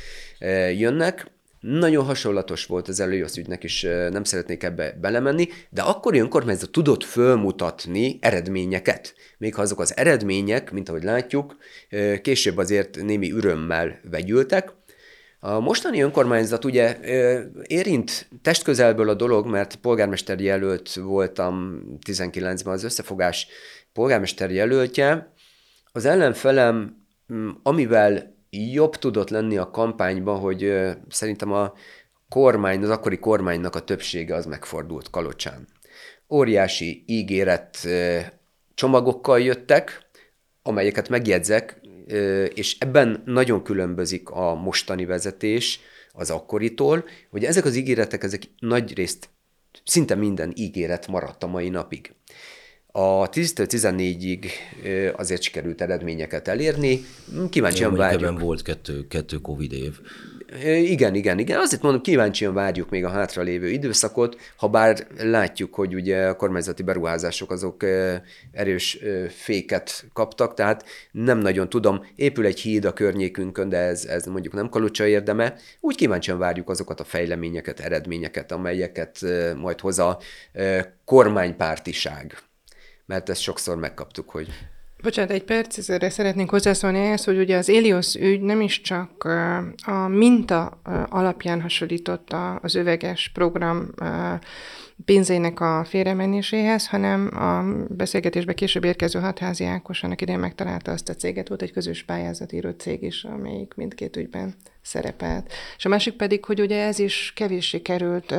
jönnek. 0.77 1.31
Nagyon 1.63 2.05
hasonlatos 2.05 2.67
volt 2.67 2.89
az 2.89 3.01
előjössz 3.01 3.37
ügynek 3.37 3.65
is, 3.65 3.83
nem 4.11 4.25
szeretnék 4.25 4.63
ebbe 4.63 4.97
belemenni, 5.01 5.49
de 5.71 5.83
akkor 5.83 6.15
önkormányzat 6.15 6.71
tudott 6.71 7.05
fölmutatni 7.05 8.19
eredményeket. 8.21 9.15
Még 9.39 9.55
ha 9.55 9.63
azok 9.63 9.81
az 9.81 9.97
eredmények, 9.97 10.73
mint 10.73 10.89
ahogy 10.89 11.03
látjuk, 11.03 11.57
később 12.23 12.57
azért 12.57 13.03
némi 13.03 13.33
örömmel 13.33 14.01
vegyültek. 14.11 14.73
A 15.41 15.61
mostani 15.61 16.01
önkormányzat 16.01 16.65
ugye 16.65 16.99
érint 17.67 18.29
testközelből 18.43 19.09
a 19.09 19.15
dolog, 19.15 19.47
mert 19.47 19.77
polgármester 19.77 20.41
jelölt 20.41 20.95
voltam 20.95 21.83
19-ben 22.07 22.73
az 22.73 22.85
összefogás 22.85 23.47
polgármester 23.93 24.51
jelöltje. 24.51 25.33
Az 25.93 26.05
ellenfelem, 26.05 26.97
amivel 27.63 28.41
jobb 28.57 28.97
tudott 28.97 29.29
lenni 29.29 29.57
a 29.57 29.71
kampányban, 29.71 30.39
hogy 30.39 30.73
szerintem 31.09 31.53
a 31.53 31.73
kormány, 32.29 32.83
az 32.83 32.91
akkori 32.91 33.19
kormánynak 33.19 33.75
a 33.75 33.85
többsége 33.85 34.35
az 34.35 34.47
megfordult 34.47 35.11
Kalocsán. 35.11 35.69
Óriási 36.29 37.05
ígéret 37.07 37.89
csomagokkal 38.75 39.41
jöttek, 39.41 40.07
amelyeket 40.63 41.09
megjegyzek, 41.09 41.81
és 42.55 42.77
ebben 42.79 43.23
nagyon 43.25 43.63
különbözik 43.63 44.31
a 44.31 44.55
mostani 44.55 45.05
vezetés 45.05 45.81
az 46.13 46.31
akkoritól, 46.31 47.05
hogy 47.31 47.45
ezek 47.45 47.65
az 47.65 47.75
ígéretek, 47.77 48.23
ezek 48.23 48.43
nagy 48.59 48.95
részt, 48.95 49.29
szinte 49.85 50.15
minden 50.15 50.53
ígéret 50.57 51.07
maradt 51.07 51.43
a 51.43 51.47
mai 51.47 51.69
napig. 51.69 52.15
A 52.95 53.29
10-14-ig 53.29 54.45
azért 55.17 55.43
sikerült 55.43 55.81
eredményeket 55.81 56.49
elérni. 56.49 57.05
Kíváncsian 57.51 57.95
várjuk. 57.95 58.41
volt 58.41 58.63
kettő, 58.63 59.07
kettő 59.09 59.37
Covid 59.37 59.73
év. 59.73 60.01
Igen, 60.65 61.15
igen, 61.15 61.39
igen. 61.39 61.59
Azért 61.59 61.83
mondom, 61.83 62.01
kíváncsian 62.01 62.55
várjuk 62.55 62.91
még 62.91 63.05
a 63.05 63.09
hátralévő 63.09 63.69
időszakot, 63.69 64.37
ha 64.57 64.69
bár 64.69 65.07
látjuk, 65.19 65.75
hogy 65.75 65.95
ugye 65.95 66.27
a 66.27 66.37
kormányzati 66.37 66.83
beruházások 66.83 67.51
azok 67.51 67.85
erős 68.53 68.99
féket 69.29 70.05
kaptak, 70.13 70.55
tehát 70.55 70.85
nem 71.13 71.39
nagyon 71.39 71.69
tudom, 71.69 72.07
épül 72.17 72.47
egy 72.47 72.61
híd 72.61 72.85
a 72.85 72.93
környékünkön, 72.93 73.69
de 73.69 73.77
ez, 73.77 74.05
ez 74.05 74.25
mondjuk 74.25 74.55
nem 74.55 74.69
kalocsa 74.69 75.07
érdeme. 75.07 75.55
Úgy 75.81 75.97
kíváncsian 75.97 76.39
várjuk 76.39 76.69
azokat 76.69 77.01
a 77.01 77.05
fejleményeket, 77.05 77.81
eredményeket, 77.81 78.53
amelyeket 78.53 79.19
majd 79.57 79.81
hoz 79.81 79.99
a 79.99 80.19
kormánypártiság 81.05 82.37
mert 83.07 83.29
ezt 83.29 83.41
sokszor 83.41 83.77
megkaptuk, 83.77 84.31
hogy 84.31 84.49
Bocsánat, 85.03 85.31
egy 85.31 85.45
perc, 85.45 85.89
erre 85.89 86.11
szeretnénk 86.11 86.51
hozzászólni 86.51 86.99
ehhez, 86.99 87.25
hogy 87.25 87.39
ugye 87.39 87.57
az 87.57 87.69
Elios 87.69 88.15
ügy 88.15 88.41
nem 88.41 88.61
is 88.61 88.81
csak 88.81 89.25
a 89.83 90.09
minta 90.09 90.81
alapján 91.09 91.61
hasonlított 91.61 92.35
az 92.61 92.75
öveges 92.75 93.31
program 93.35 93.91
pénzének 95.05 95.61
a 95.61 95.85
félremenéséhez, 95.85 96.89
hanem 96.89 97.31
a 97.37 97.63
beszélgetésbe 97.95 98.55
később 98.55 98.85
érkező 98.85 99.21
hatházi 99.21 99.65
Ákos 99.65 100.03
annak 100.03 100.21
idején 100.21 100.41
megtalálta 100.41 100.93
azt 100.93 101.09
a 101.09 101.15
céget, 101.15 101.49
volt 101.49 101.63
egy 101.63 101.73
közös 101.73 102.03
pályázatíró 102.03 102.71
cég 102.71 103.03
is, 103.03 103.25
amelyik 103.25 103.75
mindkét 103.75 104.17
ügyben 104.17 104.55
szerepelt. 104.83 105.53
És 105.77 105.85
a 105.85 105.89
másik 105.89 106.15
pedig, 106.15 106.45
hogy 106.45 106.61
ugye 106.61 106.87
ez 106.87 106.99
is 106.99 107.33
kevéssé 107.37 107.83
került 107.83 108.35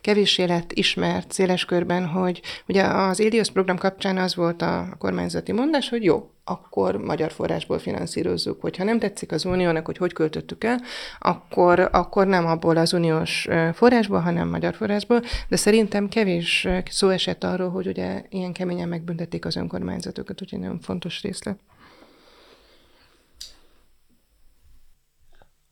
kevéssé 0.00 0.44
lett 0.44 0.72
ismert 0.72 1.32
széles 1.32 1.64
körben, 1.64 2.06
hogy 2.06 2.40
ugye 2.68 2.82
az 2.82 3.20
Ilios 3.20 3.50
program 3.50 3.78
kapcsán 3.78 4.18
az 4.18 4.34
volt 4.34 4.62
a 4.62 4.94
kormányzati 4.98 5.52
mondás, 5.52 5.88
hogy 5.88 6.04
jó, 6.04 6.30
akkor 6.44 6.96
magyar 6.96 7.32
forrásból 7.32 7.78
finanszírozzuk. 7.78 8.60
Hogyha 8.60 8.84
nem 8.84 8.98
tetszik 8.98 9.32
az 9.32 9.44
uniónak, 9.44 9.86
hogy 9.86 9.96
hogy 9.96 10.12
költöttük 10.12 10.64
el, 10.64 10.80
akkor, 11.18 11.88
akkor 11.92 12.26
nem 12.26 12.46
abból 12.46 12.76
az 12.76 12.92
uniós 12.92 13.48
forrásból, 13.72 14.18
hanem 14.18 14.48
magyar 14.48 14.74
forrásból, 14.74 15.22
de 15.48 15.56
szerintem 15.56 16.08
kevés 16.08 16.68
szó 16.90 17.08
esett 17.08 17.44
arról, 17.44 17.70
hogy 17.70 17.86
ugye 17.86 18.22
ilyen 18.28 18.52
keményen 18.52 18.88
megbüntették 18.88 19.44
az 19.44 19.56
önkormányzatokat, 19.56 20.42
úgyhogy 20.42 20.58
nagyon 20.58 20.80
fontos 20.80 21.22
részlet. 21.22 21.58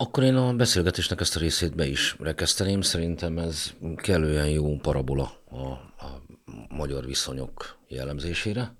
Akkor 0.00 0.22
én 0.22 0.34
a 0.36 0.54
beszélgetésnek 0.54 1.20
ezt 1.20 1.36
a 1.36 1.38
részét 1.38 1.74
be 1.74 1.86
is 1.86 2.16
rekeszteném. 2.20 2.80
Szerintem 2.80 3.38
ez 3.38 3.72
kellően 3.96 4.48
jó 4.48 4.76
parabola 4.76 5.32
a, 5.50 5.56
a 6.04 6.22
magyar 6.68 7.04
viszonyok 7.04 7.78
jellemzésére. 7.88 8.74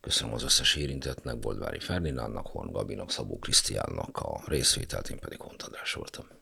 Köszönöm 0.00 0.34
az 0.34 0.42
összes 0.42 0.74
érintettnek, 0.74 1.38
Boldvári 1.38 1.78
Ferdinándnak, 1.78 2.46
Horn 2.46 2.72
Gabinak, 2.72 3.10
Szabó 3.10 3.38
Krisztiánnak 3.38 4.16
a 4.16 4.42
részvételt, 4.46 5.10
én 5.10 5.18
pedig 5.18 5.40
Hont 5.40 5.64
voltam. 5.94 6.37